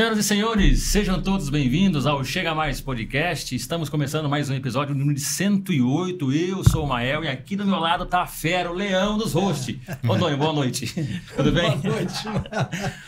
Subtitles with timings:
[0.00, 3.54] Senhoras e senhores, sejam todos bem-vindos ao Chega Mais Podcast.
[3.54, 6.32] Estamos começando mais um episódio número 108.
[6.32, 9.34] Eu sou o Mael e aqui do meu lado tá a fera, o leão dos
[9.34, 9.78] hosts.
[10.02, 10.86] Doni, boa noite.
[11.36, 11.76] Tudo bem?
[11.76, 12.14] Boa noite.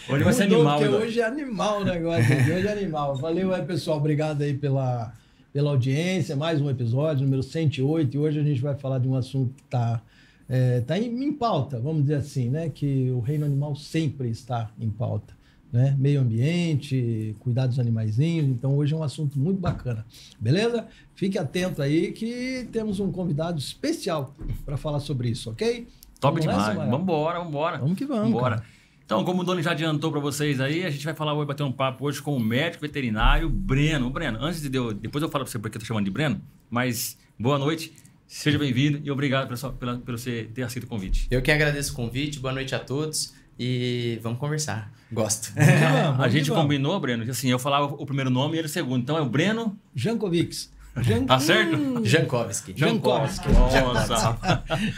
[0.07, 0.81] Hoje vai ser animal.
[0.81, 2.37] Porque hoje é animal o negócio.
[2.37, 3.17] Hoje é animal.
[3.17, 3.97] Valeu aí, pessoal.
[3.97, 5.15] Obrigado aí pela,
[5.51, 6.37] pela audiência.
[6.37, 8.15] Mais um episódio, número 108.
[8.15, 10.03] E hoje a gente vai falar de um assunto que está
[10.47, 12.69] é, tá em, em pauta, vamos dizer assim, né?
[12.69, 15.41] Que o reino animal sempre está em pauta.
[15.73, 15.97] Né?
[15.99, 18.47] Meio ambiente, cuidar dos animaizinhos.
[18.47, 20.05] Então, hoje é um assunto muito bacana.
[20.39, 20.87] Beleza?
[21.15, 24.35] Fique atento aí que temos um convidado especial
[24.67, 25.89] para falar sobre isso, ok?
[26.21, 26.79] Top Vamos nessa, demais.
[26.79, 26.91] Mael?
[26.91, 27.79] Vambora, vambora.
[27.79, 28.25] Vamos que vamos.
[28.25, 28.57] Vambora.
[28.57, 28.69] cara.
[29.05, 31.63] Então, como o Doni já adiantou para vocês aí, a gente vai falar, vai bater
[31.63, 34.09] um papo hoje com o médico veterinário Breno.
[34.09, 36.41] Breno, antes de eu, depois eu falo para você porque eu tô chamando de Breno,
[36.71, 37.93] mas boa noite,
[38.27, 41.27] seja bem-vindo e obrigado pela, pela, pelo você ter aceito o convite.
[41.31, 44.91] Eu que agradeço o convite, boa noite a todos e vamos conversar.
[45.13, 45.53] Gosto.
[45.55, 46.63] Vamos, a gente vamos.
[46.65, 49.03] combinou, Breno, que assim, eu falava o primeiro nome e ele o segundo.
[49.03, 50.71] Então é o Breno Jankovics.
[51.01, 51.25] Jan...
[51.25, 51.75] Tá certo?
[51.75, 52.05] Hum.
[52.05, 52.75] Jankovski.
[52.77, 53.49] Jankovski.
[53.51, 54.39] Nossa,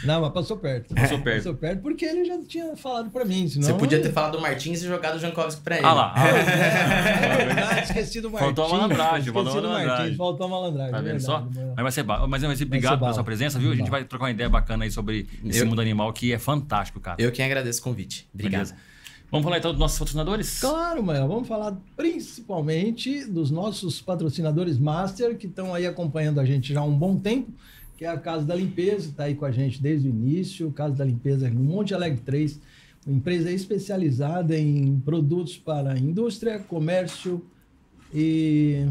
[0.02, 0.92] Não, mas passou perto.
[0.92, 1.36] Passou perto.
[1.36, 3.46] Passou perto porque ele já tinha falado pra mim.
[3.46, 3.64] Senão...
[3.68, 5.86] Você podia ter falado do Martins e jogado o Jankovski pra ele.
[5.86, 6.12] ah lá.
[6.16, 8.44] ah, É verdade, esqueci do Martins.
[8.56, 9.96] Faltou a malandragem, Esqueci faltou a do malandragem.
[9.98, 10.92] Martins, faltou a malandragem.
[10.92, 11.46] Tá é vendo só?
[11.76, 13.14] Mas vai ser ba- Mas, mas obrigado ser pela bala.
[13.14, 13.70] sua presença, viu?
[13.70, 16.38] A gente vai trocar uma ideia bacana aí sobre esse Eu- mundo animal que é
[16.40, 17.16] fantástico, cara.
[17.20, 18.26] Eu que agradeço o convite.
[18.34, 18.52] Obrigado.
[18.62, 18.74] Beleza.
[19.34, 20.60] Vamos falar então dos nossos patrocinadores?
[20.60, 21.26] Claro, Mael.
[21.26, 26.84] Vamos falar principalmente dos nossos patrocinadores master que estão aí acompanhando a gente já há
[26.84, 27.50] um bom tempo,
[27.96, 30.70] que é a Casa da Limpeza, está aí com a gente desde o início.
[30.70, 32.60] Casa da Limpeza no Monte Alegre 3,
[33.04, 37.44] uma empresa especializada em produtos para indústria, comércio
[38.14, 38.86] e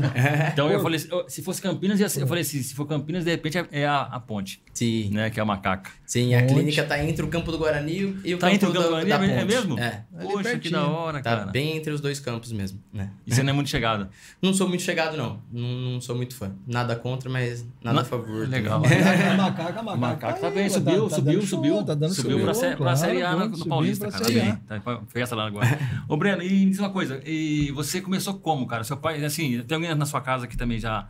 [0.51, 3.23] Então eu falei, assim, se fosse Campinas, ia ser- eu falei assim, se for Campinas,
[3.23, 5.09] de repente é- é a, a ponte, Sim.
[5.11, 5.29] né?
[5.29, 5.91] Que é a macaca.
[6.05, 6.53] Sim, a Onde?
[6.53, 8.89] clínica tá entre o campo do Guarani e o Tá campo entre o do- Campo
[8.89, 9.45] Guarani, da é ponte.
[9.53, 9.79] mesmo?
[9.79, 10.03] É.
[10.21, 11.51] Poxa, que da hora, Tá cara.
[11.51, 13.11] bem entre os dois campos mesmo, né?
[13.25, 14.07] E você não é muito chegado.
[14.41, 15.39] Não sou muito chegado, não.
[15.51, 16.51] Não, não sou muito fã.
[16.67, 18.47] Nada contra, mas nada Na- a favor.
[18.49, 18.81] Legal.
[19.37, 19.97] macaca, a O macaca.
[19.97, 21.83] macaco tá bem, tá- subiu, tá subiu, subiu.
[21.83, 22.39] Tá dando subiu
[22.77, 24.59] pra, Série A no, Paulista, cara.
[24.67, 25.74] Tá com festa lá agora.
[26.07, 27.21] Ô, Breno, e me diz uma coisa.
[27.25, 28.83] E você começou como, cara?
[28.83, 31.07] Seu pai, assim, tem alguém na sua casa que também já,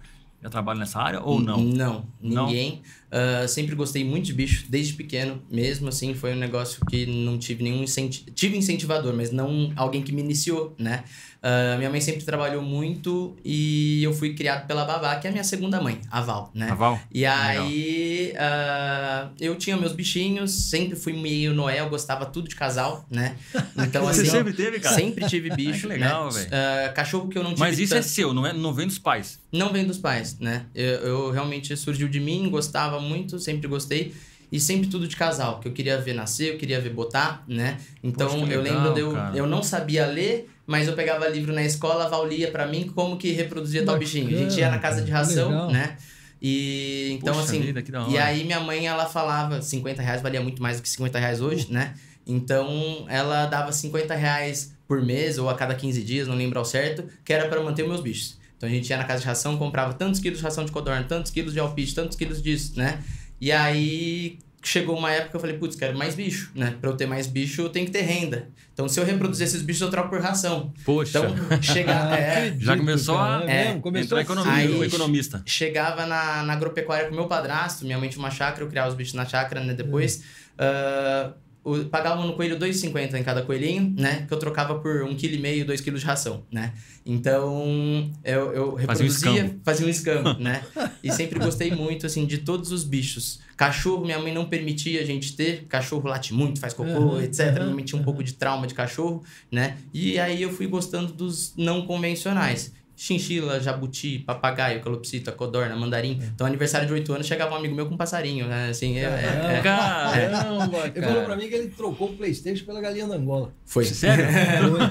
[0.51, 1.61] já nessa área ou não?
[1.61, 2.47] Não, Não?
[2.47, 2.81] ninguém.
[3.11, 5.41] Ah, sempre gostei muito de bicho, desde pequeno.
[5.49, 8.29] Mesmo assim, foi um negócio que não tive nenhum incentivo.
[8.31, 11.03] Tive incentivador, mas não alguém que me iniciou, né?
[11.41, 15.31] Ah, minha mãe sempre trabalhou muito e eu fui criado pela babá, que é a
[15.31, 16.69] minha segunda mãe, a Val, né?
[16.71, 16.99] A Val?
[17.13, 23.05] E aí, ah, eu tinha meus bichinhos, sempre fui meio Noel, gostava tudo de casal,
[23.09, 23.35] né?
[23.77, 24.95] Então, Você assim, sempre teve, cara?
[24.95, 26.39] sempre tive bicho, que legal, né?
[26.39, 26.49] velho.
[26.51, 28.87] Ah, cachorro que eu não tive Mas isso é tanto- seu, não, é, não vem
[28.87, 29.39] dos pais.
[29.51, 30.65] não vem dos pais, né?
[30.73, 34.13] Eu, eu realmente surgiu de mim, gostava muito, sempre gostei.
[34.51, 37.77] E sempre tudo de casal, que eu queria ver nascer, eu queria ver botar, né?
[38.03, 39.35] Então Poxa, eu legal, lembro de eu, cara.
[39.35, 42.87] eu não sabia ler, mas eu pegava livro na escola, a Val lia pra mim
[42.93, 44.27] como que reproduzia tal Bacana, bichinho.
[44.27, 45.71] A gente ia na casa de ração, legal.
[45.71, 45.97] né?
[46.41, 47.59] E então Poxa assim.
[47.59, 51.17] vida, E aí minha mãe ela falava, 50 reais valia muito mais do que 50
[51.17, 51.95] reais hoje, né?
[52.25, 56.65] Então ela dava 50 reais por mês ou a cada 15 dias, não lembro ao
[56.65, 58.37] certo, que era para manter os meus bichos.
[58.57, 61.03] Então a gente ia na casa de ração, comprava tantos quilos de ração de codorna,
[61.03, 63.03] tantos quilos de alpiste, tantos quilos disso, né?
[63.39, 66.73] E aí chegou uma época que eu falei, putz, quero mais bicho, né?
[66.81, 68.47] Pra eu ter mais bicho, eu tenho que ter renda.
[68.73, 70.73] Então, se eu reproduzir esses bichos, eu troco por ração.
[70.83, 71.19] Poxa.
[71.19, 73.81] Então, chega, Ah, é, Já começou a- é, mesmo?
[73.81, 75.43] começou Entrar economia, Aí- o economista.
[75.45, 78.95] chegava na, na agropecuária com meu padrasto, minha mãe tinha uma chácara, eu criava os
[78.95, 79.73] bichos na chácara, né?
[79.75, 80.23] Depois,
[80.57, 81.31] ah,
[81.65, 84.23] o- pagava no coelho 2,50 em cada coelhinho, né?
[84.27, 86.71] Que eu trocava por 1,5 kg, 2 kg de ração, né?
[87.05, 89.61] Então, eu, eu Fazia um reproduzia, escambo.
[89.63, 90.63] fazia um escambo, né?
[91.03, 93.39] E sempre gostei muito, assim, de todos os bichos.
[93.57, 95.65] Cachorro, minha mãe não permitia a gente ter.
[95.67, 97.53] Cachorro late muito, faz cocô, Aham, etc.
[97.61, 99.77] Minha mãe tinha um pouco de trauma de cachorro, né?
[99.93, 102.73] E aí eu fui gostando dos não convencionais.
[102.95, 106.19] Chinchila, jabuti, papagaio, calopsita, codorna, mandarim.
[106.33, 108.69] Então, aniversário de 8 anos, chegava um amigo meu com um passarinho, né?
[108.69, 111.35] Assim, é- é- é- Caramba, Ele falou pra cara.
[111.35, 113.53] mim que ele trocou o Playstation pela galinha da Angola.
[113.65, 113.83] Foi.
[113.85, 114.25] Sério?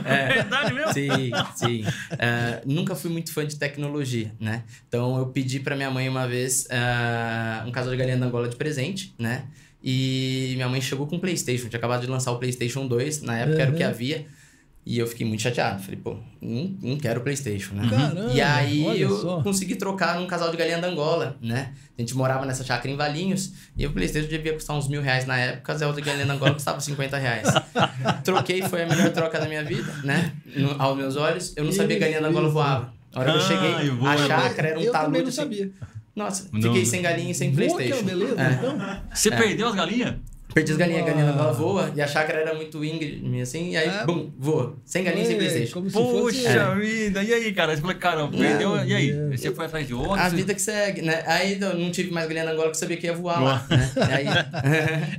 [0.04, 0.34] É.
[0.34, 0.92] Verdade mesmo?
[0.92, 1.84] Sim, sim.
[2.18, 4.64] É, nunca fui muito fã de tecnologia, né?
[4.88, 8.48] Então eu pedi pra minha mãe uma vez é, um casal de galinha da Angola
[8.48, 9.44] de presente, né?
[9.82, 13.38] E minha mãe chegou com o PlayStation, tinha acabado de lançar o PlayStation 2, na
[13.38, 13.88] época era o que Uhum.
[13.90, 14.26] havia.
[14.86, 15.82] E eu fiquei muito chateado.
[15.82, 17.88] Falei, pô, não, não quero o PlayStation, né?
[17.88, 19.42] Caramba, E aí eu só.
[19.42, 21.72] consegui trocar num casal de galinha da Angola, né?
[21.96, 25.24] A gente morava nessa chácara em Valinhos e o Playstation devia custar uns mil reais
[25.24, 27.48] na época, a Zelda de galinha da Angola custava 50 reais.
[28.24, 30.32] Troquei, foi a melhor troca da minha vida, né?
[30.54, 31.54] No- aos meus olhos.
[31.56, 32.92] Eu não sabia que galinha da Angola voava.
[33.14, 35.18] A hora que eu Ah, cheguei, e voa, a chácara era um eu também talude
[35.22, 35.36] não assim.
[35.36, 35.70] sabia.
[36.14, 36.60] Nossa, Não.
[36.62, 38.04] fiquei sem galinha e sem Voa, que é Playstation.
[38.04, 38.52] beleza, É.
[38.52, 38.78] então.
[39.14, 39.36] Você É.
[39.36, 40.14] perdeu as galinhas?
[40.54, 41.54] Perdi as galinhas, a galinha Uau.
[41.54, 44.04] voa e a chácara era muito íngreme assim, e aí, É.
[44.06, 44.76] bum, voa.
[44.84, 45.72] Sem galinha sem É, Playstation.
[45.74, 46.42] Como se fosse...
[46.44, 47.74] Poxa vida, e aí, cara?
[47.74, 49.12] Você falou, caramba, perdeu, e aí?
[49.12, 49.40] Deus.
[49.40, 50.12] Você foi atrás de outro?
[50.20, 51.22] A vida que segue, né?
[51.26, 53.50] Aí eu não tive mais galinha da Angola que eu sabia que ia voar Boa.
[53.52, 53.90] lá, né?
[54.12, 54.26] Aí,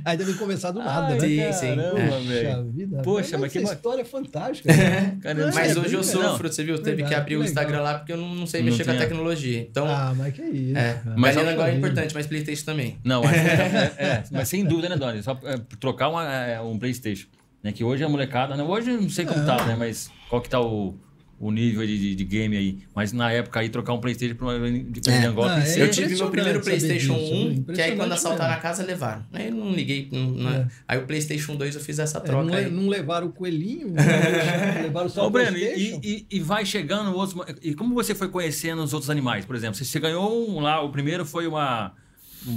[0.04, 1.52] Aí deve começar do nada, Ai, né?
[1.52, 1.76] sim, sim.
[1.76, 2.06] Caramba, É.
[2.08, 2.70] Poxa velho.
[2.72, 3.02] vida.
[3.02, 4.72] Poxa, mas que essa história é fantástica.
[4.72, 5.18] né?
[5.22, 6.78] Caramba, mas É, hoje eu sofro, você viu?
[6.78, 7.44] Teve que abrir o.
[7.44, 9.60] Instagram lá porque eu não, não sei Não mexer com a tecnologia.
[9.70, 10.76] Então, Ah, mas que isso.
[10.78, 10.94] é.
[10.94, 11.14] cara.
[11.16, 12.98] Mas galinha Angola é importante, mas Playstation também.
[13.04, 15.22] Não, mas, é, é, mas sem dúvida, né, Doni?
[15.26, 17.26] Só é, trocar uma, é, um Playstation.
[17.62, 17.72] Né?
[17.72, 18.62] Que hoje a molecada, né?
[18.62, 19.44] hoje eu não sei como É.
[19.44, 19.74] tá, né?
[19.76, 20.94] Mas qual que tá o,
[21.40, 22.78] o nível aí de, de game aí?
[22.94, 25.26] Mas na época aí trocar um Playstation pra uma de, de É.
[25.26, 27.34] Ah, que é Eu tive meu primeiro PlayStation disso,
[27.68, 28.58] 1, que aí quando assaltaram mesmo.
[28.58, 29.26] a casa levaram.
[29.32, 30.08] Aí eu não liguei.
[30.12, 30.68] não- não- É.
[30.86, 32.70] Aí o PlayStation 2 eu fiz essa É, troca não, aí.
[32.70, 33.92] não levaram o coelhinho,
[34.82, 36.00] levaram só Ô, o Breno, Playstation.
[36.04, 37.36] e, e, e vai chegando outros.
[37.62, 39.74] E como você foi conhecendo os outros animais, por exemplo?
[39.76, 41.92] Você, você ganhou um lá, o primeiro foi uma.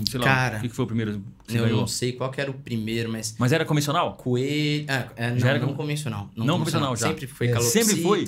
[0.09, 1.79] Sei lá, Cara, o que, foi o primeiro que Eu ganhou?
[1.79, 4.13] não sei qual que era o primeiro, mas Mas era convencional?
[4.15, 4.85] coelho.
[4.87, 6.29] Ah, é, não, Já era não com- convencional.
[6.35, 7.07] Não convencional já.
[7.07, 7.85] Sempre foi É, calopsita.
[7.85, 8.25] sempre foi?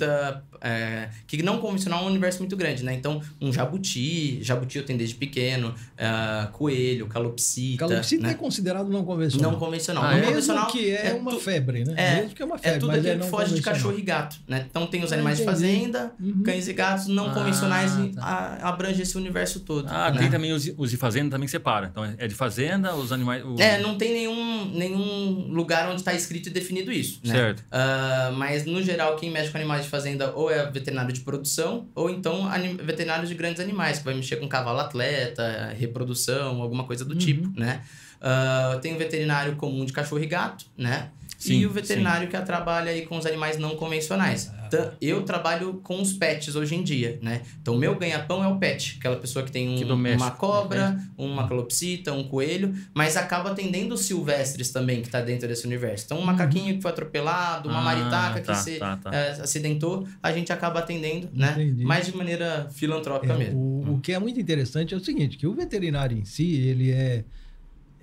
[0.60, 2.94] é, que não convencional é um universo muito grande, né?
[2.94, 4.42] Então, um jabuti.
[4.42, 5.74] Jabuti eu tenho desde pequeno.
[5.98, 7.86] ah, coelho, calopsita.
[7.86, 8.30] Calopsita né?
[8.32, 9.52] é considerado não convencional.
[9.52, 10.02] Não convencional.
[10.02, 10.16] Ah, não é?
[10.20, 11.94] Mesmo convencional que é, uma tu- febre, né?
[11.96, 13.62] É, Mesmo que é uma É febre, tudo mas aquilo é que não foge de
[13.62, 14.66] cachorro e gato, né?
[14.68, 15.60] Então tem os Ah, animais de entendi.
[15.60, 16.42] fazenda, Uhum.
[16.42, 18.22] cães e gatos não Ah, convencionais e tá.
[18.22, 19.86] a- abrange esse universo todo.
[19.88, 20.18] Ah, né?
[20.22, 21.88] tem também os, os de fazenda também que separa.
[21.90, 23.44] Então é de fazenda, os animais.
[23.44, 27.32] o- É, não tem nenhum, nenhum lugar onde está escrito e definido isso, né?
[27.34, 27.64] Certo.
[27.70, 31.86] Ah, mas, no geral, quem mexe com animais de fazenda ou é veterinário de produção,
[31.94, 36.84] ou então anim- veterinários de grandes animais, que vai mexer com cavalo atleta, reprodução, alguma
[36.84, 37.18] coisa do Uhum.
[37.18, 37.82] tipo, né?
[38.20, 41.10] Ah, tem o veterinário comum de cachorro e gato, né?
[41.38, 44.48] Sim, e o veterinário que trabalha aí com os animais não convencionais.
[44.76, 47.42] Tan- Eu trabalho com os pets hoje em dia, né?
[47.60, 48.96] Então, o meu ganha-pão é o pet.
[48.98, 53.94] Aquela pessoa que tem um- Que uma cobra, uma calopsita, um coelho, mas acaba atendendo
[53.94, 56.04] os silvestres também, que está dentro desse universo.
[56.06, 59.10] Então, um macaquinho que foi atropelado, uma Ah, maritaca que tá, se tá, tá.
[59.14, 61.52] eh, acidentou, a gente acaba atendendo, né?
[61.52, 61.84] Entendi.
[61.84, 63.58] Mais de maneira filantrópica É, mesmo.
[63.58, 66.90] o, o que é muito interessante é o seguinte, que o veterinário em si, ele
[66.90, 67.24] é...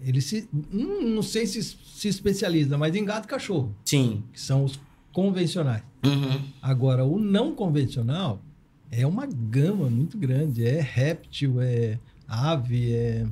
[0.06, 0.48] Ele se...
[0.72, 1.62] Não, não sei se
[2.00, 4.24] se especializa, mas em gato e cachorro, Sim.
[4.32, 4.80] que são os
[5.24, 5.84] convencionais.
[6.06, 6.40] Uhum.
[6.62, 8.42] Agora, o não convencional
[8.92, 10.66] é uma gama muito grande.
[10.66, 13.26] É réptil, é ave, é,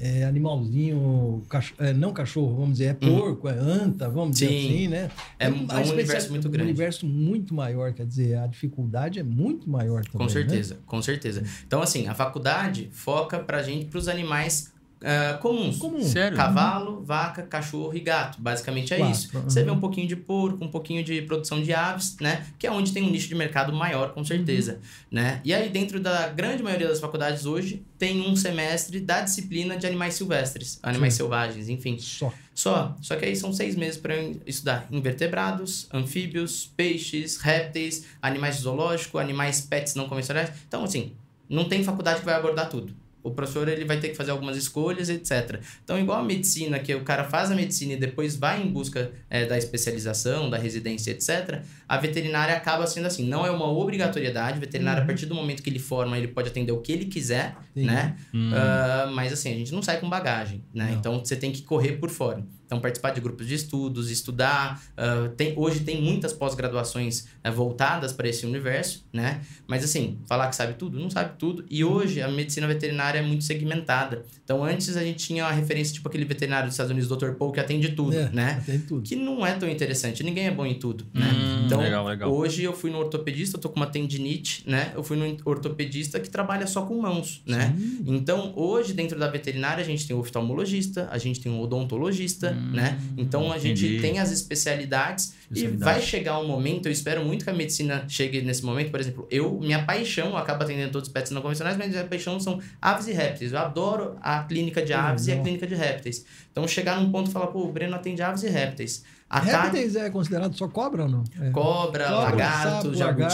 [0.00, 1.42] é animalzinho,
[1.78, 3.18] é, não cachorro, vamos dizer, é Uhum.
[3.18, 4.58] porco, é anta, vamos dizer Sim.
[4.66, 5.10] assim, né?
[5.38, 6.68] É, é um especial- universo muito Um grande.
[6.70, 10.18] universo muito maior, quer dizer, a dificuldade é muito maior também.
[10.18, 10.30] Com né?
[10.30, 11.42] certeza, com certeza.
[11.66, 15.78] Então, assim, a faculdade foca pra gente pros animais ah, comuns.
[15.78, 16.02] Comum.
[16.02, 16.36] Sério?
[16.36, 18.40] Cavalo, vaca, cachorro e gato.
[18.40, 19.36] Basicamente é Quatro, isso.
[19.36, 19.44] uhum.
[19.44, 22.46] Você vê um pouquinho de porco, um pouquinho de produção de aves, né?
[22.58, 24.72] Que é onde tem um nicho de mercado maior, com certeza.
[24.72, 24.78] Uhum.
[25.12, 25.40] Né?
[25.44, 29.86] E aí, dentro da grande maioria das faculdades hoje, tem um semestre da disciplina de
[29.86, 31.98] animais silvestres, animais selvagens, enfim.
[31.98, 32.32] Só.
[32.54, 32.96] Só.
[33.00, 39.18] Só que aí são seis meses para estudar invertebrados, anfíbios, peixes, répteis, animais de zoológico,
[39.18, 40.50] animais pets não convencionais.
[40.66, 41.12] Então, assim,
[41.48, 42.92] não tem faculdade que vai abordar tudo.
[43.28, 45.60] O professor ele vai ter que fazer algumas escolhas, etc.
[45.84, 49.10] Então, igual a medicina, que o cara faz a medicina e depois vai em busca
[49.30, 54.58] é, da especialização, da residência, etc., a veterinária acaba sendo assim, não é uma obrigatoriedade,
[54.58, 55.04] o veterinário, Uhum.
[55.04, 57.84] a partir do momento que ele forma, ele pode atender o que ele quiser, Sim.
[57.84, 58.16] né?
[58.34, 58.50] Hum.
[58.54, 60.86] Ah, mas assim, a gente não sai com bagagem, né?
[60.90, 60.98] Não.
[60.98, 62.42] Então você tem que correr por fora.
[62.68, 64.78] Então, participar de grupos de estudos, estudar.
[64.94, 69.40] ah, tem, hoje tem muitas pós-graduações eh, voltadas para esse universo, né?
[69.66, 71.64] Mas assim, falar que sabe tudo, não sabe tudo.
[71.70, 74.22] E hoje a medicina veterinária é muito segmentada.
[74.44, 77.30] Então, antes a gente tinha a referência, tipo aquele veterinário dos Estados Unidos, Dr.
[77.38, 78.62] Paul, que atende tudo, É, né?
[78.66, 79.00] Tem tudo.
[79.00, 80.22] Que não é tão interessante.
[80.22, 81.30] Ninguém é bom em tudo, né?
[81.34, 82.30] Hum, então, legal, legal.
[82.30, 84.92] hoje eu fui no ortopedista, eu tô com uma tendinite, né?
[84.94, 87.74] Eu fui no ortopedista que trabalha só com mãos, né?
[87.78, 88.04] Sim.
[88.06, 92.50] Então, hoje, dentro da veterinária, a gente tem o oftalmologista, a gente tem o odontologista,
[92.52, 92.98] Hum, né?
[93.16, 94.00] Então, a gente entendi.
[94.00, 95.84] tem as especialidades e Especialidade.
[95.92, 99.26] vai chegar um momento, eu espero muito que a medicina chegue nesse momento, por exemplo,
[99.30, 102.60] eu, minha paixão, eu acabo atendendo todos os pets não convencionais, mas minha paixão são
[102.82, 103.52] aves e répteis.
[103.52, 106.24] Eu adoro a clínica de Que aves e a clínica de répteis.
[106.52, 109.04] Então, chegar num ponto e falar, pô, o Breno atende aves e répteis.
[109.30, 111.22] A Répteis é considerado só cobra ou não?
[111.38, 111.50] É.
[111.50, 113.24] cobra, Cobra, lagarto, sapo, jabuti,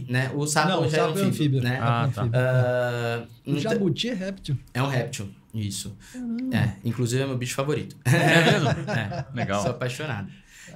[0.00, 0.12] lagarto.
[0.12, 0.30] né?
[0.34, 1.78] O sapo não, já é sapo um anfíbio, né?
[1.80, 2.22] Ah, É tá.
[2.22, 2.40] anfíbio.
[2.40, 4.56] Ah, O jabuti é réptil.
[4.74, 5.96] é um réptil, isso.
[6.52, 7.96] É, inclusive é meu bicho favorito.
[8.04, 8.68] É mesmo?
[8.90, 9.62] É, Legal.
[9.62, 10.28] Sou apaixonado.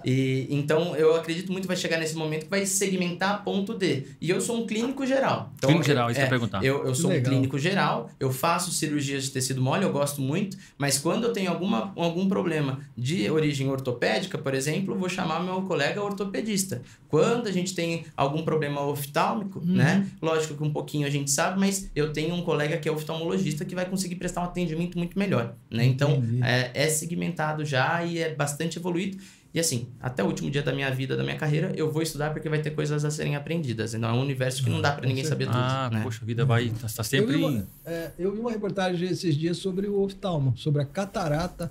[0.05, 3.75] E, então, eu acredito muito que vai chegar nesse momento que vai segmentar a ponto
[3.75, 4.05] de.
[4.21, 5.53] E eu sou um clínico geral.
[5.57, 6.65] Então, Clínico geral, eu, isso que eu ia perguntar.
[6.65, 7.33] Eu, eu sou um Legal.
[7.33, 11.51] clínico geral, eu faço cirurgias de tecido mole, eu gosto muito, mas quando eu tenho
[11.51, 16.83] alguma, algum problema de origem ortopédica, por exemplo, eu vou chamar meu colega ortopedista.
[17.09, 19.75] Quando a gente tem algum problema oftálmico, Uhum.
[19.75, 20.07] né?
[20.21, 23.65] Lógico que um pouquinho a gente sabe, mas eu tenho um colega que é oftalmologista
[23.65, 25.85] que vai conseguir prestar um atendimento muito melhor, né?
[25.85, 29.19] Então, é, é segmentado já e é bastante evoluído.
[29.53, 32.33] E assim, até o último dia da minha vida, da minha carreira, eu vou estudar
[32.33, 33.95] porque vai ter coisas a serem aprendidas.
[33.95, 36.03] Então é um universo que não dá pra com ninguém saber tudo, Ah, né?
[36.03, 36.69] poxa, a vida vai.
[36.69, 37.33] Tá, tá sempre.
[37.35, 40.85] Eu vi, uma, é, eu vi uma reportagem esses dias sobre o oftalmo, sobre a
[40.85, 41.71] catarata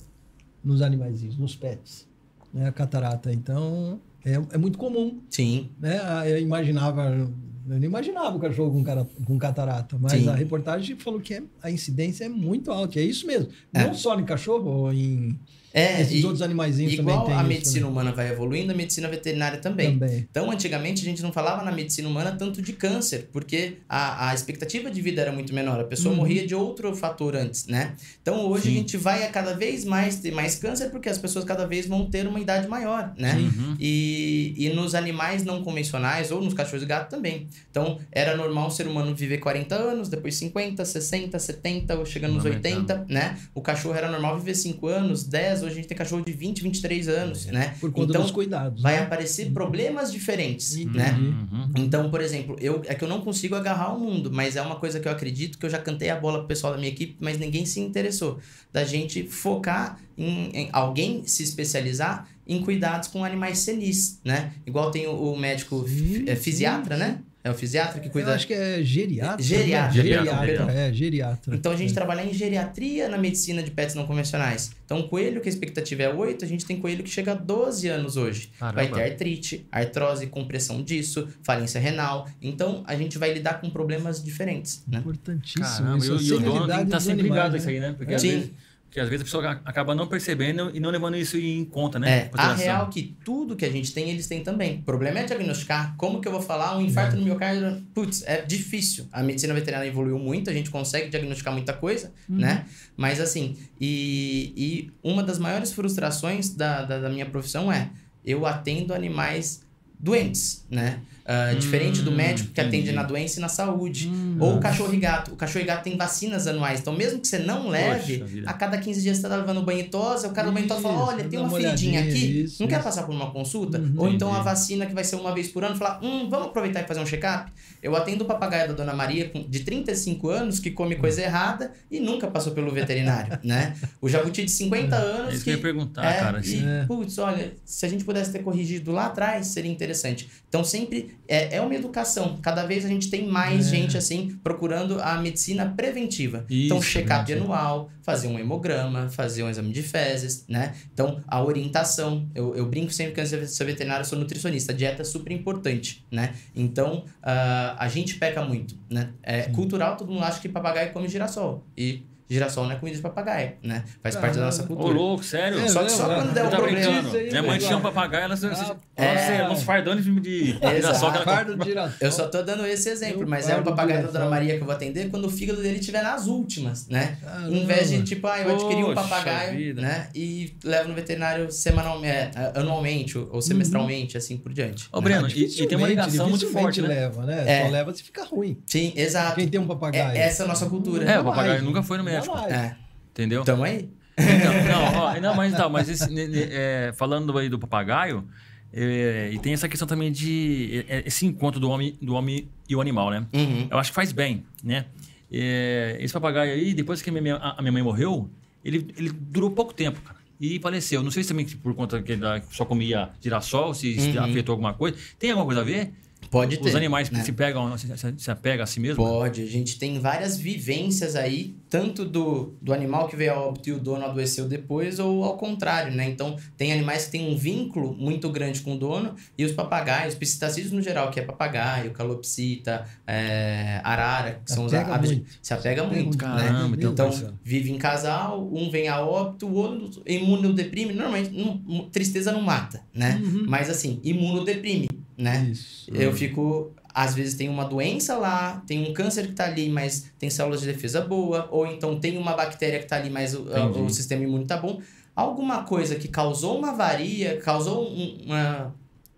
[0.64, 2.08] nos animaizinhos, nos pets.
[2.52, 2.68] Né?
[2.68, 5.22] A catarata, então, é, é muito comum.
[5.30, 6.00] Sim, Né?
[6.04, 7.32] Ah, Eu imaginava, eu
[7.68, 10.28] não imaginava o cachorro com, cara, com catarata, mas Sim.
[10.30, 13.00] a reportagem falou que é- a incidência é muito alta.
[13.00, 13.50] É isso mesmo.
[13.72, 13.84] É.
[13.86, 15.38] Não só em cachorro, ou em
[15.74, 17.92] É, esses e, outros animaizinhos igual também tem a isso, medicina né?
[17.92, 20.00] humana vai evoluindo, a medicina veterinária também.
[20.00, 20.28] também.
[20.30, 24.34] Então, antigamente, a gente não falava na medicina humana tanto de câncer, porque a, a
[24.34, 25.80] expectativa de vida era muito menor.
[25.80, 26.20] A pessoa Uhum.
[26.22, 27.96] morria de outro fator antes, né?
[28.22, 28.70] Então, hoje Sim.
[28.70, 31.86] a gente vai a cada vez mais ter mais câncer, porque as pessoas cada vez
[31.86, 33.36] vão ter uma idade maior, né?
[33.36, 33.76] Uhum.
[33.80, 37.48] E, e nos animais não convencionais, ou nos cachorros e gatos também.
[37.70, 42.34] Então, era normal o ser humano viver 40 anos, depois 50, 60, 70, ou chegando
[42.36, 42.92] nos Aumentando.
[42.92, 43.38] 80, né?
[43.54, 46.64] O cachorro era normal viver 5 anos, 10, hoje a gente tem cachorro de 20,
[46.64, 47.76] 23 anos, né?
[47.80, 48.82] Por conta então, dos cuidados.
[48.82, 49.04] vai né?
[49.04, 50.98] aparecer problemas diferentes, Entendi.
[50.98, 51.12] né?
[51.12, 51.72] Uhum.
[51.78, 54.76] Então, por exemplo, eu, é que eu não consigo agarrar o mundo, mas é uma
[54.78, 57.18] coisa que eu acredito que eu já cantei a bola pro pessoal da minha equipe,
[57.20, 58.40] mas ninguém se interessou.
[58.72, 64.54] Da gente focar em, em alguém se especializar em cuidados com animais senis, né?
[64.66, 67.20] Igual tem o, o médico Sim, é, fisiatra, sim, né?
[67.44, 68.34] É o fisiatra que Eu cuida.
[68.36, 69.42] acho que é geriatra.
[69.42, 70.04] Geriatra, né?
[70.10, 70.70] geriatra, perdão.
[70.70, 71.56] é, geriatra.
[71.56, 71.94] Então a gente É.
[71.94, 74.72] trabalha em geriatria na medicina de pets não convencionais.
[74.86, 77.88] Então, coelho que a expectativa é 8, a gente tem coelho que chega a 12
[77.88, 78.50] anos hoje.
[78.60, 78.76] Caramba.
[78.84, 82.28] Vai ter artrite, artrose, compressão disso, falência renal.
[82.42, 84.98] Então, a gente vai lidar com problemas diferentes, né?
[85.00, 85.64] Importantíssimo.
[85.64, 87.58] Caramba, isso, e, o- e o dono tem que estar dos sempre ligado a né?
[87.60, 87.96] isso aí, né?
[87.98, 88.30] Porque, às Sim.
[88.32, 88.52] vezes,
[88.98, 92.18] porque às vezes a pessoa acaba não percebendo e não levando isso em conta, né?
[92.18, 94.80] É, a real é que tudo que a gente tem, eles têm também.
[94.80, 95.96] O problema é diagnosticar.
[95.98, 97.84] Como que eu vou falar um infarto no miocárdio?
[97.94, 99.08] Putz, é difícil.
[99.12, 102.38] A medicina veterinária evoluiu muito, a gente consegue diagnosticar muita coisa, Uhum.
[102.38, 102.66] né?
[102.96, 107.90] Mas assim, e, e uma das maiores frustrações da, da, da minha profissão é
[108.26, 109.62] eu atendo animais
[110.00, 111.02] doentes, né?
[111.28, 112.94] Ah, Hum, diferente do médico que atende entendi.
[112.96, 114.08] na doença e na saúde.
[114.08, 115.34] Hum, Ou o cachorro e gato.
[115.34, 116.80] O cachorro e gato tem vacinas anuais.
[116.80, 119.90] Então, mesmo que você não leve, Poxa a cada 15 dias você tá levando banho
[119.90, 122.76] tosse, o cara do banho tosse fala: olha, tem uma feridinha aqui, isso, não quer
[122.76, 122.84] isso.
[122.86, 123.78] passar por uma consulta?
[123.78, 123.94] Uhum.
[123.98, 124.46] Ou então a Entendi.
[124.46, 127.06] vacina que vai ser uma vez por ano, falar: hum, vamos aproveitar e fazer um
[127.06, 127.52] check-up?
[127.84, 132.00] Eu atendo o papagaio da Dona Maria de 35 anos que come coisa errada e
[132.00, 133.76] nunca passou pelo veterinário, né?
[134.02, 136.42] O jabuti de 50 É anos isso que eu ia perguntar, é, cara.
[136.46, 136.64] e.
[136.66, 136.86] É.
[136.88, 140.30] putz, olha, se a gente pudesse ter corrigido lá atrás, seria interessante.
[140.48, 142.38] Então, sempre é, é uma educação.
[142.42, 143.70] Cada vez a gente tem mais É.
[143.78, 146.46] gente, assim, procurando a medicina preventiva.
[146.50, 147.54] então, Isso, check-up preventiva.
[147.56, 150.74] anual, fazer um hemograma, fazer um exame de fezes, né?
[150.94, 152.30] Então, a orientação.
[152.34, 154.72] Eu, eu brinco sempre que antes de ser veterinário, eu sou nutricionista.
[154.72, 156.34] A dieta é super importante, né?
[156.56, 159.10] Então, ah, a gente peca muito, né?
[159.24, 161.66] É cultural, todo mundo acha que papagaio come girassol.
[161.78, 163.84] E girassol não é comida de papagaio, né?
[164.04, 164.94] Faz parte da nossa Ô, cultura.
[164.94, 165.60] louco, sério?
[165.60, 166.34] É, Só que só é, quando é.
[166.34, 167.12] der um Tá problema.
[167.14, 171.12] aí, Minha mãe tinha um papagaio, ela se, Ah, é, uns fardões de, de girassol
[171.24, 171.98] Fardo de girassol.
[172.02, 174.12] Eu só tô dando esse exemplo, Eu mas é o papagaio da.
[174.12, 177.18] Dona Maria que eu vou atender quando o fígado dele estiver nas últimas, né?
[177.22, 177.56] Caramba.
[177.56, 179.82] Em vez de, tipo, ah, eu adquiri um papagaio, vida.
[179.82, 180.08] né?
[180.16, 184.88] E levo no veterinário semanalmente, é, anualmente ou ou semestralmente, assim por diante.
[184.92, 186.88] Ô, Breno, Ah, e, e tem uma ligação muito forte, né?
[186.88, 187.44] leva, né?
[187.46, 187.64] É.
[187.66, 188.58] Só leva se ficar ruim.
[188.66, 189.36] Sim, exato.
[189.36, 190.18] Quem tem um papagaio.
[190.18, 191.04] É, essa é a nossa cultura.
[191.06, 192.52] É, o papagaio nunca foi no Jamais.
[192.52, 192.76] É.
[193.12, 193.44] Entendeu?
[193.44, 193.90] Tamo aí.
[194.18, 194.54] Então,
[194.94, 196.10] não, ó, não, mas então, mas esse,
[196.52, 198.28] é, falando aí do papagaio,
[198.74, 202.76] é, e tem essa questão também de é, esse encontro do homem, do homem e
[202.76, 203.26] o animal, né?
[203.34, 203.68] Uhum.
[203.70, 204.86] Eu acho que faz bem, né?
[205.32, 208.30] É, esse papagaio aí, depois que a minha, a minha mãe morreu,
[208.64, 210.18] ele, ele durou pouco tempo, cara.
[210.40, 211.02] E faleceu.
[211.02, 214.24] Não sei se também por conta que ele só comia girassol, se Uhum.
[214.24, 214.96] afetou alguma coisa.
[215.18, 215.94] Tem alguma coisa a ver?
[216.30, 216.68] Pode ter.
[216.70, 217.24] Os animais né?
[217.24, 218.98] se pegam, se, se, se apegam a si mesmo?
[219.04, 223.70] Pode, a gente tem várias vivências aí, tanto do, do animal que veio a óbito
[223.70, 226.10] e o dono adoeceu depois, ou ao contrário, né?
[226.10, 230.16] Então, tem animais que têm um vínculo muito grande com o dono, e os papagaios,
[230.16, 235.28] piscitacídeos no geral, que é papagaio, calopsita, é, arara, que são os aves, muito.
[235.42, 236.24] se apega Apega muito, né?
[236.24, 237.40] Caramba, então, Então, parceiro.
[237.44, 240.94] vive em casal, um vem a óbito, o outro imunodeprime.
[240.94, 243.22] Normalmente, não- tristeza não mata, né?
[243.24, 243.46] Uhum.
[243.48, 245.50] Mas assim, imunodeprime, né?
[245.52, 245.90] Isso.
[245.94, 246.72] Eu fico.
[246.94, 250.62] Às vezes tem uma doença lá, tem um câncer que tá ali, mas tem células
[250.62, 253.44] de defesa boa, ou então tem uma bactéria que tá ali, mas o,
[253.86, 254.82] o sistema imune tá bom.
[255.16, 258.76] Alguma coisa que causou uma avaria, causou um, uma.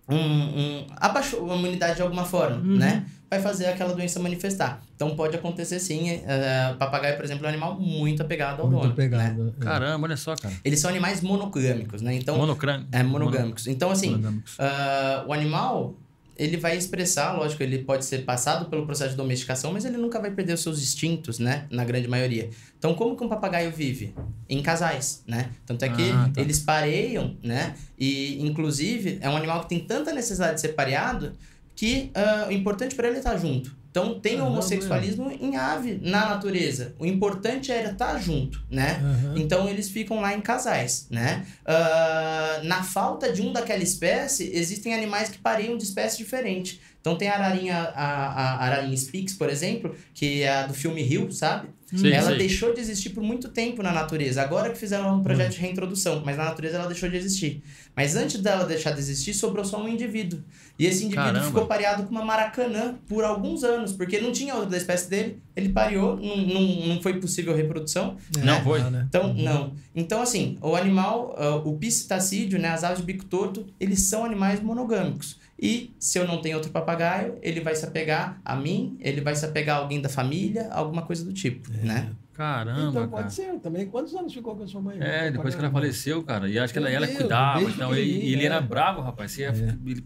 [0.10, 2.78] Um, um, abaixou a imunidade de alguma forma, Uhum.
[2.78, 3.06] né?
[3.30, 4.82] Vai fazer aquela doença manifestar.
[4.96, 6.10] Então pode acontecer sim.
[6.10, 8.90] eh, papagaio, por exemplo, é um animal muito apegado ao Muito dono.
[8.90, 8.96] Né?
[8.96, 9.54] pegado.
[9.60, 9.64] é.
[9.64, 10.56] Caramba, olha só, cara.
[10.66, 12.16] Eles são animais monogâmicos, né?
[12.16, 12.88] Então, Monocrânio.
[12.92, 13.68] é monogâmicos.
[13.68, 14.20] Então, assim,
[14.58, 15.94] ah, o animal,
[16.36, 20.20] ele vai expressar, lógico, ele pode ser passado pelo processo de domesticação, mas ele nunca
[20.20, 21.66] vai perder os seus instintos, né?
[21.70, 22.50] Na grande maioria.
[22.80, 24.16] Então, como que um papagaio vive?
[24.50, 25.50] Em casais, né?
[25.68, 26.42] Tanto é que Ah, tá.
[26.42, 27.76] eles pareiam, né?
[27.98, 31.34] E, inclusive, é um animal que tem tanta necessidade de ser pareado
[31.80, 33.74] que ah, o importante para ele é estar junto.
[33.90, 34.52] Então, tem Caramba.
[34.52, 36.94] homossexualismo em ave, na natureza.
[37.00, 39.00] O importante era estar junto, né?
[39.02, 39.36] Aham.
[39.38, 41.46] Então eles ficam lá em casais, né?
[41.66, 46.82] Ah, na falta de um daquela espécie, existem animais que pareiam de espécie diferente.
[47.00, 51.02] Então tem a ararinha, a, a ararinha Spix, por exemplo, que é a do filme
[51.02, 51.70] Rio, sabe?
[51.96, 52.38] Sei, ela sei.
[52.38, 54.42] deixou de existir por muito tempo na natureza.
[54.42, 57.64] Agora que fizeram um projeto de reintrodução, mas na natureza ela deixou de existir.
[57.96, 60.40] Mas antes dela deixar de existir, sobrou só um indivíduo.
[60.78, 61.46] E esse indivíduo Caramba.
[61.48, 65.42] ficou pareado com uma maracanã por alguns anos, porque não tinha outra da espécie dele.
[65.56, 68.16] Ele pareou, não, não, não foi possível reprodução.
[68.38, 68.80] É, Não foi?
[68.82, 69.06] né?
[69.10, 69.74] Então, não.
[69.94, 74.24] Então, assim, o animal, ah, o piscitacídeo, né, as aves de bico torto, eles são
[74.24, 75.39] animais monogâmicos.
[75.62, 79.36] E se eu não tenho outro papagaio, ele vai se apegar a mim, ele vai
[79.36, 82.12] se apegar a alguém da família, alguma coisa do tipo, né?
[82.34, 83.08] Caramba, Então cara.
[83.10, 83.86] pode ser também.
[83.88, 84.98] Quantos anos ficou com a sua mãe?
[85.02, 86.48] É, depois que ela faleceu, cara.
[86.50, 87.62] E acho que ela, ela Deus, cuidava.
[87.64, 88.62] Então, ele pequenininha, era é.
[88.62, 89.34] bravo, rapaz.
[89.34, 90.06] Você ia, ele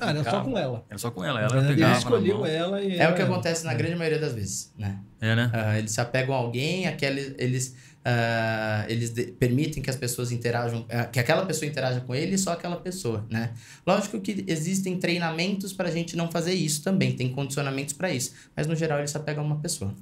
[0.00, 0.82] Ah, era só com ela.
[0.88, 1.42] Era só com ela.
[1.42, 4.72] Ela Ele escolheu ela e É o que ela- acontece na grande maioria das vezes,
[4.78, 4.98] né?
[5.20, 5.50] É, né?
[5.52, 10.84] Ah, eles se apegam a alguém, aquele, eles, ah, eles permitem que as pessoas interajam,
[10.90, 13.52] ah, que aquela pessoa interaja com ele e só aquela pessoa, né?
[13.86, 18.32] Lógico que existem treinamentos para a gente não fazer isso também, tem condicionamentos para isso,
[18.56, 19.94] mas no geral eles se apegam a uma pessoa.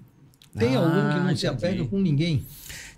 [0.58, 1.64] Tem algum que Ah, não se entendi.
[1.66, 2.44] apega com ninguém?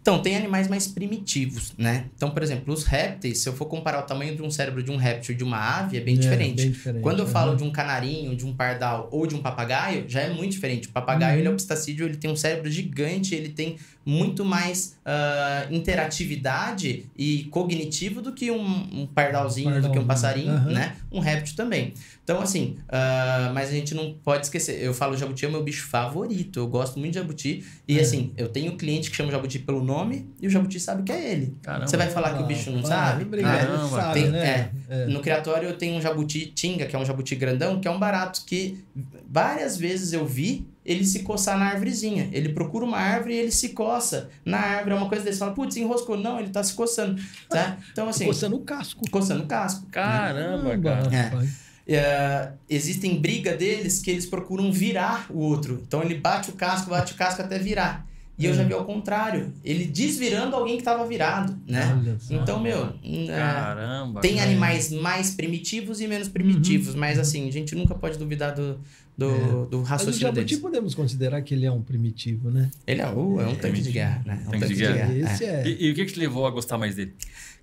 [0.03, 2.07] Então, tem animais mais primitivos, né?
[2.17, 4.91] Então, por exemplo, os répteis, se eu for comparar o tamanho de um cérebro de
[4.91, 6.57] um réptil e de uma ave, é bem É, diferente.
[6.63, 7.33] bem diferente, Quando eu aham.
[7.33, 10.89] falo de um canarinho, de um pardal ou de um papagaio, já é muito diferente.
[10.89, 11.39] O papagaio, Uhum.
[11.39, 17.07] ele é um pistacídeo, ele tem um cérebro gigante, ele tem muito mais ah, interatividade
[17.17, 18.63] e cognitivo do que um,
[19.03, 20.71] um pardalzinho, do que um passarinho, aham.
[20.73, 20.97] né?
[21.11, 21.95] Um réptil também.
[22.23, 24.83] Então, assim, ah, mas a gente não pode esquecer.
[24.83, 26.59] Eu falo jabuti é o meu bicho favorito.
[26.59, 27.65] Eu gosto muito de jabuti.
[27.87, 28.03] E, É.
[28.03, 31.13] assim, eu tenho cliente que chama o jabuti pelo nome e o jabuti sabe que
[31.13, 31.57] é ele.
[31.63, 31.87] Caramba.
[31.87, 33.25] Você vai falar que o bicho não Ah, sabe?
[33.25, 34.71] Obrigado, Caramba, sabe, Tem- né?
[34.89, 35.07] É.
[35.07, 37.99] No criatório eu tenho um jabuti tinga, que é um jabuti grandão, que é um
[37.99, 38.83] barato que
[39.31, 42.29] várias vezes eu vi ele se coçar na árvorezinha.
[42.33, 44.95] Ele procura uma árvore e ele se coça na árvore.
[44.95, 45.39] É uma coisa desse.
[45.39, 46.17] Fala, putz, enroscou.
[46.17, 47.21] Não, ele tá se coçando.
[47.49, 47.79] Tá?
[47.93, 49.09] Então, assim, Coçando o casco.
[49.11, 49.87] coçando o casco.
[49.91, 51.15] Caramba, cara.
[51.15, 51.65] É.
[51.87, 55.83] É, existem briga deles que eles procuram virar o outro.
[55.87, 58.07] Então ele bate o casco, bate o casco até virar.
[58.37, 58.55] E eu É.
[58.55, 59.53] já vi ao contrário.
[59.65, 62.17] Ele desvirando alguém que tava virado, né?
[62.19, 62.35] Só.
[62.35, 64.21] Então, meu, é, Caramba.
[64.21, 64.51] tem cara.
[64.51, 66.33] animais mais primitivos e menos Uhum.
[66.33, 68.81] primitivos, mas assim, a gente nunca pode duvidar do,
[69.17, 70.59] do, do Mas o raciocínio jabuti deles.
[70.59, 72.71] podemos considerar que ele é um primitivo, né?
[72.85, 74.43] Ele é, uh, é um tanque de guerra, né?
[74.45, 75.15] É um Tanque de guerra.
[75.15, 75.67] Esse é.
[75.69, 77.15] E, e o que, que te levou a gostar mais dele?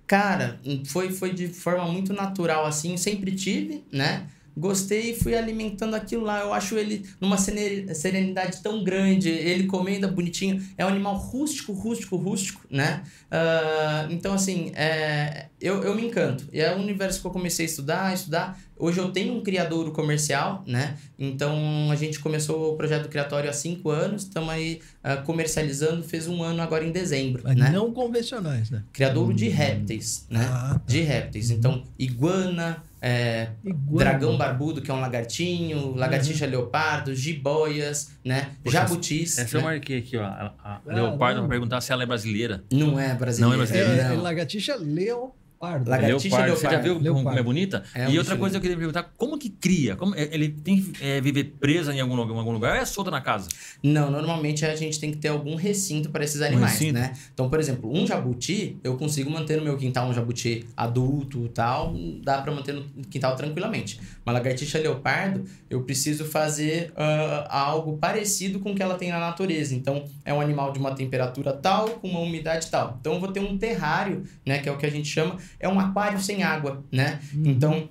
[0.06, 4.26] Cara, foi, foi de forma muito natural, assim, sempre tive, né?
[4.56, 6.40] Gostei e fui alimentando aquilo lá.
[6.40, 10.62] Eu acho ele numa serenidade tão grande, ele comendo bonitinho.
[10.76, 13.02] É um animal rústico, rústico, rústico, né?
[13.30, 16.46] Ah, então, assim, é, eu, eu me encanto.
[16.52, 18.60] E é o universo que eu comecei a estudar, a estudar.
[18.78, 20.96] Hoje eu tenho um criadouro comercial, né?
[21.16, 26.26] Então a gente começou o projeto criatório há cinco anos, estamos aí ah, comercializando, fez
[26.26, 27.70] um ano agora em dezembro, Mas né?
[27.70, 28.82] não convencionais, né?
[28.92, 30.44] Criadouro de répteis, né?
[30.50, 30.82] Ah, tá.
[30.84, 31.50] De répteis.
[31.50, 38.52] Então, iguana, é, dragão barbudo, que é um lagartinho, lagartixa leopardo, jiboias, né?
[38.62, 39.38] Poxa, Jabutis.
[39.38, 39.66] Essa eu né?
[39.66, 40.22] marquei aqui, ó.
[40.22, 41.48] A, a Ah, Leopardo não.
[41.48, 42.62] perguntar se ela é brasileira.
[42.72, 43.48] Não é brasileiro.
[43.48, 43.90] Não é brasileiro.
[43.90, 44.22] É, é não.
[44.22, 45.41] lagartixa leopardo.
[45.66, 46.56] Lagartixa leopardo.
[46.56, 46.82] Você já leopardo.
[46.82, 47.44] viu como- como é Leopardo.
[47.44, 47.84] bonita?
[47.94, 49.94] É um e outra bicho coisa eu queria perguntar, como que cria?
[49.94, 52.82] Como, é- ele tem que é, viver presa em algum, lugar- em algum lugar ou
[52.82, 53.48] é solta na casa?
[53.82, 56.94] Não, normalmente a gente tem que ter algum recinto para esses animais, recinto?
[56.94, 57.12] né?
[57.32, 61.48] Então, por exemplo, um jabuti, eu consigo manter no meu quintal um jabuti adulto e
[61.50, 61.94] tal,
[62.24, 64.00] dá para manter no quintal tranquilamente.
[64.26, 69.20] Uma lagartixa leopardo, eu preciso fazer ah, algo parecido com o que ela tem na
[69.20, 69.74] natureza.
[69.74, 72.96] Então, é um animal de uma temperatura tal, com uma umidade tal.
[73.00, 75.68] Então, eu vou ter um terrário, né, que é o que a gente chama, é
[75.68, 77.20] um aquário sem água, né?
[77.34, 77.88] Então,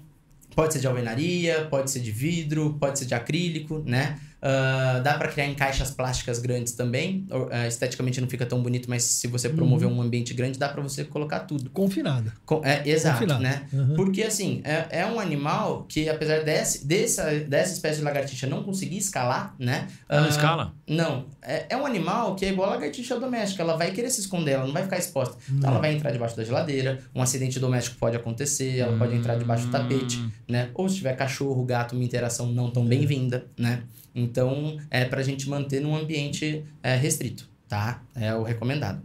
[0.55, 4.19] Pode ser de alvenaria, pode ser de vidro, pode ser de acrílico, né?
[4.41, 7.27] Ah, dá para criar em caixas plásticas grandes também.
[7.51, 10.81] Ah, esteticamente não fica tão bonito, mas se você promover um ambiente grande, dá para
[10.81, 11.69] você colocar tudo.
[11.69, 12.33] Confinada.
[12.45, 13.43] Com- é, exato, Confinado.
[13.43, 13.63] né?
[13.71, 13.95] Uhum.
[13.95, 18.63] Porque, assim, é, é um animal que, apesar desse, dessa, dessa espécie de lagartixa não
[18.63, 19.87] conseguir escalar, né?
[20.09, 20.73] Ela não ah, escala?
[20.87, 21.25] Não.
[21.41, 23.61] É, é um animal que é igual a lagartixa doméstica.
[23.61, 25.37] Ela vai querer se esconder, ela não vai ficar exposta.
[25.49, 26.99] Então, ela vai entrar debaixo da geladeira.
[27.13, 30.31] Um acidente doméstico pode acontecer, ela pode entrar debaixo do tapete, Hum.
[30.47, 30.69] né?
[30.73, 33.83] Ou se tiver cachorro, gato, uma interação não tão bem-vinda, né?
[34.13, 38.01] Então, é pra gente manter num ambiente é, restrito, tá?
[38.15, 39.01] É o recomendado.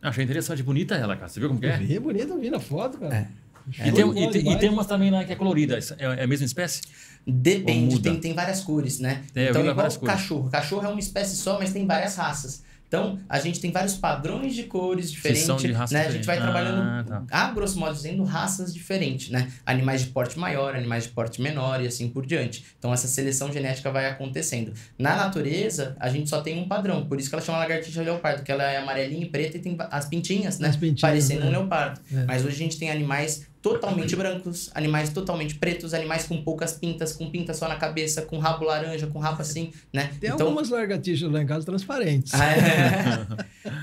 [0.00, 1.28] Achei interessante, bonita ela, cara.
[1.28, 1.92] Você viu como que é?
[1.92, 3.14] É bonito, eu vi na foto, cara.
[3.14, 3.42] É.
[3.70, 5.78] Show E, de tem, e, tem, e tem umas também lá que é colorida.
[5.98, 6.82] É é a mesma espécie?
[7.24, 9.22] Depende, tem, tem várias cores, né?
[9.34, 10.14] É, então, vi igual várias cores.
[10.14, 10.50] cachorro.
[10.50, 12.64] Cachorro é uma espécie só, mas tem várias raças.
[12.92, 16.06] Então, a gente tem vários padrões de cores diferentes, são de raça né?
[16.06, 16.52] A gente vai diferente.
[16.62, 19.50] trabalhando, Ah, a grosso modo dizendo, raças diferentes, né?
[19.64, 22.62] Animais de porte maior, animais de porte menor e assim por diante.
[22.78, 24.74] Então, essa seleção genética vai acontecendo.
[24.98, 28.42] Na natureza, a gente só tem um padrão, por isso que ela chama lagartixa leopardo,
[28.42, 30.68] que ela é amarelinha e preta e tem as pintinhas, né?
[30.68, 31.46] As pintinhas, Parecendo né?
[31.46, 31.98] um leopardo.
[32.12, 32.24] É.
[32.26, 37.12] Mas hoje a gente tem animais totalmente brancos, animais totalmente pretos, animais com poucas pintas,
[37.12, 40.10] com pinta só na cabeça, com rabo laranja, com rabo assim, né?
[40.20, 42.32] Tem algumas lagartixas lá em casa transparentes.
[42.42, 43.26] É.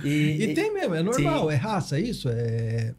[0.04, 2.28] e, E e- tem mesmo, é normal, é raça isso?
[2.30, 2.94] É,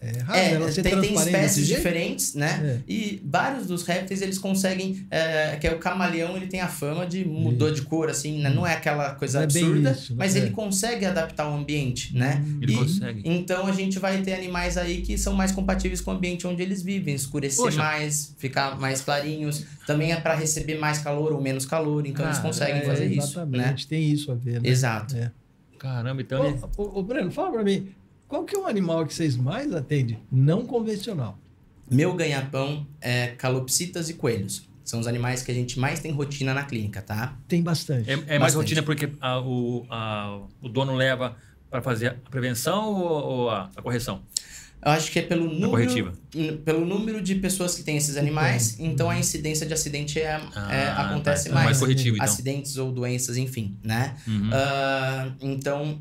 [0.00, 2.82] é raça, é, ela ser tem, tem espécies diferentes, né?
[2.88, 5.06] E vários dos répteis eles conseguem.
[5.10, 8.48] é, que é o camaleão, ele tem a fama de mudou de cor, assim, né?
[8.50, 10.16] Não é aquela coisa é absurda, isso, né?
[10.18, 10.38] mas É.
[10.38, 12.44] ele consegue adaptar o ambiente, né?
[12.62, 13.22] Ele E- consegue.
[13.24, 16.62] Então a gente vai ter animais aí que são mais compatíveis com o ambiente onde
[16.62, 17.78] eles vivem, escurecer Poxa.
[17.78, 19.64] mais, ficar mais clarinhos.
[19.86, 23.06] Também é para receber mais calor ou menos calor, então eles Ah, conseguem É, fazer
[23.06, 23.76] isso, Exatamente, né?
[23.88, 24.68] tem isso a ver, né?
[24.68, 25.16] Exato.
[25.16, 25.30] É.
[25.78, 26.58] Caramba, então ele...
[26.76, 27.88] Ô, ô, ô, Breno, fala pra mim,
[28.28, 30.18] qual que é o animal que vocês mais atendem?
[30.30, 31.38] Não convencional.
[31.90, 34.68] Meu ganha-pão é calopsitas e coelhos.
[34.84, 37.36] São os animais que a gente mais tem rotina na clínica, tá?
[37.46, 38.08] Tem bastante.
[38.10, 38.56] É, é mais Bastante.
[38.56, 41.36] rotina porque a- o, a- o dono leva
[41.70, 44.22] para fazer a prevenção ou, ou a, a correção?
[44.80, 46.12] Eu acho que é pelo número, corretiva.
[46.34, 50.40] n- pelo número de pessoas que têm esses animais, então a incidência de acidente é,
[50.54, 51.10] Ah, é- tá.
[51.10, 51.64] acontece É mais.
[51.66, 52.24] mais corretivo, então.
[52.26, 54.14] Acidentes ou doenças, enfim, né?
[54.26, 54.50] Uhum.
[54.52, 55.98] Ah, então,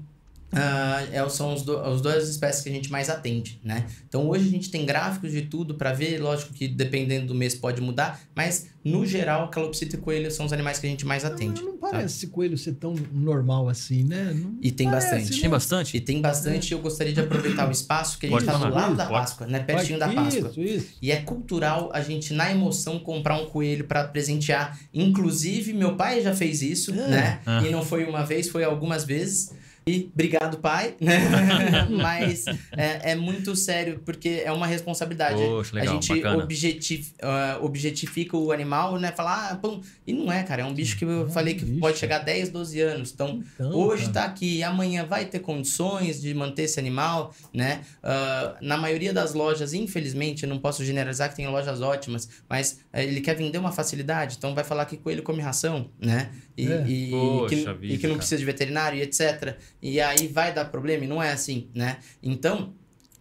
[1.12, 3.86] é, são os, do, as duas espécies que a gente mais atende, né?
[4.08, 7.56] Então, hoje a gente tem gráficos de tudo para ver, lógico que dependendo do mês
[7.56, 11.26] pode mudar, mas no geral, calopsita e coelho são os animais que a gente mais
[11.26, 11.62] atende.
[11.62, 11.89] Não, não tá?
[11.89, 14.32] parece esse coelho ser tão normal assim, né?
[14.34, 15.32] Não E tem parece, bastante.
[15.36, 15.41] né?
[15.41, 15.98] Tem bastante?
[15.98, 18.74] E tem bastante, eu gostaria de aproveitar o espaço que a gente Pode tá do
[18.74, 19.20] lado da Pode.
[19.20, 19.60] Páscoa, né?
[19.60, 20.50] Pertinho da Vai- Páscoa.
[20.50, 20.88] Isso, isso.
[21.02, 24.80] E é cultural a gente, na emoção, comprar um coelho para presentear.
[24.93, 27.08] Inclusive, meu pai já fez isso, É.
[27.10, 27.39] né?
[27.46, 27.62] Ah.
[27.65, 29.52] E não foi uma vez, foi algumas vezes.
[29.88, 31.17] E obrigado, pai, né?
[31.89, 32.45] Mas
[32.76, 35.36] é, é muito sério, porque é uma responsabilidade.
[35.41, 39.12] Poxa, legal, a gente objetif, ah, objetifica o animal, né?
[39.12, 39.82] Falar, ah, pum.
[40.06, 40.62] E não é, cara.
[40.63, 41.80] É um bicho que eu É falei um que bicho.
[41.80, 43.12] pode chegar a 10, 12 anos.
[43.13, 44.13] Então, Então, Hoje cara.
[44.13, 47.82] tá aqui, amanhã vai ter condições de manter esse animal, né?
[48.04, 52.80] Ah, na maioria das lojas, infelizmente, eu não posso generalizar que tem lojas ótimas, mas
[52.91, 56.30] eh, ele quer vender uma facilidade, então vai falar que coelho come ração, né?
[56.58, 56.86] E, É.
[56.88, 58.17] e- Poxa que, vida, e que não cara.
[58.17, 59.56] precisa de veterinário e etc.
[59.82, 61.98] E aí vai dar problema, e não é assim, né?
[62.24, 62.74] Então,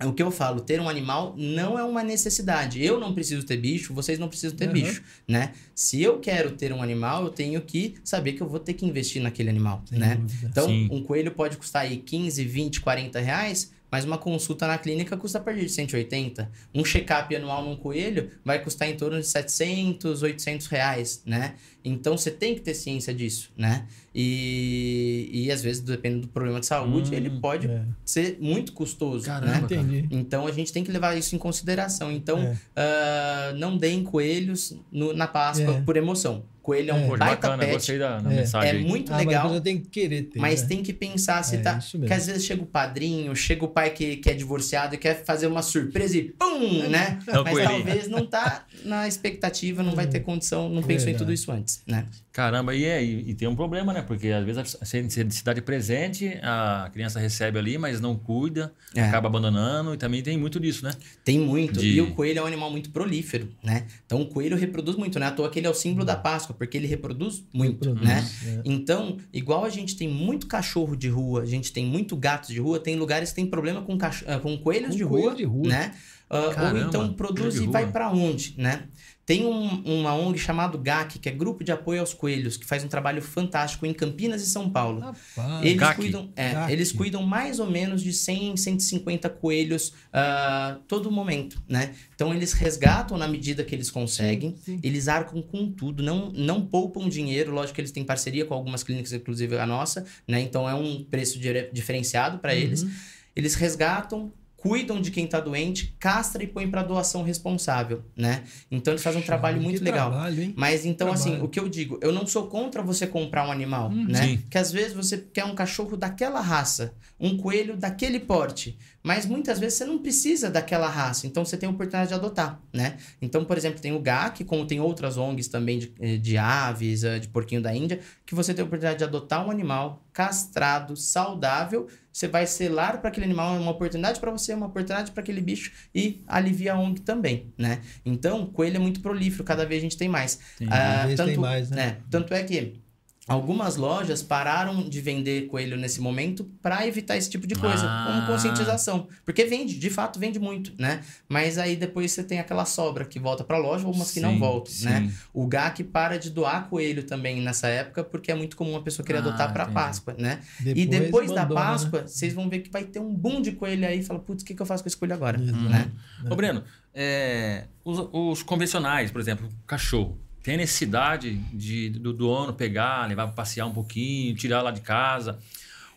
[0.04, 2.82] o que eu falo, ter um animal não é uma necessidade.
[2.84, 4.72] Eu não preciso ter bicho, vocês não precisam ter Uhum.
[4.74, 5.52] bicho, né?
[5.74, 8.84] Se eu quero ter um animal, eu tenho que saber que eu vou ter que
[8.86, 10.16] investir naquele animal, Sem né?
[10.16, 10.48] dúvida.
[10.50, 10.88] Então, Sim.
[10.90, 15.38] um coelho pode custar aí 15, 20, 40 reais, mas uma consulta na clínica custa
[15.38, 16.50] a partir de 180.
[16.74, 21.54] Um check-up anual num coelho vai custar em torno de 700, 800 reais, né?
[21.88, 23.86] Então você tem que ter ciência disso, né?
[24.14, 27.82] E, e às vezes, dependendo do problema de saúde, Hum, ele pode é.
[28.04, 29.60] ser muito custoso, Caramba, né?
[29.62, 30.06] Entendi.
[30.10, 32.10] Então a gente tem que levar isso em consideração.
[32.10, 32.56] Então, É.
[32.76, 35.80] ah, não deem coelhos no- na Páscoa É.
[35.82, 36.44] por emoção.
[36.62, 37.06] Coelho é um É.
[37.06, 38.36] Poxa, baita bacana, pet, gostei da, da É.
[38.38, 38.68] mensagem.
[38.68, 38.84] é aí.
[38.84, 39.48] muito Ah, mas legal.
[39.50, 40.40] você tem que querer ter.
[40.40, 40.68] Mas né?
[40.68, 41.78] tem que pensar se É, tá.
[41.92, 45.24] Porque às vezes chega o padrinho, chega o pai que, que é divorciado e quer
[45.24, 47.20] fazer uma surpresa e pum, né?
[47.28, 47.84] É o Mas coelhinho.
[47.84, 51.75] talvez não tá na expectativa, não vai ter condição, não pensou em tudo isso antes,
[51.86, 52.06] né?
[52.32, 54.02] Caramba, e, é, e, e tem um problema, né?
[54.02, 59.02] Porque às vezes a necessidade presente, a criança recebe ali, mas não cuida, É.
[59.02, 60.92] acaba abandonando, e também tem muito disso, né?
[61.24, 61.80] Tem muito.
[61.80, 63.86] De- E o coelho é um animal muito prolífero, né?
[64.04, 65.26] Então o coelho reproduz muito, né?
[65.26, 68.24] À toa que ele é o símbolo da Páscoa, porque ele reproduz muito, Reproduz, né?
[68.46, 68.60] é.
[68.64, 72.60] Então, igual a gente tem muito cachorro de rua, a gente tem muito gato de
[72.60, 75.34] rua, tem lugares que tem problema com, cacho- ah, com coelhos Com de, coelho rua,
[75.36, 75.68] de rua.
[75.68, 75.94] né?
[76.28, 77.92] Ah, ou então produz e vai rua.
[77.92, 78.82] pra onde, né?
[79.26, 82.84] Tem um- uma ONG chamado GAC, que é Grupo de Apoio aos Coelhos, que faz
[82.84, 85.00] um trabalho fantástico em Campinas e São Paulo.
[85.00, 85.64] Rapaz.
[85.64, 85.96] Eles GAC.
[85.96, 86.72] cuidam, é, GAC.
[86.72, 91.92] eles cuidam mais ou menos de 100, 150 coelhos ah, todo momento, né?
[92.14, 94.78] Então eles resgatam na medida que eles conseguem, Sim.
[94.80, 98.84] eles arcam com tudo, não, não poupam dinheiro, lógico que eles têm parceria com algumas
[98.84, 100.40] clínicas, inclusive a nossa, né?
[100.40, 101.40] Então é um preço
[101.72, 102.82] diferenciado para eles.
[102.84, 102.90] Uhum.
[103.34, 104.32] Eles resgatam,
[104.66, 108.42] cuidam de quem tá doente, castra e põe para doação responsável, né?
[108.70, 110.10] Então eles fazem um trabalho muito legal.
[110.10, 110.54] Trabalho, hein?
[110.56, 111.44] Mas então, assim, Trabalho.
[111.44, 114.04] o que eu digo, eu não sou contra você comprar um animal, Uhum.
[114.08, 114.22] né?
[114.22, 114.42] Sim.
[114.50, 118.76] Que às vezes você quer um cachorro daquela raça, um coelho daquele porte,
[119.06, 122.60] mas muitas vezes você não precisa daquela raça, então você tem a oportunidade de adotar,
[122.72, 122.96] né?
[123.22, 127.04] Então, por exemplo, tem o GAC, como tem outras ONGs também de, eh, de aves,
[127.04, 130.96] eh, de porquinho da Índia, que você tem a oportunidade de adotar um animal castrado,
[130.96, 135.22] saudável, você vai selar para aquele animal, é uma oportunidade para você, uma oportunidade para
[135.22, 137.82] aquele bicho e alivia a ONG também, né?
[138.04, 140.40] Então, coelho é muito prolífero, cada vez a gente tem mais.
[140.58, 141.82] Tem- Ah, Cada vez tanto, tem mais, né?
[141.82, 142.80] é, tanto é que
[143.28, 148.04] algumas lojas pararam de vender coelho nesse momento para evitar esse tipo de coisa, Ah.
[148.06, 149.08] como conscientização.
[149.24, 151.02] Porque vende, de fato vende muito, né?
[151.28, 154.20] Mas aí depois você tem aquela sobra que volta para a loja ou umas que
[154.20, 154.84] não Sim, voltam, sim.
[154.84, 155.12] né?
[155.32, 159.04] O GAC para de doar coelho também nessa época, porque é muito comum a pessoa
[159.04, 159.66] querer Ah, adotar para.
[159.66, 160.40] Páscoa, né?
[160.60, 161.72] e Depois depois da abandona, né?
[161.72, 164.42] Páscoa, vocês vão ver que vai ter um boom de coelho aí e fala, putz,
[164.42, 165.40] o que, que eu faço com esse coelho agora?
[165.40, 165.58] Exato.
[165.58, 165.90] Né?
[166.30, 166.62] Ô, Breno,
[166.94, 173.32] é, os, os convencionais, por exemplo, cachorro, tem necessidade de, do dono pegar, levar para
[173.34, 175.40] passear um pouquinho, tirar lá de casa.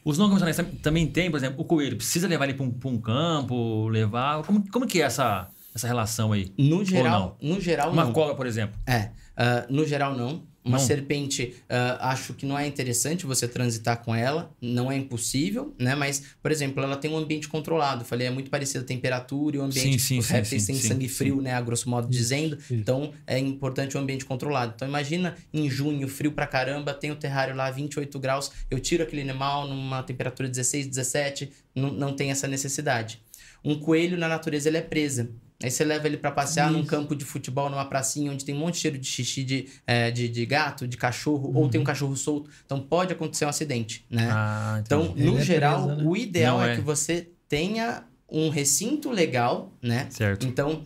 [0.04, 2.74] Os não convencionais tam- também tem, por exemplo, o coelho, precisa levar ele para um,
[2.86, 4.42] um campo, levar.
[4.42, 6.52] Como, como que é essa, essa relação aí?
[6.58, 8.12] No geral, no geral Uma não.
[8.12, 8.76] cobra, por exemplo.
[8.88, 10.42] É, ah, no geral não.
[10.64, 10.86] Uma Não?
[10.86, 15.96] serpente, ah, acho que não é interessante você transitar com ela, não é impossível, né?
[15.96, 18.04] Mas, por exemplo, ela tem um ambiente controlado.
[18.04, 19.94] Falei, é muito parecido a temperatura e o ambiente.
[19.94, 21.54] Sim, sim, os sim, répteis têm sangue frio, né?
[21.54, 22.58] A grosso modo dizendo.
[22.70, 24.74] Então, é importante o ambiente controlado.
[24.76, 29.04] Então, imagina em junho, frio pra caramba, tem o terrário lá 28 graus, eu tiro
[29.04, 33.22] aquele animal numa temperatura 16, 17, não, não tem essa necessidade.
[33.64, 35.30] Um coelho na natureza ele é presa.
[35.62, 36.88] Aí você leva ele pra passear num Isso.
[36.88, 40.10] campo de futebol, numa pracinha onde tem um monte de cheiro de xixi de, é,
[40.10, 42.50] de, de gato, de cachorro, ou tem um cachorro solto.
[42.66, 44.30] Então pode acontecer um acidente, né?
[44.32, 46.04] Ah, então, no é geral, né?
[46.06, 46.74] o ideal é.
[46.74, 46.76] é.
[46.76, 50.08] que você tenha um recinto legal, né?
[50.10, 50.48] Certo.
[50.48, 50.86] Então,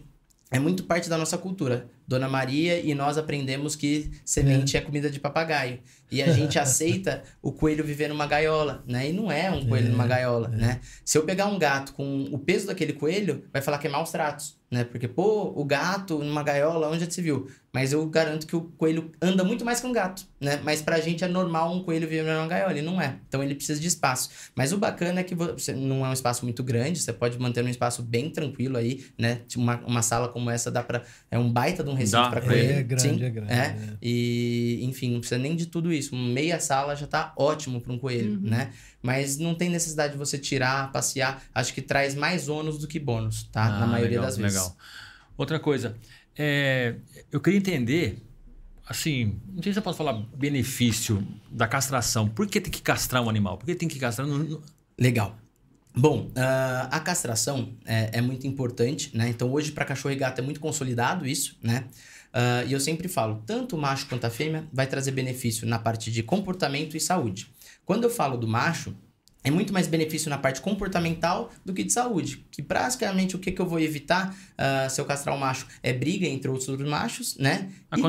[0.49, 1.88] é muito parte da nossa cultura.
[2.07, 5.80] Dona Maria e nós aprendemos que semente é, comida de papagaio.
[6.14, 9.09] E a gente aceita o coelho viver numa gaiola, né?
[9.09, 10.80] E não é um coelho É, numa gaiola, né?
[11.03, 14.11] Se eu pegar um gato com o peso daquele coelho, vai falar que é maus
[14.11, 14.84] tratos, né?
[14.84, 17.47] Porque, pô, o gato numa gaiola, onde já se viu?
[17.72, 20.59] Mas eu garanto que o coelho anda muito mais que um gato, né?
[20.64, 23.18] Mas pra gente é normal um coelho viver numa gaiola, e não é.
[23.28, 24.30] Então ele precisa de espaço.
[24.55, 27.64] Mas o bacana é que você não é um espaço muito grande, você pode manter
[27.64, 29.41] um espaço bem tranquilo aí, né?
[29.47, 31.01] Tipo, Uma, uma sala como essa dá pra.
[31.32, 32.72] É um baita de um recinto Dá, pra é, coelho.
[32.74, 33.55] é grande, Sim, é grande, É.
[33.57, 33.78] é.
[34.01, 36.03] E, enfim, não precisa nem de tudo isso.
[36.12, 38.72] Meia sala já tá ótimo para um coelho, né?
[39.01, 41.43] Mas não tem necessidade de você tirar, passear.
[41.54, 43.68] Acho que traz mais ônus do que bônus, tá?
[43.70, 44.54] Na Ah, maioria legal, das vezes.
[44.58, 44.78] Legal.
[45.38, 45.95] Outra coisa,
[46.38, 46.95] é,
[47.32, 48.18] eu queria entender,
[48.88, 52.28] assim, não sei se eu posso falar benefício da castração.
[52.28, 53.58] Por que tem que castrar um animal?
[53.58, 54.28] Por que tem que castrar?
[54.97, 55.38] Legal.
[55.95, 59.30] Bom, ah, a castração é, é muito importante, né?
[59.30, 61.86] Então, hoje, para cachorro e gato, é muito consolidado isso, né?
[62.34, 65.77] Ah, e eu sempre falo, tanto o macho quanto a fêmea vai trazer benefício na
[65.77, 67.47] parte de comportamento e saúde.
[67.86, 68.95] Quando eu falo do macho,
[69.43, 72.45] é muito mais benefício na parte comportamental do que de saúde.
[72.49, 75.93] Que praticamente o que, que eu vou evitar ah, se eu castrar o macho é
[75.93, 77.71] briga entre outros machos, né?
[77.95, 78.01] E-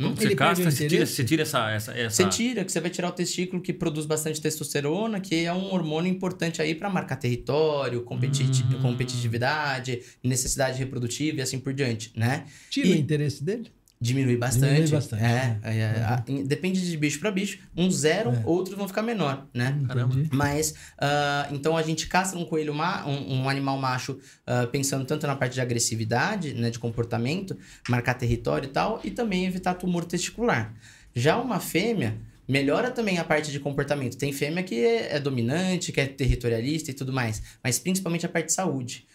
[0.00, 2.22] Quando você o você tira, você tira essa, essa, essa...
[2.22, 5.74] Você tira, que você vai tirar o testículo que produz bastante testosterona, que é um
[5.74, 8.80] hormônio importante aí para marcar território, competiti Hum.
[8.80, 12.46] competitividade, necessidade reprodutiva e assim por diante, né?
[12.70, 13.72] Tira E- o interesse dele?
[14.00, 14.66] Diminui bastante.
[14.74, 15.60] Diminui bastante, É, né?
[15.64, 17.58] é, é, a- em- depende de bicho para bicho.
[17.76, 18.42] Um zero, É.
[18.44, 19.76] outros vão ficar menor, né?
[19.88, 20.14] Caramba.
[20.32, 25.04] Mas, ah, então a gente castra um coelho, ma um, um animal macho, ah, pensando
[25.04, 27.56] tanto na parte de agressividade, né, de comportamento,
[27.88, 30.72] marcar território e tal, e também evitar tumor testicular.
[31.12, 34.16] Já uma fêmea, melhora também a parte de comportamento.
[34.16, 38.28] Tem fêmea que é, é dominante, que é territorialista e tudo mais, mas principalmente a
[38.28, 39.06] parte de saúde.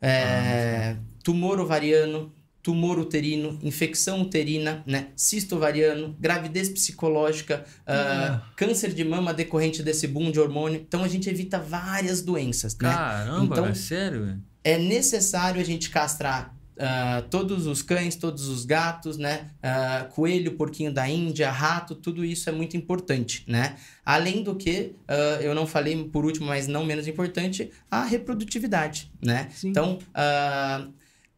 [0.00, 5.08] É, tumor ovariano, tumor uterino, infecção uterina, né?
[5.16, 10.80] Cisto ovariano, gravidez psicológica, ah, câncer de mama decorrente desse boom de hormônio.
[10.86, 12.90] Então a gente evita várias doenças, né?
[12.90, 14.38] Caramba, Então- é sério?
[14.64, 19.48] É necessário a gente castrar ah, todos os cães, todos os gatos, né?
[19.60, 23.74] Ah, coelho, porquinho da Índia, rato, tudo isso é muito importante, né?
[24.04, 29.10] Além do que, ah, eu não falei por último, mas não menos importante, a reprodutividade,
[29.20, 29.48] né?
[29.52, 29.70] Sim.
[29.70, 30.86] Então, ah,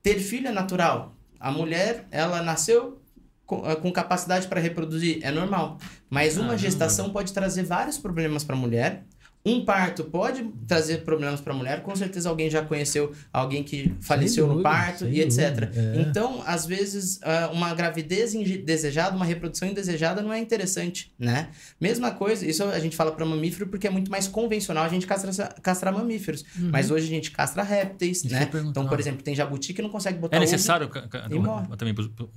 [0.03, 1.15] ter filho é natural.
[1.39, 3.01] A mulher, ela nasceu
[3.47, 5.79] com, ah, com capacidade para reproduzir, é normal.
[6.09, 6.59] Mas uma Caramba.
[6.59, 9.05] gestação pode trazer vários problemas para a mulher.
[9.45, 11.83] Um parto pode trazer problemas para a mulher.
[11.83, 15.39] Com certeza alguém já conheceu alguém que faleceu no dúvida, parto sem e etc.
[15.75, 16.01] é.
[16.03, 21.49] Então, às vezes, ah, uma gravidez indesejada, uma reprodução indesejada não é interessante, né?
[21.81, 25.07] Mesma coisa, isso a gente fala para mamífero porque é muito mais convencional a gente
[25.07, 26.45] castrar, castrar mamíferos.
[26.59, 26.69] Uhum.
[26.71, 28.51] Mas hoje a gente castra répteis, eu né?
[28.67, 31.67] Então, por exemplo, tem jabuti que não consegue botar É necessário ca- ca- e morre.
[31.79, 31.95] também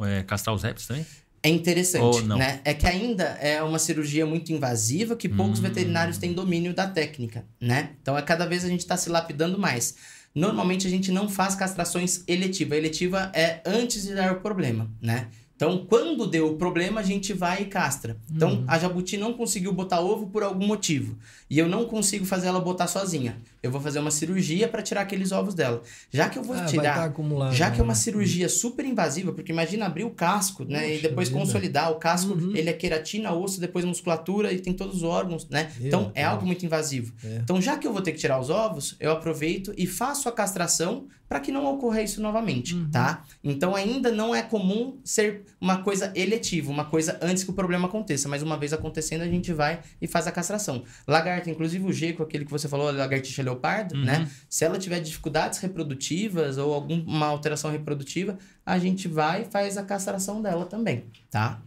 [0.08, 1.06] é, castrar os répteis também?
[1.44, 2.62] É interessante, né?
[2.64, 5.64] É que ainda é uma cirurgia muito invasiva que poucos Hum.
[5.64, 7.90] veterinários têm domínio da técnica, né?
[8.02, 9.96] Então, é cada vez a gente está se lapidando mais.
[10.34, 12.74] Normalmente, a gente não faz castrações eletiva.
[12.76, 15.28] A eletiva é antes de dar o problema, né?
[15.64, 18.18] Então, quando deu o problema, a gente vai e castra.
[18.30, 18.64] Então, Uhum.
[18.68, 21.18] a jabuti não conseguiu botar ovo por algum motivo.
[21.50, 23.38] E eu não consigo fazer ela botar sozinha.
[23.62, 25.82] Eu vou fazer uma cirurgia para tirar aqueles ovos dela.
[26.12, 27.54] Já que eu vou Ah, tirar acumulado.
[27.54, 28.00] já que é uma né?
[28.00, 30.90] cirurgia super invasiva, porque imagina abrir o casco, né?
[30.90, 31.40] e Puxa depois vida.
[31.40, 32.56] consolidar o casco, Uhum.
[32.56, 35.72] ele é queratina, osso, depois musculatura e tem todos os órgãos, né?
[35.78, 37.14] Meu então é algo muito invasivo.
[37.24, 37.38] É.
[37.42, 40.32] Então, já que eu vou ter que tirar os ovos, eu aproveito e faço a
[40.32, 42.90] castração para que não ocorra isso novamente, Uhum.
[42.92, 43.24] tá?
[43.44, 47.88] Então ainda não é comum ser uma coisa eletiva, uma coisa antes que o problema
[47.88, 50.84] aconteça, mas uma vez acontecendo a gente vai e faz a castração.
[51.08, 54.04] Lagarta, inclusive o G, com aquele que você falou, a lagartixa leopardo, Uhum.
[54.04, 54.30] né?
[54.50, 59.84] Se ela tiver dificuldades reprodutivas ou alguma alteração reprodutiva, a gente vai e faz a
[59.84, 61.62] castração dela também, tá?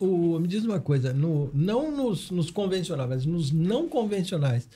[0.00, 4.68] O, me diz uma coisa, no, não nos, nos convencionais, mas nos não convencionais,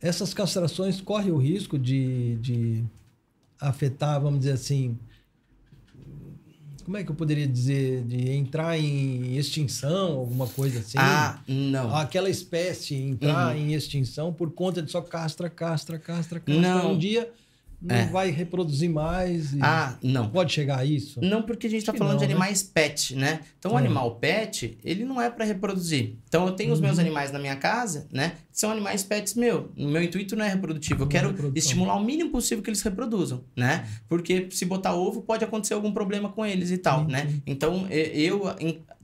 [0.00, 2.84] essas castrações correm o risco de, de
[3.60, 4.98] afetar, vamos dizer assim,
[6.84, 10.98] como é que eu poderia dizer, de entrar em extinção, alguma coisa assim?
[10.98, 11.94] Ah, não.
[11.94, 13.62] Aquela espécie entrar Uhum.
[13.62, 16.60] em extinção por conta de só castra, castra, castra, castra.
[16.60, 16.92] Não.
[16.92, 17.30] Um dia
[17.82, 18.06] não É.
[18.06, 19.52] vai reproduzir mais.
[19.52, 20.28] e Ah, não.
[20.30, 21.20] Pode chegar a isso?
[21.20, 22.32] Não, porque a gente tá que falando não, de né?
[22.32, 23.40] animais pet, né?
[23.58, 23.78] Então, o É.
[23.78, 26.16] animal pet, ele não é para reproduzir.
[26.28, 26.86] Então, eu tenho os Uhum.
[26.86, 28.34] meus animais na minha casa, né?
[28.52, 29.72] São animais pets meu.
[29.76, 31.02] O meu intuito não é reprodutivo.
[31.02, 33.86] Eu é quero estimular o mínimo possível que eles reproduzam, né?
[34.08, 37.40] Porque se botar ovo, pode acontecer algum problema com eles e tal, Sim, né?
[37.46, 38.42] Então, eu,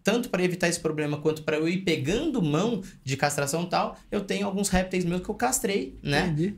[0.08, 3.98] tanto para evitar esse problema quanto para eu ir pegando mão de castração e tal,
[4.10, 6.28] eu tenho alguns répteis meus que eu castrei, né?
[6.28, 6.54] Entendi.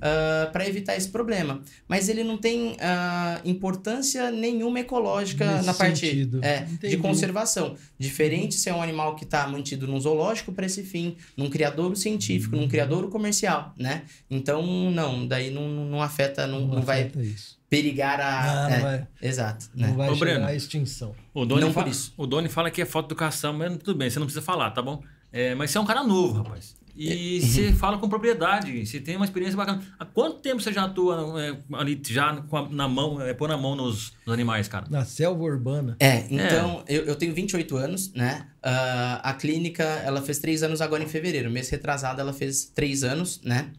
[0.52, 1.60] para evitar esse problema.
[1.88, 7.74] Mas ele não tem ah, importância nenhuma ecológica Nesse na parte é, de conservação.
[7.98, 11.96] Diferente se é um animal que está mantido num zoológico para esse fim, num criadouro
[11.96, 12.62] científico, Uhum.
[12.62, 14.02] num criadouro comercial, né?
[14.30, 17.59] Então, não, daí não, não afeta, não, não vai afeta isso.
[17.70, 18.40] Perigar a...
[18.40, 19.94] Ah, não é, vai, Exato, não né?
[19.96, 20.46] vai Ô, chegar Breno.
[20.46, 21.14] à extinção.
[21.32, 22.12] O Doni, Não fa- por isso.
[22.16, 24.72] o Doni fala que é foto do cação, mas tudo bem, você não precisa falar,
[24.72, 25.02] tá bom?
[25.32, 26.78] É, mas você é um cara novo, rapaz.
[26.96, 27.46] E Uhum.
[27.46, 29.80] você fala com propriedade, você tem uma experiência bacana.
[29.98, 33.48] Há quanto tempo você já atua é, ali, já com a- na mão, é, pôr
[33.48, 34.86] na mão nos, nos animais, cara?
[34.90, 35.96] Na selva urbana.
[36.00, 38.48] É, então, Eu, eu tenho 28 anos, né?
[38.60, 41.48] Ah, a clínica, ela fez três anos agora em fevereiro.
[41.50, 43.70] Mês retrasado, ela fez três anos, né?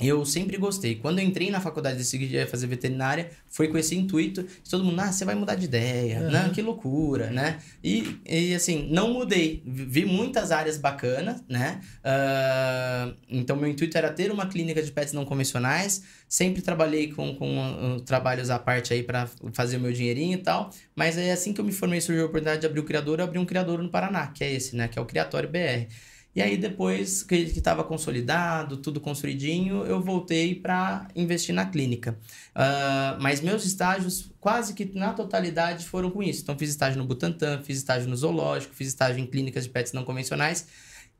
[0.00, 0.94] Eu sempre gostei.
[0.94, 4.46] Quando eu entrei na faculdade de seguir fazer veterinária, foi com esse intuito.
[4.70, 6.30] Todo mundo, ah, você vai mudar de ideia, Uhum.
[6.30, 6.50] né?
[6.54, 7.58] Que loucura, né?
[7.82, 9.60] E, e assim, não mudei.
[9.66, 11.80] Vi muitas áreas bacanas, né?
[12.04, 16.02] Ah, então, meu intuito era ter uma clínica de pets não convencionais.
[16.28, 20.42] Sempre trabalhei com, com ah, trabalhos à parte aí para fazer o meu dinheirinho e
[20.42, 20.70] tal.
[20.94, 23.24] Mas é assim que eu me formei, surgiu a oportunidade de abrir o criador, eu
[23.24, 24.86] abri um criador no Paraná, que é esse, né?
[24.86, 25.88] Que é o Criatório BR.
[26.34, 32.18] E aí, depois que estava consolidado, tudo construidinho, eu voltei para investir na clínica.
[32.54, 36.42] Uh, mas meus estágios, quase que na totalidade, foram com isso.
[36.42, 39.92] Então, fiz estágio no Butantan, fiz estágio no zoológico, fiz estágio em clínicas de pets
[39.92, 40.66] não convencionais.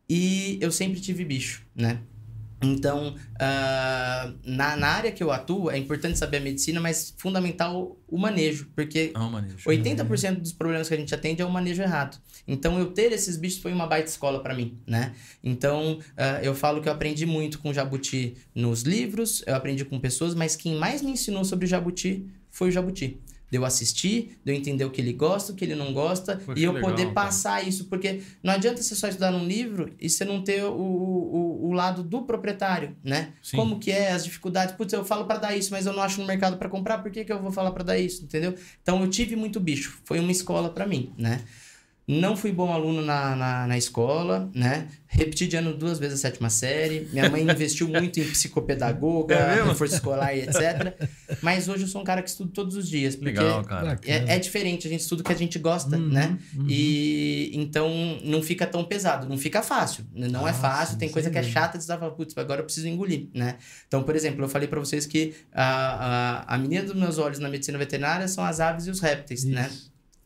[0.09, 2.01] E eu sempre tive bicho, né?
[2.61, 7.97] Então, uh, na, na área que eu atuo, é importante saber a medicina, mas fundamental
[8.09, 9.69] o manejo, porque Ah, o manejo.
[9.69, 12.19] 80% dos problemas que a gente atende é o manejo errado.
[12.47, 15.15] Então, eu ter esses bichos foi uma baita escola para mim, né?
[15.43, 20.01] Então, uh, eu falo que eu aprendi muito com jabuti nos livros, eu aprendi com
[20.01, 24.53] pessoas, mas quem mais me ensinou sobre jabuti foi o jabuti de eu assistir, de
[24.53, 26.91] eu entender o que ele gosta, o que ele não gosta, Poxa, e eu legal,
[26.91, 27.15] poder cara.
[27.15, 30.73] passar isso, porque não adianta você só estudar num livro e você não ter o,
[30.73, 33.33] o, o lado do proprietário, né?
[33.43, 33.57] Sim.
[33.57, 34.75] Como que é, as dificuldades.
[34.75, 37.11] Putz, eu falo para dar isso, mas eu não acho no mercado para comprar, por
[37.11, 38.55] que, que eu vou falar para dar isso, entendeu?
[38.83, 41.43] Então eu tive muito bicho, foi uma escola para mim, né?
[42.09, 44.89] Não fui bom aluno na, na, na escola, né?
[45.07, 47.07] Repeti de ano duas vezes a sétima série.
[47.13, 50.95] Minha mãe investiu muito em psicopedagoga, É reforço escolar e etc.
[51.43, 53.15] Mas hoje eu sou um cara que estudo todos os dias.
[53.15, 54.01] Porque Legal, cara.
[54.07, 56.39] É, é diferente, a gente estuda o que a gente gosta, Uhum, né?
[56.57, 56.67] uhum.
[56.69, 57.91] E então
[58.25, 60.07] não fica tão pesado, não fica fácil.
[60.15, 62.65] Não é Ah, fácil, sim, tem coisa que é chata de falar, putz, agora eu
[62.65, 63.57] preciso engolir, né?
[63.87, 67.39] Então, por exemplo, eu falei pra vocês que a, a, a menina dos meus olhos
[67.39, 69.71] na medicina veterinária são as aves e os répteis, né?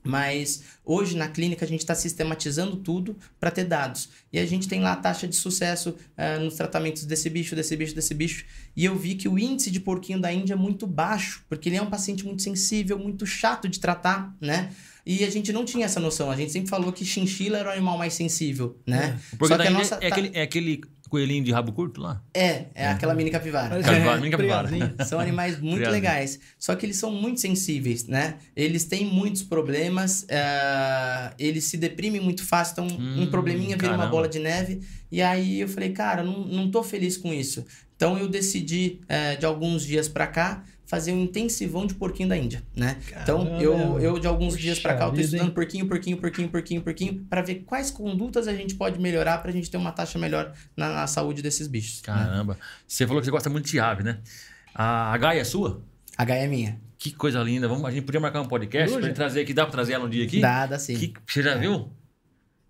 [0.04, 4.08] Mas hoje na clínica a gente está sistematizando tudo para ter dados.
[4.32, 7.76] E a gente tem lá a taxa de sucesso ah, nos tratamentos desse bicho, desse
[7.76, 8.44] bicho, desse bicho.
[8.76, 11.76] E eu vi que o índice de porquinho da Índia é muito baixo, porque ele
[11.76, 14.70] é um paciente muito sensível, muito chato de tratar, né?
[15.04, 16.30] E a gente não tinha essa noção.
[16.30, 19.18] A gente sempre falou que chinchila era o animal mais sensível, né?
[19.38, 20.80] Porque Só que a nossa é, ta- aquele, é aquele
[21.12, 22.22] coelhinho de rabo curto lá?
[22.32, 23.82] é, é aquela mini capivara.
[23.82, 24.68] Capivara, um mini capivara.
[24.68, 24.94] triazinho.
[25.06, 26.40] São animais muito legais.
[26.58, 28.36] Só que eles são muito sensíveis, né?
[28.56, 32.72] Eles têm muitos problemas, eh, eles se deprimem muito fácil.
[32.72, 34.10] Então, um Hum, probleminha vira uma caramba.
[34.10, 34.80] bola de neve.
[35.10, 37.64] E aí eu falei, cara, não, não tô feliz com isso.
[37.94, 42.36] Então eu decidi, eh, de alguns dias pra cá, fazer um intensivão de porquinho da
[42.36, 42.98] Índia, né?
[43.22, 45.54] então Caramba, eu, eu, de alguns dias pra cá, eu tô estudando hein?
[45.54, 49.70] porquinho, porquinho, porquinho, porquinho, porquinho, pra ver quais condutas a gente pode melhorar pra gente
[49.70, 52.02] ter uma taxa melhor na, na saúde desses bichos.
[52.02, 52.12] né?
[52.14, 52.58] Caramba.
[52.86, 54.18] Você falou que você gosta muito de ave, né?
[54.74, 55.82] A, a Gaia é sua?
[56.14, 56.78] A Gaia é minha.
[56.98, 57.66] Que coisa linda.
[57.66, 59.54] Vamos, a gente podia marcar um podcast gente trazer aqui.
[59.54, 60.42] Dá pra trazer ela um dia aqui?
[60.42, 60.94] Dá, dá sim.
[60.94, 61.88] Que, você já viu?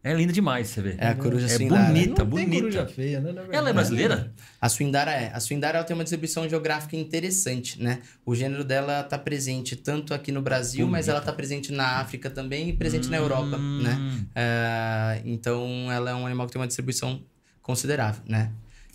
[0.04, 0.96] É linda demais, você vê.
[0.98, 1.86] É a coruja É suindara.
[1.86, 2.08] bonita.
[2.08, 2.56] Não tem bonita.
[2.62, 3.30] coruja feia, né?
[3.32, 4.32] na Ela é brasileira?
[4.60, 5.30] A suindara é.
[5.32, 8.00] A suindara ela tem uma distribuição geográfica interessante, né?
[8.26, 12.28] O gênero dela está presente tanto aqui no Brasil, mas ela está presente na África
[12.28, 13.82] também e presente na Europa, Hum.
[13.82, 14.24] né?
[14.34, 17.22] É, então, ela é um animal que tem uma distribuição
[17.62, 18.50] considerável, né?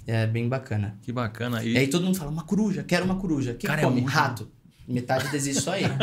[0.06, 0.98] É bem bacana.
[1.02, 1.64] Que bacana.
[1.64, 3.54] E E, aí todo mundo fala, uma coruja, quero uma coruja.
[3.54, 4.02] Quem Cara, é come?
[4.02, 4.50] muito- Rato.
[4.88, 5.98] Metade desiste só aí, né?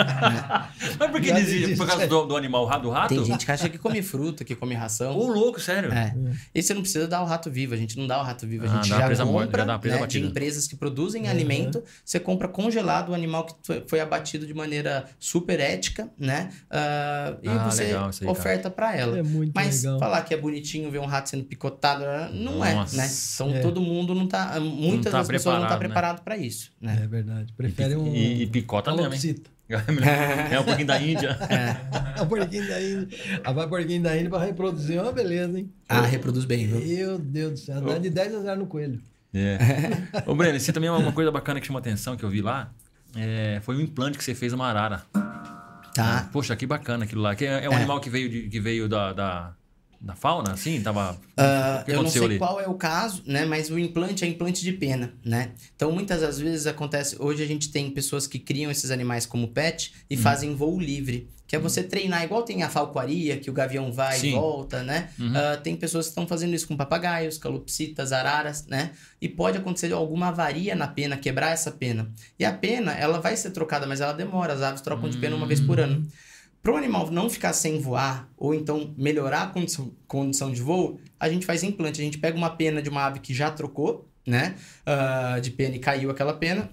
[0.99, 1.61] Mas por que Já desiste?
[1.61, 1.76] desisti.
[1.78, 3.09] Por causa do, do animal do rato?
[3.14, 5.16] Tem gente que acha que come fruta, que come ração.
[5.16, 5.91] Ô, louco, sério.
[5.93, 6.14] É.
[6.55, 8.66] E você não precisa dar o rato vivo, a gente não dá o rato vivo,
[8.66, 10.66] a Ah, gente uma já presa morta, compra já dá uma presa né, de empresas
[10.68, 13.55] que produzem alimento, você compra congelado o animal que
[13.87, 16.51] foi- abatido de maneira super ética, né?
[16.70, 19.18] Ah, e Ah, você legal aí, oferta para ela.
[19.18, 19.99] É muito Mas legal.
[19.99, 22.05] falar que é bonitinho ver um rato sendo picotado,
[22.35, 22.95] não Nossa.
[22.95, 23.11] é, né?
[23.35, 23.61] Então É.
[23.61, 26.22] todo mundo não tá, muitas tá das pessoas não tá preparado, né?
[26.22, 27.01] para isso, né?
[27.03, 27.53] É verdade.
[27.57, 28.14] Prefere um.
[28.14, 28.47] E, e
[28.83, 29.43] picota mesmo, hein?
[30.53, 31.39] É um pouquinho da Índia.
[32.18, 33.09] A porquinho da Índia.
[33.43, 35.72] A porquinho da Índia pra reproduzir é uma beleza, hein?
[35.89, 36.81] Ah, reproduz bem, viu?
[36.81, 37.81] Meu Deus do céu.
[37.81, 39.01] Dá de 10 a 0 no coelho.
[39.33, 39.59] É.
[40.27, 42.70] Ô, Breno, você também é uma coisa bacana que chamou atenção, que eu vi lá.
[43.16, 45.03] é, foi um implante que você fez uma arara.
[45.95, 46.29] Tá.
[46.33, 47.35] Poxa, que bacana aquilo lá.
[47.35, 47.77] Que é, é um É.
[47.77, 49.53] animal que veio, de- que veio da, da,
[50.05, 50.80] da fauna, assim?
[50.82, 51.18] Tava...
[51.84, 52.38] Que eu não sei ali?
[52.38, 53.44] qual é o caso, né?
[53.44, 55.52] Mas o implante é implante de pena, né?
[55.74, 57.16] Então, muitas das vezes acontece...
[57.18, 60.00] Hoje a gente tem pessoas que criam esses animais como pet Uhum.
[60.11, 61.28] e fazem voo livre.
[61.46, 64.28] Que é você treinar, igual tem a falcoaria, que o gavião vai Sim.
[64.28, 65.11] e volta, né?
[65.18, 65.32] Uhum.
[65.36, 68.92] Ah, tem pessoas que estão fazendo isso com papagaios, calopsitas, araras, né?
[69.20, 72.11] E pode acontecer alguma avaria na pena, quebrar essa pena.
[72.38, 74.55] E a pena, ela vai ser trocada, mas ela demora.
[74.55, 76.07] As aves trocam de pena uma vez por ano.
[76.65, 80.99] Para o animal não ficar sem voar, ou então melhorar a condição, condição de voo,
[81.21, 82.01] a gente faz implante.
[82.01, 84.55] A gente pega uma pena de uma ave que já trocou, né?
[84.87, 86.71] ah, de pena e caiu aquela pena.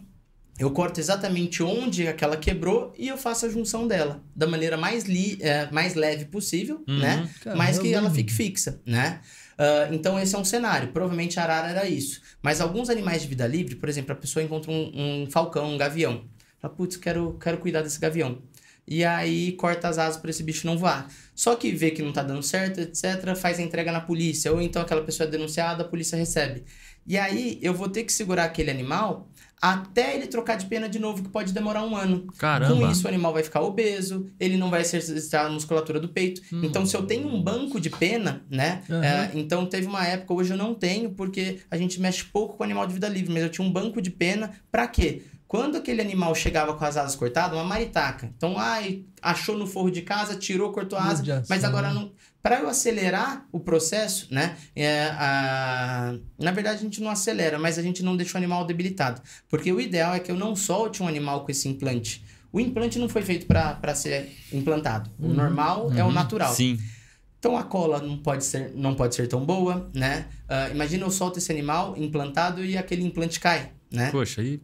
[0.57, 5.03] Eu corto exatamente onde aquela quebrou e eu faço a junção dela da maneira mais,
[5.03, 6.99] li, eh, mais leve possível, Uhum.
[6.99, 7.29] né?
[7.57, 8.15] Mas que ela Caramba.
[8.15, 9.19] fique fixa, né?
[9.57, 10.89] Ah, então esse é um cenário.
[10.93, 12.21] Provavelmente a arara era isso.
[12.41, 14.91] Mas alguns animais de vida livre, por exemplo, a pessoa encontra um,
[15.23, 16.23] um falcão, um gavião.
[16.61, 18.37] Fala, putz, quero, quero cuidar desse gavião.
[18.87, 21.07] E aí corta as asas para esse bicho não voar.
[21.35, 24.61] Só que vê que não tá dando certo, etc, faz a entrega na polícia, ou
[24.61, 26.63] então aquela pessoa é denunciada, a polícia recebe.
[27.07, 29.27] E aí eu vou ter que segurar aquele animal
[29.61, 32.25] até ele trocar de pena de novo, que pode demorar um ano.
[32.39, 32.73] Caramba.
[32.73, 36.41] Com isso, o animal vai ficar obeso, ele não vai exercitar a musculatura do peito.
[36.51, 36.61] Hum.
[36.63, 38.81] Então, se eu tenho um banco de pena, né?
[38.89, 39.03] Uhum.
[39.03, 42.63] é, então, teve uma época, hoje eu não tenho, porque a gente mexe pouco com
[42.63, 45.21] animal de vida livre, mas eu tinha um banco de pena pra quê?
[45.51, 48.31] Quando aquele animal chegava com as asas cortadas, uma maritaca.
[48.37, 52.13] Então, ai, achou no forro de casa, tirou, cortou a asa, mas agora não.
[52.41, 54.55] Para eu acelerar o processo, né?
[54.73, 56.15] é, a...
[56.39, 59.21] Na verdade, a gente não acelera, mas a gente não deixa o animal debilitado.
[59.49, 62.23] Porque o ideal é que eu não solte um animal com esse implante.
[62.49, 65.09] O implante não foi feito para ser implantado.
[65.19, 66.13] O normal é o Uhum.
[66.13, 66.53] natural.
[66.55, 66.79] Sim.
[67.39, 70.27] Então a cola não pode ser, não pode ser tão boa, né?
[70.47, 74.11] Ah, imagina eu solto esse animal implantado e aquele implante cai, né?
[74.11, 74.61] Poxa, aí.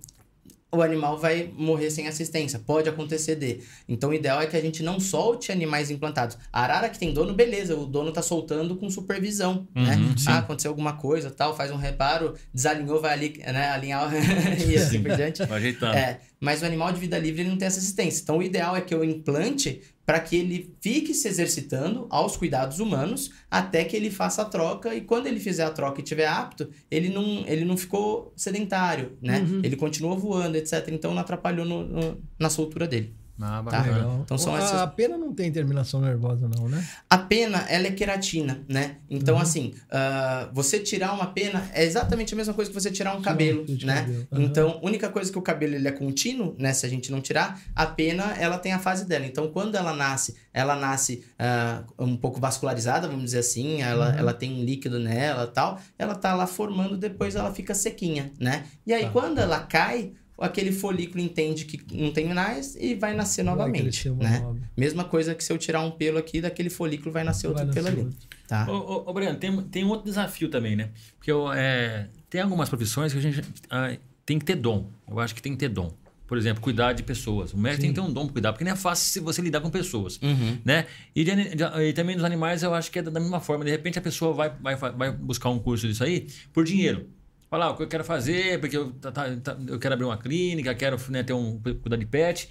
[0.72, 2.60] O animal vai morrer sem assistência.
[2.60, 3.60] Pode acontecer de.
[3.88, 6.38] Então, o ideal é que a gente não solte animais implantados.
[6.52, 9.96] A arara que tem dono, beleza, o dono tá soltando com supervisão, né?
[9.96, 10.30] Uhum, sim.
[10.30, 14.12] Ah, aconteceu alguma coisa, tal, faz um reparo, desalinhou, vai ali, né, alinhar
[14.68, 15.46] e assim por diante.
[15.46, 15.96] Vai ajeitando.
[15.96, 18.22] É, mas o animal de vida livre ele não tem essa assistência.
[18.22, 22.80] Então, o ideal é que eu implante para que ele fique se exercitando aos cuidados
[22.80, 26.28] humanos até que ele faça a troca e quando ele fizer a troca e estiver
[26.28, 29.40] apto, ele não, ele não ficou sedentário, né?
[29.40, 29.62] Uhum.
[29.64, 30.88] Ele continuou voando, etc.
[30.92, 33.14] Então, não atrapalhou no- no- na soltura dele.
[33.40, 33.62] Ah, Tá.
[33.62, 33.98] bacana.
[33.98, 34.20] Legal.
[34.24, 36.84] Então são a, essas- a pena não tem terminação nervosa, não, né?
[37.10, 38.98] A pena, ela é queratina, né?
[39.10, 39.42] Então, Uhum.
[39.42, 43.22] assim, ah, você tirar uma pena é exatamente a mesma coisa que você tirar um
[43.22, 44.02] cabelo, né?
[44.02, 44.28] cabelo.
[44.32, 44.42] Uhum.
[44.42, 46.74] Então, a única coisa que o cabelo ele é contínuo, né?
[46.74, 49.26] Se a gente não tirar, a pena, ela tem a fase dela.
[49.26, 54.18] Então, quando ela nasce, ela nasce ah, um pouco vascularizada, vamos dizer assim, ela, Uhum.
[54.20, 58.32] ela tem um líquido nela e tal, ela tá lá formando, depois ela fica sequinha,
[58.40, 58.66] né?
[58.86, 59.12] E aí, Tá.
[59.12, 64.10] quando ela cai, aquele folículo entende que não tem mais e vai nascer Vai novamente,
[64.12, 64.40] né?
[64.40, 64.60] nova.
[64.76, 67.74] Mesma coisa que se eu tirar um pelo aqui, daquele folículo vai nascer outro Vai
[67.74, 68.28] pelo nascer ali, outro.
[68.48, 68.66] tá?
[68.70, 70.90] Ô, ô, ô, Breno, tem, tem outro desafio também, né?
[71.18, 74.90] Porque eu, é, tem algumas profissões que a gente ah, tem que ter dom.
[75.10, 75.92] Eu acho que tem que ter dom.
[76.28, 77.54] Por exemplo, cuidar de pessoas.
[77.54, 79.42] O médico tem que ter um dom para cuidar, porque não é fácil se você
[79.42, 80.20] lidar com pessoas.
[80.22, 80.58] Uhum.
[80.66, 80.86] Né?
[81.16, 83.64] E, de- de- e também nos animais eu acho que é da mesma forma.
[83.64, 87.08] De repente a pessoa vai, vai, vai buscar um curso disso aí por dinheiro.
[87.50, 90.18] Falar "Ah, o que eu quero fazer, porque eu, tá- tá- eu quero abrir uma
[90.18, 92.50] clínica, quero né, ter um, cuidar de pet.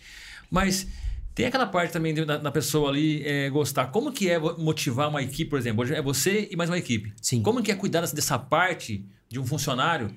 [0.50, 0.86] Mas
[1.34, 3.88] tem aquela parte também da, da pessoa ali é, gostar.
[3.88, 5.82] Como que é motivar uma equipe, por exemplo?
[5.82, 7.12] Hoje é você e mais uma equipe.
[7.20, 7.42] Sim.
[7.42, 10.10] Como que é cuidar dessa- dessa parte de um funcionário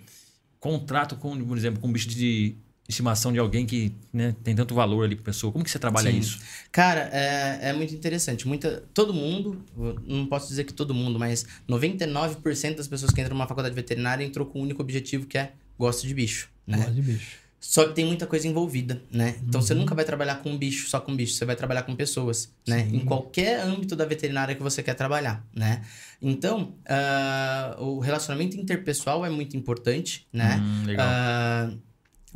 [0.59, 2.55] contrato com, por exemplo, com um bicho de
[2.89, 5.53] estimação de alguém que né, tem tanto valor ali para pessoa?
[5.53, 6.17] Como que você trabalha Sim.
[6.17, 6.39] isso?
[6.71, 8.47] Cara, é, é muito interessante.
[8.47, 9.63] Muita, todo mundo,
[10.05, 14.25] não posso dizer que todo mundo, mas 99% das pessoas que entram numa faculdade veterinária
[14.25, 16.77] entrou com o único objetivo que é gosto de bicho, né?
[16.77, 17.49] Gosto de bicho.
[17.59, 19.35] Só que tem muita coisa envolvida, né?
[19.45, 22.49] Então você nunca vai trabalhar com bicho, só com bicho, você vai trabalhar com pessoas,
[22.65, 22.87] né?
[22.91, 25.81] Em qualquer âmbito da veterinária que você quer trabalhar, né?
[26.21, 30.57] Então, ah, o relacionamento interpessoal é muito importante, né?
[30.57, 31.05] Hum, legal.
[31.09, 31.71] Ah,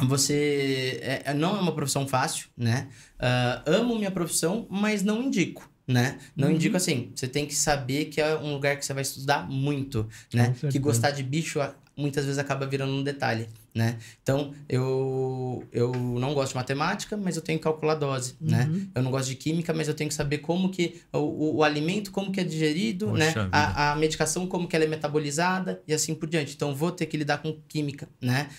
[0.08, 2.88] você é- é- não é uma profissão fácil, né?
[3.20, 5.70] Ah, amo minha profissão, mas não indico.
[5.86, 6.18] Né?
[6.34, 6.54] Não Uhum.
[6.56, 7.12] indico assim.
[7.14, 10.56] Você tem que saber que é um lugar que você vai estudar muito, né?
[10.72, 13.98] Que gostar de bicho ah, muitas vezes acaba virando um detalhe, né?
[14.22, 18.70] Então, eu, eu não gosto de matemática, mas eu tenho que calcular dose, né?
[18.72, 18.88] Uhum.
[18.96, 21.64] Eu não gosto de química, mas eu tenho que saber como que o, o, o
[21.64, 23.50] alimento, como que é digerido, Poxa né?
[23.52, 26.54] A, a medicação, como que ela é metabolizada e assim por diante.
[26.56, 28.50] Então, vou ter que lidar com química, né?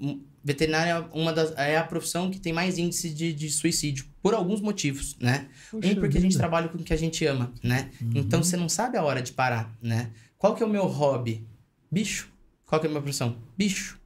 [0.00, 4.06] Um- veterinária é uma das, é a profissão que tem mais índice de, de suicídio,
[4.22, 5.48] por alguns motivos, né?
[5.70, 6.38] Puxa um, porque a gente vida.
[6.40, 7.90] trabalha com o que a gente ama, né?
[8.14, 10.10] Então, você não sabe a hora de parar, né?
[10.38, 11.46] Qual que é o meu hobby?
[11.90, 12.30] Bicho.
[12.64, 13.36] Qual que é a minha profissão?
[13.58, 13.97] Bicho.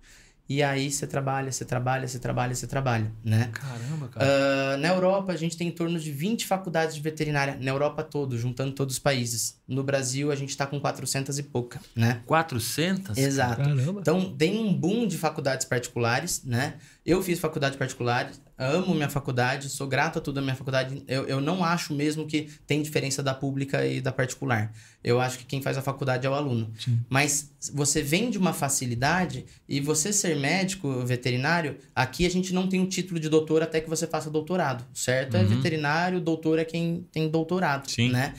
[0.52, 3.48] E aí, você trabalha, você trabalha, você trabalha, você trabalha, né?
[3.54, 4.26] Caramba, cara.
[4.26, 7.56] Ah, na Europa, a gente tem em torno de 20 faculdades de veterinária.
[7.58, 9.58] Na Europa todo, juntando todos os países.
[9.66, 12.20] No Brasil, a gente está com 400 e pouca, né?
[12.26, 13.16] 400?
[13.16, 13.62] Exato.
[13.62, 14.00] Caramba.
[14.02, 16.74] Então, tem um boom de faculdades particulares, né?
[17.04, 18.30] Eu fiz faculdade particular,
[18.62, 21.02] amo minha faculdade, sou grato a tudo da minha faculdade.
[21.06, 24.72] Eu, eu não acho mesmo que tem diferença da pública e da particular.
[25.02, 26.70] Eu acho que quem faz a faculdade é o aluno.
[26.78, 27.00] Sim.
[27.08, 32.68] Mas você vem de uma facilidade e você ser médico veterinário, aqui a gente não
[32.68, 35.36] tem o título de doutor até que você faça doutorado, certo?
[35.36, 35.48] É Uhum.
[35.48, 38.10] veterinário, doutor é quem tem doutorado, Sim.
[38.10, 38.34] né?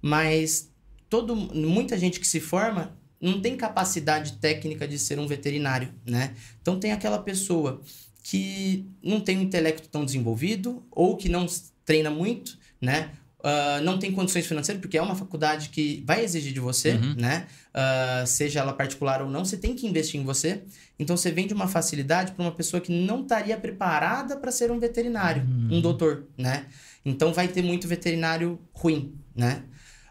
[0.00, 0.70] Mas
[1.08, 6.34] todo, muita gente que se forma não tem capacidade técnica de ser um veterinário, né?
[6.60, 7.80] Então tem aquela pessoa
[8.28, 11.46] que não tem um intelecto tão desenvolvido ou que não
[11.84, 13.10] treina muito, né?
[13.46, 17.14] uh, não tem condições financeiras, porque é uma faculdade que vai exigir de você, Uhum.
[17.16, 17.46] né?
[17.72, 20.62] Uh, seja ela particular ou não, você tem que investir em você.
[20.98, 24.78] Então você vende uma facilidade para uma pessoa que não estaria preparada para ser um
[24.80, 26.66] veterinário, um doutor, né?
[27.04, 29.62] Então vai ter muito veterinário ruim, né?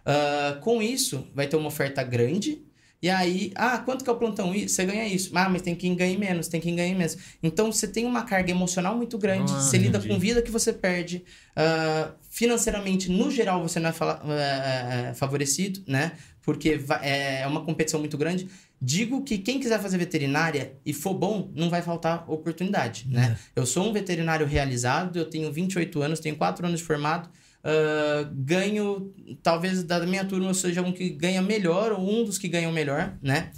[0.06, 2.62] Uh, com isso, vai ter uma oferta grande.
[3.02, 4.52] E aí, ah, quanto que é o plantão?
[4.54, 5.32] Você ganha isso.
[5.36, 7.18] Ah, mas tem quem ganhe menos, tem quem ganhe menos.
[7.44, 9.52] Então, você tem uma carga emocional muito grande.
[9.52, 11.24] Ah, você lida com vida que você perde.
[11.56, 16.14] Ah, financeiramente, no geral, você não é fala- é, é, favorecido, né?
[16.42, 18.48] Porque va- é uma competição muito grande.
[18.82, 23.38] Digo que quem quiser fazer veterinária e for bom, não vai faltar oportunidade, né?
[23.56, 27.30] Eu sou um veterinário realizado, eu tenho 28 anos, tenho 4 anos de formado.
[27.66, 29.12] Ah, ganho,
[29.42, 32.72] talvez da minha turma eu seja um que ganha melhor, ou um dos que ganham
[32.72, 33.52] melhor, né?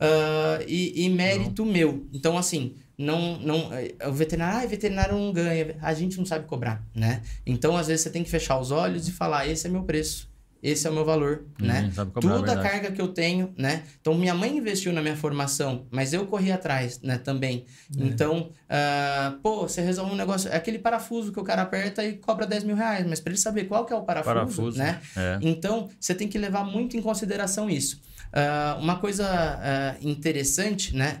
[0.00, 2.06] Ah, e, e mérito meu.
[2.10, 6.46] Então, assim, não, não, eh, o veterinário, ah, veterinário não ganha, a gente não sabe
[6.46, 7.20] cobrar, né?
[7.46, 10.29] Então, às vezes, você tem que fechar os olhos e falar: esse é meu preço,
[10.62, 11.90] esse é o meu valor, né?
[11.94, 13.82] Sabe cobrar, Toda a carga que eu tenho, né?
[14.00, 17.64] Então, minha mãe investiu na minha formação, mas eu corri atrás, né, também.
[17.98, 18.04] É.
[18.04, 22.14] Então, ah, pô, você resolve um negócio, é aquele parafuso que o cara aperta e
[22.14, 25.00] cobra 10 mil reais, mas para ele saber qual que é o parafuso, Parafuso, né?
[25.16, 25.38] é.
[25.40, 28.00] Então, você tem que levar muito em consideração isso.
[28.32, 31.20] Ah, uma coisa ah, interessante, né?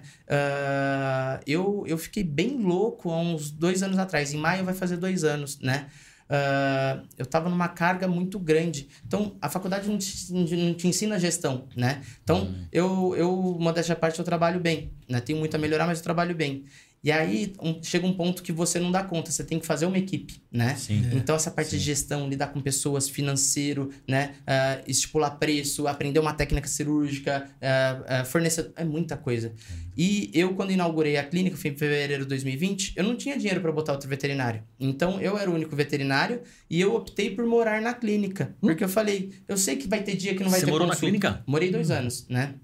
[1.46, 4.32] Eu, eu fiquei bem louco há uns dois anos atrás.
[4.32, 5.86] Em maio vai fazer dois anos, né?
[6.32, 8.88] Ah, eu estava numa carga muito grande.
[9.04, 12.02] Então, a faculdade não te, não te ensina gestão, né?
[12.22, 14.92] Então, eu, eu, modéstia à parte, eu trabalho bem.
[15.08, 15.20] Né?
[15.20, 16.64] Tenho muito a melhorar, mas eu trabalho bem.
[17.02, 19.30] E aí, um- chega um ponto que você não dá conta.
[19.30, 20.74] Você tem que fazer uma equipe, né?
[20.76, 21.02] Sim.
[21.14, 24.34] Então, essa parte de gestão, lidar com pessoas, financeiro, né?
[24.46, 28.70] ah, estipular preço, aprender uma técnica cirúrgica, ah, ah, fornecer...
[28.76, 29.52] É muita coisa.
[29.96, 33.62] E eu, quando inaugurei a clínica, foi em fevereiro de 2020, eu não tinha dinheiro
[33.62, 34.62] para botar outro veterinário.
[34.78, 38.54] Então, eu era o único veterinário e eu optei por morar na clínica.
[38.60, 40.86] Porque eu falei, eu sei que vai ter dia que não vai Você ter morou
[40.86, 41.10] na consulta.
[41.18, 41.42] clínica?
[41.46, 42.54] Morei dois anos, né?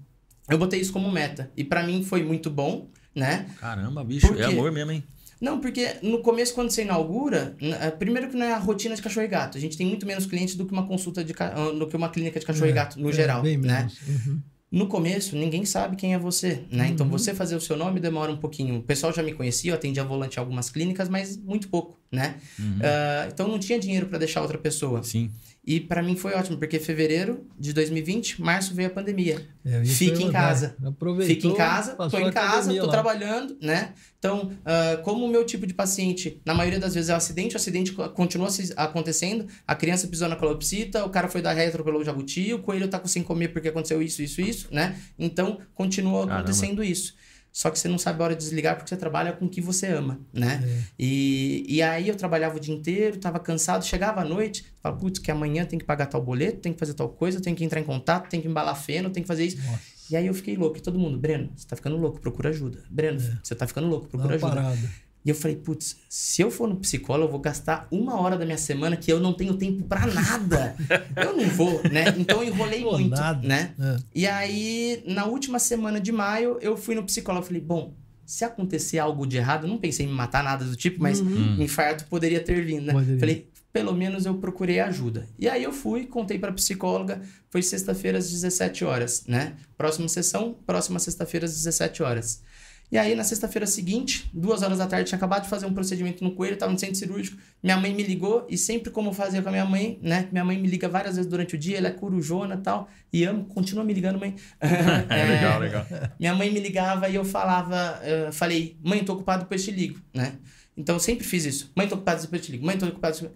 [0.49, 1.51] Eu botei isso como meta.
[1.57, 3.47] E para mim foi muito bom, né?
[3.59, 4.43] Caramba, bicho, é quê?
[4.43, 5.03] amor mesmo, hein?
[5.39, 9.01] Não, porque no começo, quando você inaugura, eh, primeiro que não é a rotina de
[9.01, 9.57] cachorro e gato.
[9.57, 11.95] A gente tem muito menos clientes do que uma consulta de ca- ah, do que
[11.95, 13.41] uma clínica de cachorro e gato, no É, geral.
[13.43, 13.77] bem né?
[13.79, 13.99] menos.
[14.07, 14.41] Uhum.
[14.71, 16.87] No começo, ninguém sabe quem é você, né?
[16.89, 17.11] Então, Uhum.
[17.11, 18.77] você fazer o seu nome demora um pouquinho.
[18.79, 22.35] O pessoal já me conhecia, eu atendia volante em algumas clínicas, mas muito pouco, né?
[22.59, 22.79] Uhum.
[22.83, 25.03] Ah, então, não tinha dinheiro para deixar outra pessoa.
[25.03, 25.29] Sim.
[25.67, 29.45] E para mim foi ótimo, porque fevereiro de 2020, março veio a pandemia.
[29.65, 29.83] É, ia
[30.23, 30.77] em casa.
[30.81, 32.91] Aproveitou, Fica em casa, tô em casa, tô lá.
[32.91, 33.91] trabalhando, né?
[34.17, 37.53] Então, ah, como o meu tipo de paciente, na maioria das vezes é um acidente,
[37.53, 41.51] o acidente co- continua se- acontecendo, a criança pisou na calopsita, o cara foi dar
[41.51, 44.97] retro pelo jabuti, o coelho tá com sem comer porque aconteceu isso, isso, isso, né?
[45.19, 46.35] Então, continua Caramba.
[46.35, 47.13] acontecendo isso.
[47.57, 49.59] Só que você não sabe a hora de desligar porque você trabalha com o que
[49.59, 50.63] você ama, né?
[50.63, 50.83] É.
[50.99, 55.17] E, e aí eu trabalhava o dia inteiro, tava cansado, chegava à noite, falava, putz,
[55.17, 57.79] que amanhã tem que pagar tal boleto, tem que fazer tal coisa, tem que entrar
[57.79, 59.57] em contato, tem que embalar feno, tem que fazer isso.
[59.57, 59.81] Nossa,
[60.11, 62.83] E aí eu fiquei louco, e todo mundo, Breno, você tá ficando louco, procura ajuda.
[62.91, 64.61] Breno, você tá ficando louco, dá procura uma ajuda.
[64.61, 65.06] parada.
[65.27, 68.45] E eu falei, putz, se eu for no psicólogo, eu vou gastar uma hora da
[68.45, 70.73] minha semana que eu não tenho tempo pra nada.
[71.17, 72.15] eu não vou, né?
[72.17, 73.45] Então eu enrolei Pô, muito, nada.
[73.45, 73.73] né?
[73.77, 73.97] É.
[74.15, 77.45] E aí, na última semana de maio, eu fui no psicólogo.
[77.45, 77.93] Falei, bom,
[78.25, 81.61] se acontecer algo de errado, não pensei em me matar nada do tipo, mas Hum.
[81.61, 82.93] infarto poderia ter vindo, né?
[82.93, 83.19] Poderia.
[83.19, 85.27] Falei, pelo menos eu procurei ajuda.
[85.37, 89.55] E aí eu fui, contei pra psicóloga, foi sexta-feira às 17 horas, né?
[89.77, 92.41] Próxima sessão, próxima sexta-feira às 17 horas.
[92.89, 96.23] E aí, na sexta-feira seguinte, duas horas da tarde, tinha acabado de fazer um procedimento
[96.23, 97.37] no coelho, tava no centro cirúrgico.
[97.61, 100.29] Minha mãe me ligou, e sempre como eu fazia com a minha mãe, né?
[100.31, 102.87] Minha mãe me liga várias vezes durante o dia, ela é corujona e tal.
[103.11, 104.35] E amo, continua me ligando, mãe.
[105.09, 105.85] É, legal, legal.
[106.17, 109.99] Minha mãe me ligava e eu falava, eh, falei, mãe, tô ocupado, depois te ligo,
[110.13, 110.35] né?
[110.77, 111.71] Então eu sempre fiz isso.
[111.75, 112.65] Mãe, tô ocupado, depois te ligo.
[112.65, 113.15] Mãe, tô ocupado.
[113.17, 113.33] depois-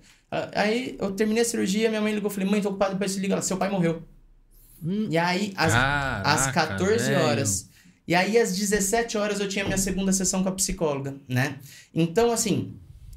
[0.56, 3.34] Aí eu terminei a cirurgia, minha mãe ligou, falei, mãe, tô ocupado, depois te ligo.
[3.34, 4.02] Ela, seu pai morreu.
[4.82, 5.08] Hum.
[5.10, 7.22] E aí, às, Caraca, às 14 velho.
[7.26, 7.70] horas.
[8.12, 11.56] E aí, às 17 horas, eu tinha minha segunda sessão com a psicóloga, né?
[11.96, 12.76] Então, assim,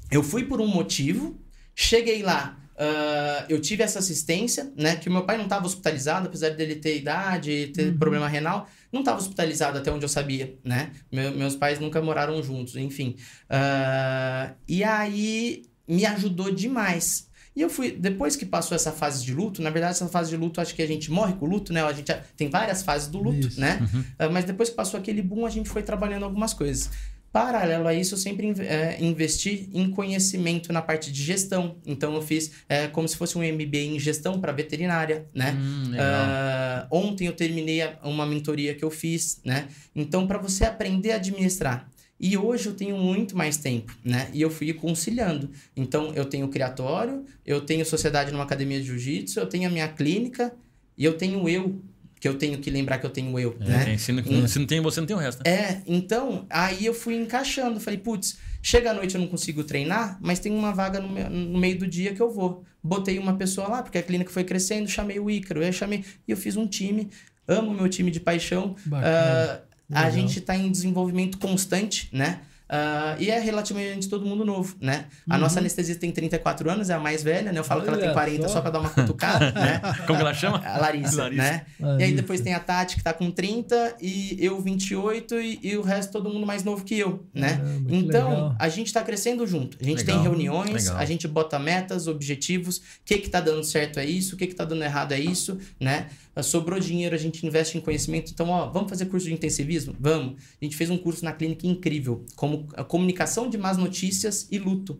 [0.09, 1.37] eu fui por um motivo,
[1.75, 4.95] cheguei lá, ah, eu tive essa assistência, né?
[4.95, 7.97] Que meu pai não estava hospitalizado, apesar dele ter idade, ter Uhum.
[7.97, 10.91] problema renal, não estava hospitalizado até onde eu sabia, né?
[11.11, 13.17] Meu- meus pais nunca moraram juntos, enfim.
[13.49, 17.27] Ah, e aí, me ajudou demais.
[17.55, 20.35] E eu fui, depois que passou essa fase de luto, na verdade, essa fase de
[20.35, 21.81] luto, acho que a gente morre com o luto, né?
[21.81, 23.59] A gente tem várias fases do luto, Isso.
[23.59, 23.79] né?
[24.19, 26.89] Ah, mas depois que passou aquele boom, a gente foi trabalhando algumas coisas.
[27.31, 31.75] Paralelo a isso, eu sempre eh, investi em conhecimento na parte de gestão.
[31.85, 35.51] Então, eu fiz eh, como se fosse um MBA em gestão para veterinária, né?
[35.51, 35.91] Hum.
[35.99, 39.67] Ah, ontem eu terminei uma mentoria que eu fiz, né?
[39.93, 41.89] Então, para você aprender a administrar.
[42.19, 44.29] E hoje eu tenho muito mais tempo, né?
[44.33, 45.49] E eu fui conciliando.
[45.75, 49.87] Então, eu tenho criatório, eu tenho sociedade numa academia de jiu-jitsu, eu tenho a minha
[49.89, 50.53] clínica
[50.97, 51.81] e eu tenho eu,
[52.19, 53.97] que eu tenho que lembrar que eu tenho eu, É, né?
[53.97, 55.43] se, não, se não tem você, não tem o resto.
[55.45, 55.51] Né?
[55.51, 57.81] É, então, aí eu fui encaixando.
[57.81, 61.23] Falei, putz, chega à noite eu não consigo treinar, mas tem uma vaga no, me-
[61.25, 62.63] no meio do dia que eu vou.
[62.81, 66.05] Botei uma pessoa lá, porque a clínica foi crescendo, chamei o Ícaro, eu chamei.
[66.25, 67.09] E eu fiz um time,
[67.45, 68.73] amo meu time de paixão.
[68.85, 69.65] Bacana.
[69.91, 70.11] Ah, a Legal.
[70.21, 72.41] gente está em desenvolvimento constante, né?
[72.67, 75.05] Ah, e é relativamente todo mundo novo, né?
[75.29, 77.59] A nossa anestesista tem 34 anos, é a mais velha, né?
[77.59, 78.55] Eu falo que ela tem Olha 40 só.
[78.55, 79.79] só, pra dar uma cutucada, né?
[80.07, 80.57] Como que ela chama?
[80.65, 81.43] A Larissa, Larissa.
[81.43, 81.65] né?
[81.79, 82.15] E aí Larissa.
[82.15, 86.11] depois tem a Tati, que tá com 30, e eu 28, e, e o resto
[86.11, 87.57] todo mundo mais novo que eu, né?
[87.57, 88.55] Caramba, então, legal.
[88.57, 89.77] a gente tá crescendo junto.
[89.79, 90.97] A gente Legal, tem reuniões, legal.
[90.97, 92.77] a gente bota metas, objetivos.
[92.77, 95.19] O que que tá dando certo é isso, o que que tá dando errado é
[95.19, 96.07] isso, né?
[96.43, 98.31] Sobrou dinheiro, a gente investe em conhecimento.
[98.31, 99.95] Então, ó, vamos fazer curso de intensivismo?
[99.97, 100.35] Vamos.
[100.61, 104.57] A gente fez um curso na clínica incrível, como a comunicação de más notícias e
[104.57, 104.99] luto.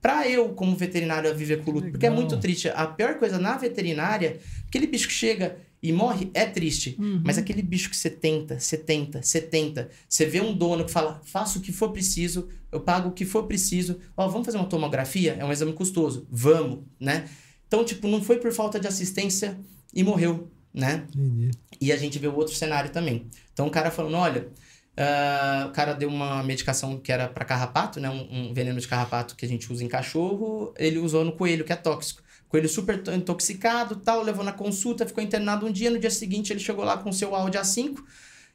[0.00, 1.90] Pra eu, como veterinário, viver com luto.
[1.90, 2.24] Porque é Legal.
[2.24, 2.68] muito triste.
[2.68, 6.96] A pior coisa na veterinária, aquele bicho que chega e morre é triste.
[6.98, 7.22] Uhum.
[7.24, 9.90] Mas aquele bicho que você tenta, você tenta, você tenta.
[10.08, 13.24] Você vê um dono que fala, faça o que for preciso, eu pago o que
[13.24, 13.98] for preciso.
[14.16, 15.36] Ó, vamos fazer uma tomografia?
[15.38, 16.26] É um exame custoso.
[16.30, 17.28] Vamos, né?
[17.66, 19.58] Então, tipo, não foi por falta de assistência
[19.94, 21.06] e morreu, né?
[21.14, 21.50] Entendi.
[21.80, 23.26] E a gente vê o outro cenário também.
[23.52, 24.48] Então o cara falando, olha,
[24.96, 28.10] ah, o cara deu uma medicação que era para carrapato, né?
[28.10, 31.64] Um, um veneno de carrapato que a gente usa em cachorro, ele usou no coelho,
[31.64, 32.22] que é tóxico.
[32.48, 36.52] Coelho super to- intoxicado, tal, levou na consulta, ficou internado um dia, no dia seguinte
[36.52, 38.04] ele chegou lá com seu Audi A5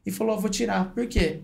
[0.05, 0.93] e falou, "Ó, vou tirar.
[0.93, 1.41] Por quê?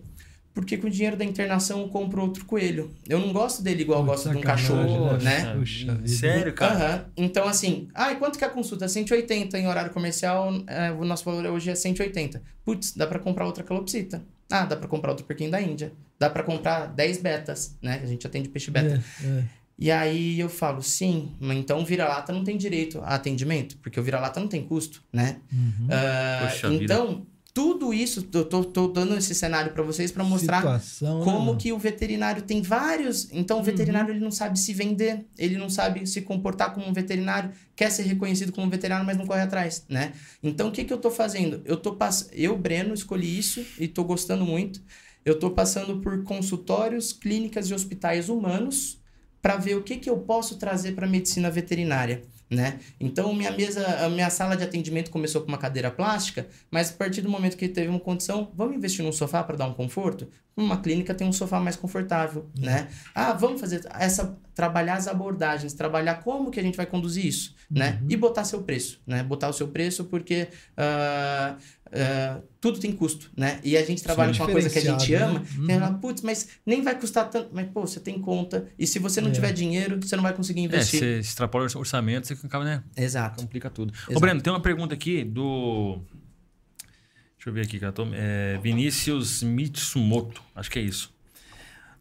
[0.54, 2.91] Porque com o dinheiro da internação eu compro outro coelho.
[3.10, 5.43] Eu não gosto dele igual eu gosto de um cachorro, né?
[5.43, 5.56] né?
[5.58, 6.01] Puxa.
[6.06, 6.74] Sério, cara?
[6.74, 7.06] Aham.
[7.18, 8.88] Então, assim, ah, e quanto que é a consulta?
[8.88, 12.41] 180 em horário comercial, é, o nosso valor hoje é 180.
[12.64, 14.22] Putz, dá pra comprar outra calopsita.
[14.51, 15.91] Ah, dá pra comprar outro porquinho da Índia.
[16.20, 17.99] Dá pra comprar 10 betas, né?
[18.04, 19.04] A gente atende peixe beta.
[19.24, 19.43] É, é.
[19.78, 23.99] E aí eu falo, sim, mas então o vira-lata não tem direito a atendimento, porque
[23.99, 25.38] o vira-lata não tem custo, né?
[25.51, 25.88] Uhum.
[25.89, 26.93] Ah, Poxa vida.
[27.54, 31.45] Tudo isso, eu tô, tô dando esse cenário pra vocês pra mostrar Situação, né, como
[31.45, 31.58] mano?
[31.58, 33.32] que o veterinário tem vários.
[33.32, 36.93] Então, o veterinário ele não sabe se vender, ele não sabe se comportar como um
[36.93, 40.14] veterinário, quer ser reconhecido como um veterinário, mas não corre atrás, né?
[40.41, 41.62] Então, o que, que eu tô fazendo?
[41.64, 42.28] Eu tô pass...
[42.34, 44.82] Eu, Breno, escolhi isso e tô gostando muito.
[45.24, 48.99] Eu tô passando por consultórios, clínicas e hospitais humanos
[49.43, 52.24] para ver o que, que eu posso trazer para a medicina veterinária.
[52.49, 52.79] Né?
[52.99, 56.93] Então, minha mesa, a minha sala de atendimento começou com uma cadeira plástica, mas a
[56.93, 60.27] partir do momento que teve uma condição, vamos investir num sofá para dar um conforto?
[60.55, 62.87] Uma clínica tem um sofá mais confortável, né?
[63.15, 67.55] Ah, vamos fazer essa trabalhar as abordagens, trabalhar como que a gente vai conduzir isso,
[67.71, 67.99] né?
[68.07, 69.23] E botar seu preço, né?
[69.23, 71.57] Botar o seu preço porque ah,
[71.95, 73.59] ah, tudo tem custo, né?
[73.63, 75.67] E a gente trabalha com uma coisa que a gente diferenciado, ama, né?
[75.67, 78.99] tem ela, putz, mas nem vai custar tanto, mas pô, você tem conta e se
[78.99, 79.31] você não É.
[79.31, 80.99] tiver dinheiro, você não vai conseguir É, investir.
[80.99, 82.83] você extrapola o orçamento, você acaba, né?
[82.97, 83.41] Exato.
[83.41, 83.91] Complica tudo.
[83.91, 84.19] Ô, Exato.
[84.19, 85.99] Breno, tem uma pergunta aqui do.
[87.37, 87.91] Deixa eu ver aqui, cara.
[87.91, 90.41] Tô- É, Vinícius Mitsumoto.
[90.55, 91.13] Acho que é isso.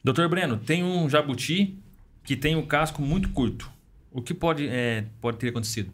[0.05, 1.77] Doutor Breno, tem um jabuti
[2.25, 3.71] que tem o casco muito curto.
[4.11, 5.91] O que pode, é, pode ter acontecido?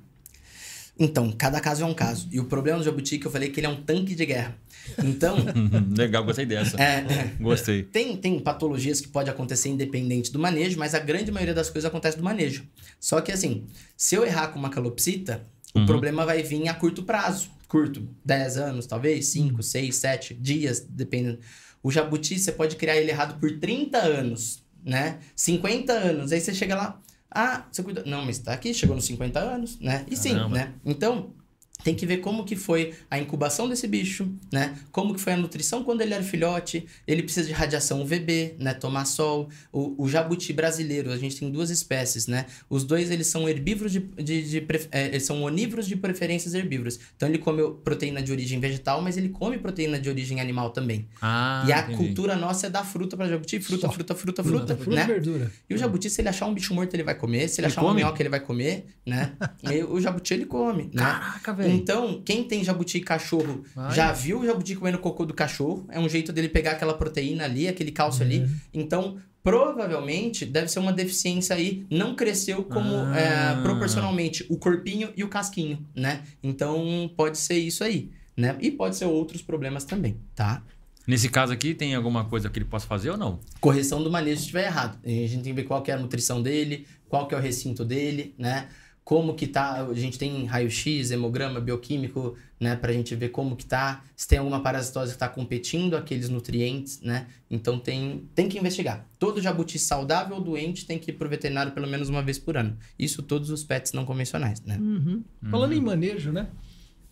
[0.99, 2.28] Então, cada caso é um caso.
[2.32, 4.26] E o problema do jabuti é que eu falei que ele é um tanque de
[4.26, 4.57] guerra.
[5.05, 5.36] Então,
[5.96, 6.76] Legal, gostei dessa.
[6.82, 7.82] é, é, Gostei.
[7.84, 11.88] Tem, tem patologias que pode acontecer independente do manejo, mas a grande maioria das coisas
[11.88, 12.64] acontece do manejo.
[12.99, 15.86] Só que assim, se eu errar com uma calopsita, o Uhum.
[15.86, 17.51] problema vai vir a curto prazo.
[17.68, 21.38] Curto, 10 anos, talvez, 5, 6, 7 dias, dependendo.
[21.82, 25.18] O jabuti, você pode criar ele errado por 30 anos, né?
[25.36, 26.32] 50 anos.
[26.32, 26.99] Aí você chega lá,
[27.31, 28.03] ah, você cuida.
[28.07, 30.05] Não, mas tá aqui, chegou nos 50 anos, né?
[30.11, 30.55] E sim, Caramba.
[30.55, 30.72] né?
[30.85, 31.35] Então,
[31.83, 34.76] tem que ver como que foi a incubação desse bicho, né?
[34.91, 36.87] Como que foi a nutrição quando ele era filhote.
[37.07, 38.74] Ele precisa de radiação UVB, né?
[38.74, 39.49] Tomar sol.
[39.72, 42.47] O, o jabuti brasileiro, a gente tem duas espécies, né?
[42.68, 44.01] Os dois, eles são herbívoros de...
[44.01, 46.99] de, de é, eles são onívoros de preferências herbívoras.
[47.16, 51.07] Então, ele come proteína de origem vegetal, mas ele come proteína de origem animal também.
[51.22, 51.97] Ah, e a entendi.
[51.97, 53.61] cultura nossa é dar fruta para jabuti.
[53.61, 55.05] Fruta, Só fruta, fruta, Fruta, fruta, fruta né?
[55.05, 55.53] e verdura.
[55.70, 57.49] E o jabuti, se ele achar um bicho morto, ele vai comer.
[57.49, 57.93] Se ele, Ele achar come?
[57.93, 59.33] um minhoca, ele vai comer, né?
[59.62, 60.91] e o jabuti, ele come, né?
[60.97, 61.68] Caraca, velho.
[61.71, 63.95] Então, quem tem jabuti e cachorro Vai.
[63.95, 65.87] já viu o jabuti comendo cocô do cachorro.
[65.91, 68.39] É um jeito dele pegar aquela proteína ali, aquele cálcio ali.
[68.41, 68.55] Uhum.
[68.75, 71.85] Então, provavelmente, deve ser uma deficiência aí.
[71.91, 73.19] Não cresceu como Ah.
[73.19, 76.23] é, proporcionalmente o corpinho e o casquinho, né?
[76.43, 78.57] Então, pode ser isso aí, né?
[78.61, 80.62] E pode ser outros problemas também, tá?
[81.07, 83.41] Nesse caso aqui, tem alguma coisa que ele possa fazer ou não?
[83.61, 84.99] Correção do manejo se estiver errado.
[85.03, 87.41] A gente tem que ver qual que é a nutrição dele, qual que é o
[87.41, 88.69] recinto dele, né?
[89.09, 93.65] Como que tá, a gente tem raio-x, hemograma, bioquímico, né, pra gente ver como que
[93.65, 97.27] tá, se tem alguma parasitose que tá competindo aqueles nutrientes, né?
[97.51, 99.07] Então tem, tem que investigar.
[99.19, 102.59] Todo jabuti saudável ou doente tem que ir pro veterinário pelo menos uma vez por
[102.59, 102.77] ano.
[102.99, 104.77] Isso todos os pets não convencionais, né?
[104.79, 105.25] Uhum.
[105.51, 106.49] Falando em manejo, né?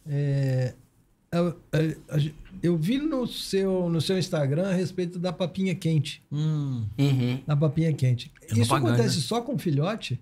[0.06, 0.74] É,
[1.32, 2.32] eu, eu-
[2.62, 6.22] eu vi no seu, no seu Instagram a respeito da papinha quente.
[6.30, 7.40] Hum, Uhum.
[7.46, 8.30] Da papinha quente.
[8.52, 10.20] Uma Isso acontece só com filhote?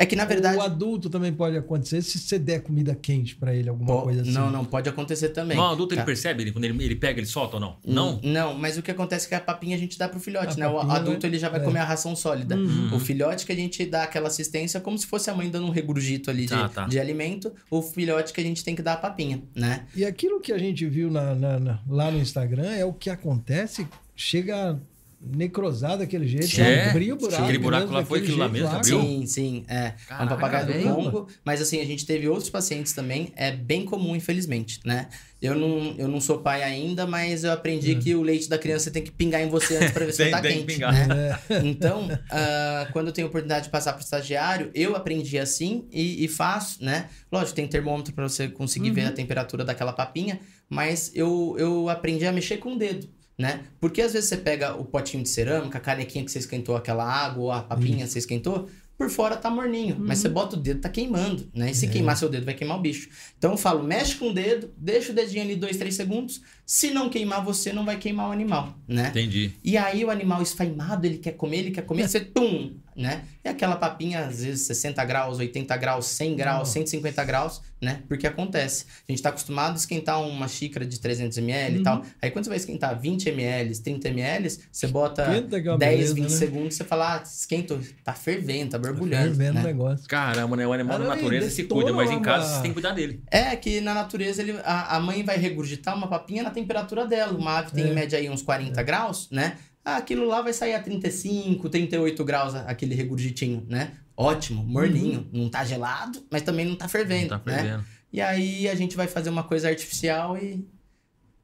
[0.00, 3.54] É que na verdade O adulto também pode acontecer se você der comida quente pra
[3.54, 4.30] ele, alguma Po- coisa assim.
[4.32, 5.56] Não, não, pode acontecer também.
[5.56, 6.06] Não, o adulto ele Tá.
[6.06, 7.76] percebe ele, quando ele, ele pega, ele solta ou não?
[7.84, 8.18] Não?
[8.22, 10.56] Não, mas o que acontece é que a papinha a gente dá pro filhote, A
[10.56, 10.66] né?
[10.68, 11.28] O papinha, adulto né?
[11.28, 11.64] ele já vai É.
[11.64, 12.56] comer a ração sólida.
[12.56, 12.96] Uhum.
[12.96, 15.70] O filhote que a gente dá aquela assistência como se fosse a mãe dando um
[15.70, 16.86] regurgito ali de, Tá, tá.
[16.86, 17.52] de alimento.
[17.70, 19.84] O filhote que a gente tem que dar a papinha, né?
[19.94, 23.10] E aquilo que a gente viu na- na- na- lá no Instagram é o que
[23.10, 23.86] acontece,
[24.16, 24.80] chega
[25.20, 26.88] necrosado daquele jeito, É?
[26.90, 27.42] abrir o buraco.
[27.42, 29.00] Aquele buraco mesmo, lá foi aquilo lá mesmo, Viu?
[29.00, 29.64] Sim, sim.
[29.68, 30.94] É, é um Caraca, papagaio do.
[30.94, 31.28] Congo.
[31.44, 33.30] Mas assim, a gente teve outros pacientes também.
[33.36, 35.08] É bem comum, infelizmente, né?
[35.40, 38.90] Eu não, eu não sou pai ainda, mas eu aprendi que o leite da criança
[38.90, 40.92] tem que pingar em você antes pra ver se Tem- tá tem que quente, pingar.
[41.08, 41.38] né?
[41.64, 46.24] Então, ah, quando eu tenho a oportunidade de passar pro estagiário, eu aprendi assim e,
[46.24, 47.08] e faço, né?
[47.30, 52.26] Lógico, tem termômetro para você conseguir ver a temperatura daquela papinha, mas eu, eu aprendi
[52.26, 53.08] a mexer com o dedo.
[53.40, 53.60] Né?
[53.80, 57.10] Porque às vezes você pega o potinho de cerâmica, a canequinha que você esquentou aquela
[57.10, 58.68] água, ou a papinha que você esquentou,
[58.98, 61.70] por fora tá morninho, mas você bota o dedo, tá queimando, né?
[61.70, 63.08] E se queimar seu dedo, vai queimar o bicho.
[63.38, 66.42] Então eu falo, mexe com o dedo, deixa o dedinho ali dois, três segundos.
[66.66, 69.08] Se não queimar você, não vai queimar o animal, né?
[69.08, 69.52] Entendi.
[69.64, 73.22] E aí o animal esfaimado, ele quer comer, ele quer comer, você tum, né?
[73.42, 76.72] E aquela papinha, às vezes 60 graus, 80 graus, 100 graus, Nossa.
[76.72, 78.02] 150 graus, né?
[78.06, 78.84] Porque acontece.
[79.08, 82.04] A gente tá acostumado a esquentar uma xícara de 300 ml e tal.
[82.20, 85.78] Aí quando você vai esquentar 20 ml, 30 ml, você bota Esquenta que é uma
[85.78, 86.28] 10, beleza, 20 né?
[86.36, 89.62] segundos, você fala, ah, esquentou, tá fervendo, tá borbulhando, Fervendo o né?
[89.62, 90.06] negócio.
[90.06, 90.66] Caramba, né?
[90.66, 93.22] O animal Cara, na natureza se cuida, mas em casa você tem que cuidar dele.
[93.30, 97.32] É que na natureza ele, a, a mãe vai regurgitar uma papinha na temperatura dela.
[97.32, 97.88] Uma ave tem É.
[97.88, 99.56] em média aí uns 40 graus, né?
[99.84, 103.92] Ah, aquilo lá vai sair a 35, 38 graus aquele regurgitinho, né?
[104.16, 105.26] Ótimo, morninho.
[105.32, 107.58] Não tá gelado, mas também não tá fervendo, Não tá né?
[107.58, 107.84] fervendo.
[108.12, 110.66] E aí a gente vai fazer uma coisa artificial e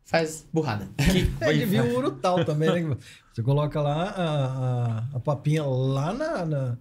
[0.05, 0.89] faz burrada.
[1.41, 2.97] É que viu o urutal também, né?
[3.33, 4.25] Você coloca lá a,
[5.15, 6.79] a, a papinha lá na, na-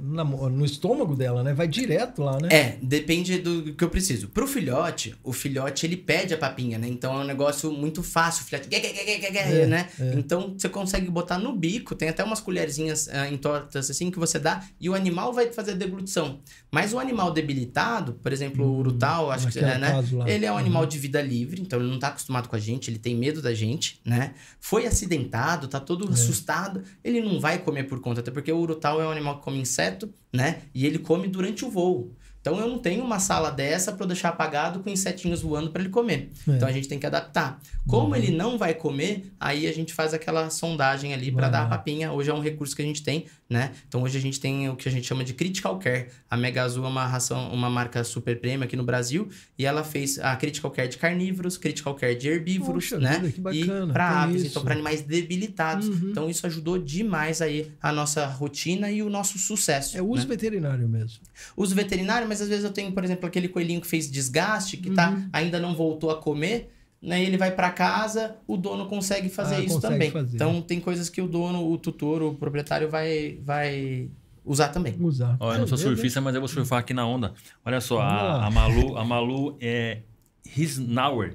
[0.00, 1.52] na- no estômago dela, né?
[1.54, 2.48] Vai direto lá, né?
[2.50, 4.28] É, depende do que eu preciso.
[4.28, 6.88] Pro filhote, o filhote ele pede a papinha, né?
[6.88, 8.44] Então é um negócio muito fácil.
[8.44, 9.88] O filhote, É, né?
[10.00, 10.14] é.
[10.16, 14.38] Então você consegue botar no bico, tem até umas colherzinhas ah, entortas assim que você
[14.38, 16.40] dá e o animal vai fazer a deglutição.
[16.70, 20.02] Mas o animal debilitado, por exemplo, o urutal, acho que é, né?
[20.12, 20.28] lá.
[20.30, 20.60] Ele é um Uhum.
[20.60, 23.40] animal de vida livre, então ele não tá acostumado com a gente, ele tem medo
[23.40, 24.34] da gente, né?
[24.60, 26.12] Foi acidentado, tá todo É.
[26.12, 29.44] assustado, ele não vai comer por conta, até porque o urutal é um animal que
[29.44, 30.62] come inseto, né?
[30.74, 32.16] E ele come durante o voo.
[32.48, 35.90] Então eu não tenho uma sala dessa para deixar apagado com insetinhos voando para ele
[35.90, 36.30] comer.
[36.48, 36.52] É.
[36.52, 37.60] Então a gente tem que adaptar.
[37.86, 38.16] Como Uhum.
[38.16, 42.12] ele não vai comer, aí a gente faz aquela sondagem ali para dar a papinha.
[42.12, 43.72] Hoje é um recurso que a gente tem, né?
[43.86, 46.06] Então hoje a gente tem o que a gente chama de Critical Care.
[46.30, 49.28] A Mega Azul é uma ração, uma marca super premium aqui no Brasil
[49.58, 53.18] e ela fez a Critical Care de carnívoros, Critical Care de herbívoros, Poxa né?
[53.18, 54.50] vida, que bacana, e para aves, isso.
[54.50, 55.88] então para animais debilitados.
[55.88, 56.10] Uhum.
[56.10, 59.96] Então isso ajudou demais aí a nossa rotina e o nosso sucesso.
[59.96, 60.28] É uso né?
[60.28, 61.18] veterinário mesmo.
[61.56, 64.90] Uso veterinário, mas às vezes eu tenho, por exemplo, aquele coelhinho que fez desgaste, que
[64.90, 65.28] tá, Uhum.
[65.32, 67.22] ainda não voltou a comer, né?
[67.22, 70.10] Ele vai para casa, o dono consegue fazer Ah, isso consegue também.
[70.10, 70.34] fazer.
[70.36, 74.08] Então tem coisas que o dono, o tutor, o proprietário vai, vai
[74.44, 74.96] usar também.
[74.98, 75.36] Usar.
[75.38, 77.34] Olha, eu não sou surfista, mas eu vou surfar aqui na onda.
[77.64, 79.98] Olha só, a, a Malu, a Malu é
[80.46, 81.34] Risnauer.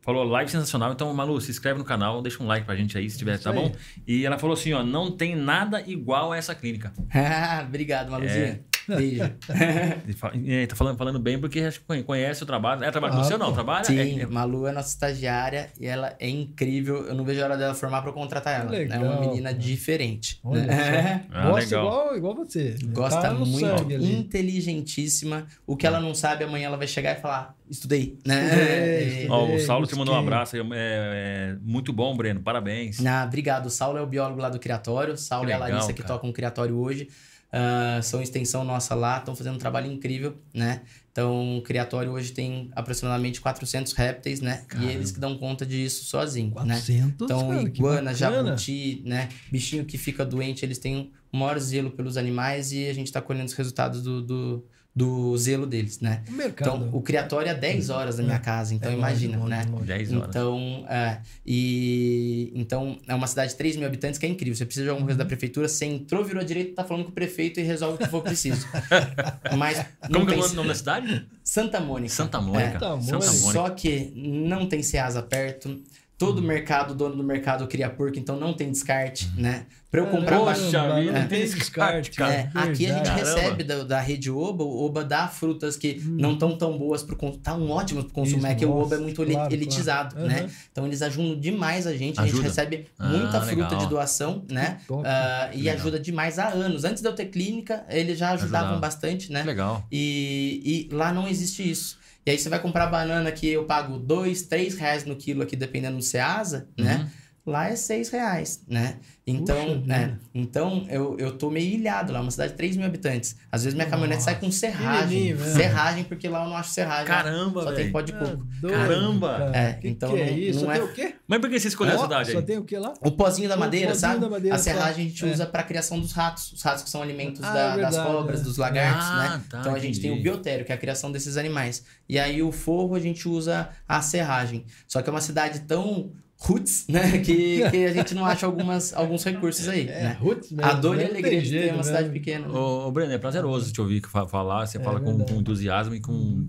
[0.00, 0.92] Falou live sensacional.
[0.92, 3.44] Então, Malu, se inscreve no canal, deixa um like pra gente aí, se tiver, Isso
[3.44, 3.56] tá aí.
[3.56, 3.72] bom?
[4.06, 6.92] E ela falou assim, ó, não tem nada igual a essa clínica.
[7.14, 8.60] Ah, Obrigado, Maluzinha.
[8.88, 9.22] Beijo.
[10.46, 12.84] É, tá falando, falando bem porque acho que conhe- conhece o trabalho.
[12.84, 13.52] É trabalho com Ah, você ou não?
[13.52, 13.84] Trabalha?
[13.84, 17.06] Sim, É- é- Malu é nossa estagiária e ela é incrível.
[17.06, 18.70] Eu não vejo a hora dela formar pra eu contratar ela.
[18.70, 20.40] Legal, é uma menina diferente.
[20.44, 21.24] Olha né?
[21.30, 21.36] só.
[21.38, 21.86] Ah, Gosta legal.
[21.86, 22.76] igual, igual você.
[22.86, 25.46] Gosta Tá muito, inteligentíssima.
[25.66, 28.44] O que ela não sabe, amanhã ela vai chegar e falar: estudei, né?
[28.44, 30.56] Estudei, É, Ó, o É, Saulo te mandou um abraço.
[30.56, 32.40] É, é muito bom, Breno.
[32.40, 33.04] Parabéns.
[33.04, 33.66] Ah, obrigado.
[33.66, 35.14] O Saulo é o biólogo lá do criatório.
[35.14, 36.14] O Saulo Que e a legal, Larissa que cara.
[36.14, 37.08] tocam o criatório hoje.
[37.52, 40.82] Ah, são extensão nossa lá, estão fazendo um trabalho incrível, né?
[41.12, 44.64] Então, o criatório hoje tem aproximadamente 400 répteis, né?
[44.66, 44.90] Caramba.
[44.90, 46.74] E eles que dão conta disso sozinhos, né?
[46.76, 49.28] 400, Então, cara, iguana, jabuti, né?
[49.50, 53.20] Bichinho que fica doente, eles têm o maior zelo pelos animais e a gente está
[53.20, 54.64] colhendo os resultados do, do-
[54.94, 56.22] do zelo deles, né?
[56.28, 56.76] O mercado.
[56.84, 59.66] Então, o criatório é 10 horas da minha casa, então É imagina, longe, né?
[59.70, 59.84] longe.
[59.86, 60.28] 10 horas.
[60.28, 64.54] Então, é, e, então, é uma cidade de 3 mil habitantes que é incrível.
[64.54, 65.24] Você precisa de alguma coisa Uhum.
[65.24, 67.98] da prefeitura, você entrou, virou à direita, tá falando com o prefeito e resolve o
[67.98, 68.66] que for preciso.
[69.56, 69.78] Mas
[70.10, 71.26] não Como que é o nome da cidade?
[71.42, 72.12] Santa Mônica.
[72.12, 72.62] Santa Mônica.
[72.62, 72.78] É.
[72.78, 73.32] Santa Santa Mônica.
[73.40, 73.52] Mônica.
[73.52, 75.80] Só que não tem Ceasa perto.
[76.26, 76.46] Todo Uhum.
[76.46, 79.66] mercado, o dono do mercado cria porco, então não tem descarte, né?
[79.90, 82.32] Pra eu Caramba, comprar Poxa ba- vida, não tem tem descarte, descarte, cara.
[82.32, 83.04] É, aqui a gente.
[83.04, 83.20] Caramba.
[83.26, 87.14] recebe da, da rede Oba, o Oba dá frutas que não estão tão boas pro
[87.14, 90.28] consumo, tão ótimas pro consumo, Isso, é que o Oba é muito claro, elitizado, claro.
[90.30, 90.42] né?
[90.44, 90.48] Uhum.
[90.70, 92.42] Então eles ajudam demais a gente, a gente Ajuda?
[92.48, 93.78] recebe Ah, muita fruta legal.
[93.80, 94.78] de doação, né?
[94.88, 95.02] Top.
[95.06, 95.74] Ah, e Legal.
[95.74, 96.84] ajuda demais há anos.
[96.84, 98.80] Antes de eu ter clínica, eles já ajudavam Ajudava.
[98.80, 99.42] bastante, né?
[99.42, 99.86] Legal.
[99.92, 102.00] E, e lá não existe isso.
[102.24, 105.56] E aí você vai comprar banana que eu pago dois, três reais no quilo aqui,
[105.56, 107.10] dependendo do Ceasa, né?
[107.44, 108.98] Lá é seis reais, né?
[109.26, 110.16] Então, Puxa né?
[110.32, 113.34] Então eu, eu tô meio ilhado lá, uma cidade de 3 mil habitantes.
[113.50, 115.36] Às vezes minha caminhonete Nossa, sai com serragem.
[115.38, 117.06] Serragem, porque lá eu não acho serragem.
[117.06, 117.92] Caramba, Só tem velho.
[117.92, 118.24] pó de coco.
[118.58, 119.28] É doido, Caramba.
[119.38, 119.56] cara.
[119.56, 120.58] É, que então que é não- isso?
[120.60, 121.14] não Só é- tem o quê?
[121.26, 122.44] Mas por que você escolheu a Ó, cidade Só aí?
[122.44, 122.94] tem o quê lá?
[123.00, 124.20] O pozinho da O madeira, pozinho sabe?
[124.20, 125.32] da madeira, a serragem a gente É.
[125.32, 126.52] usa para criação dos ratos.
[126.52, 128.44] Os ratos que são alimentos Ah, da- é das verdade, cobras, é.
[128.44, 129.42] dos lagartos, Ah, né?
[129.50, 130.28] tá, então a gente tem o entendi.
[130.30, 131.84] biotério, que é a criação desses animais.
[132.08, 134.64] E aí o forro a gente usa a serragem.
[134.86, 136.12] Só que é uma cidade tão
[136.44, 137.18] roots, né?
[137.18, 140.16] Que, que a gente não acha algumas, alguns recursos aí, É, né?
[140.20, 140.70] roots mesmo.
[140.70, 141.04] A dor e né?
[141.04, 142.14] a alegria de ter uma cidade mesmo.
[142.14, 142.48] pequena.
[142.48, 142.54] né?
[142.58, 144.66] Ô, ô Breno, é prazeroso te ouvir fa- falar.
[144.66, 146.46] Você É fala com, com entusiasmo e com.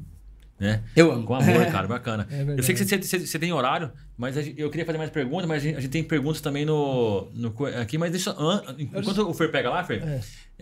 [0.60, 0.82] Né?
[0.96, 1.26] Eu amo.
[1.26, 2.28] Com amor, cara, bacana.
[2.32, 5.48] É eu sei que você, você- você tem horário, mas eu queria fazer mais perguntas,
[5.48, 8.32] mas a gente, a gente tem perguntas também no, no aqui, mas deixa.
[8.32, 10.20] an- Enquanto o Fer pega lá, Fer, É.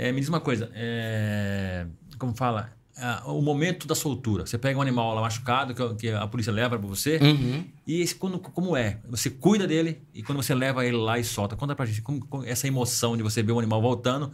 [0.10, 0.70] é, me diz uma coisa.
[0.74, 1.86] é,
[2.18, 2.70] como fala?
[3.02, 4.46] Ah, o momento da soltura.
[4.46, 7.64] Você pega um animal lá machucado, que, que a polícia leva pra você, Uhum.
[7.88, 9.00] e esse, quando, como é?
[9.10, 11.56] Você cuida dele e quando você leva ele lá e solta.
[11.56, 14.32] Conta pra gente como, como essa emoção de você ver o animal voltando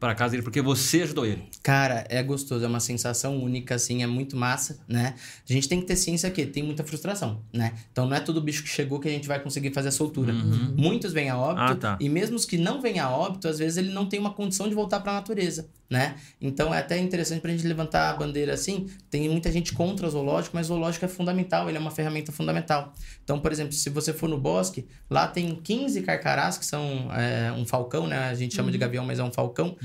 [0.00, 1.42] para casa dele, porque você ajudou ele.
[1.60, 5.16] Cara, é gostoso, é uma sensação única, assim, é muito massa, né?
[5.48, 7.72] A gente tem que ter ciência que tem muita frustração, né?
[7.90, 10.32] Então não é todo bicho que chegou que a gente vai conseguir fazer a soltura.
[10.76, 11.70] Muitos vêm a óbito, Uhum.
[11.72, 11.98] Ah, tá.
[12.00, 14.68] e mesmo os que não vêm a óbito, às vezes ele não tem uma condição
[14.68, 16.16] de voltar para a natureza, né?
[16.40, 18.86] Então é até interessante pra gente levantar a bandeira assim.
[19.10, 22.30] Tem muita gente contra o zoológico, mas o zoológico é fundamental, ele é uma ferramenta
[22.30, 22.92] fundamental.
[23.24, 27.50] Então, por exemplo, se você for no bosque, lá tem 15 carcarás, que são é,
[27.52, 28.18] um falcão, né?
[28.28, 29.76] A gente chama de gavião, mas é um falcão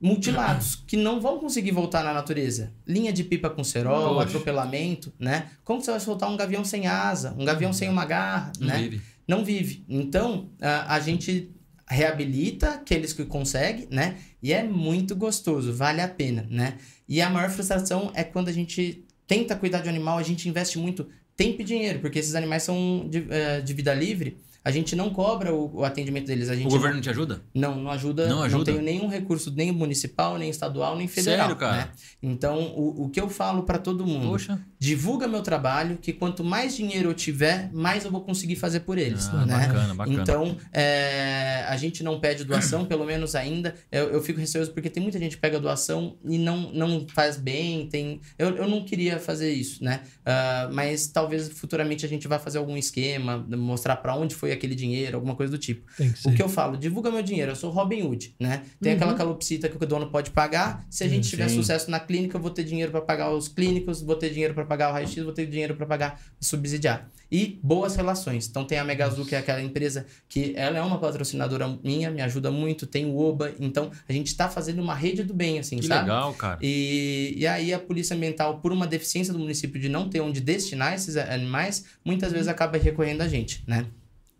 [0.00, 2.72] mutilados, que não vão conseguir voltar na natureza.
[2.86, 5.50] Linha de pipa com cerol, atropelamento, né?
[5.62, 8.78] Como você vai soltar um gavião sem asa, um gavião sem uma garra, Não né?
[8.78, 9.02] vive.
[9.28, 9.84] Não vive.
[9.88, 11.50] Então, a, a gente
[11.90, 14.16] reabilita aqueles que conseguem, né?
[14.42, 16.78] E é muito gostoso, vale a pena, né?
[17.08, 20.48] E a maior frustração é quando a gente tenta cuidar de um animal, a gente
[20.48, 24.70] investe muito tempo e dinheiro, porque esses animais são de, eh, de vida livre, a
[24.70, 26.48] gente não cobra o, o atendimento deles.
[26.50, 27.42] A gente O governo não te ajuda?
[27.54, 28.28] não, não ajuda.
[28.28, 28.66] Não Não, ajuda?
[28.66, 31.46] tenho nenhum recurso, nem municipal, nem estadual, nem federal.
[31.48, 31.76] Sério, cara?
[31.76, 31.88] né?
[32.22, 34.60] Então, o, o que eu falo pra todo mundo, Poxa.
[34.80, 38.96] Divulga meu trabalho, que quanto mais dinheiro eu tiver, mais eu vou conseguir fazer por
[38.96, 39.28] eles.
[39.28, 39.66] Ah, né?
[39.66, 40.22] bacana, bacana.
[40.22, 43.74] Então, é, a gente não pede doação, pelo menos ainda.
[43.92, 47.36] Eu, eu fico receoso porque tem muita gente que pega doação e não, não faz
[47.36, 47.88] bem.
[47.88, 50.00] Tem, eu, eu não queria fazer isso, né?
[50.24, 54.74] Ah, mas talvez futuramente a gente vá fazer algum esquema, mostrar pra onde foi aquele
[54.74, 55.86] dinheiro, alguma coisa do tipo.
[55.94, 58.62] Que O que eu falo, divulga meu dinheiro, eu sou Robin Hood, né?
[58.80, 60.86] Tem aquela calopsita que o dono pode pagar.
[60.88, 61.56] Se a gente tiver Sim.
[61.56, 64.69] sucesso na clínica, eu vou ter dinheiro para pagar os clínicos, vou ter dinheiro para
[64.70, 67.10] pagar o raio-x, vou ter dinheiro para pagar subsidiar.
[67.30, 68.46] E boas relações.
[68.48, 72.08] Então tem a Mega Azul, que é aquela empresa que ela é uma patrocinadora minha,
[72.08, 75.58] me ajuda muito, tem o Oba, então a gente tá fazendo uma rede do bem
[75.58, 76.02] assim, Que sabe?
[76.02, 76.58] legal, cara.
[76.62, 80.40] E, e aí a polícia ambiental, por uma deficiência do município de não ter onde
[80.40, 83.86] destinar esses animais, muitas vezes acaba recorrendo a gente, né?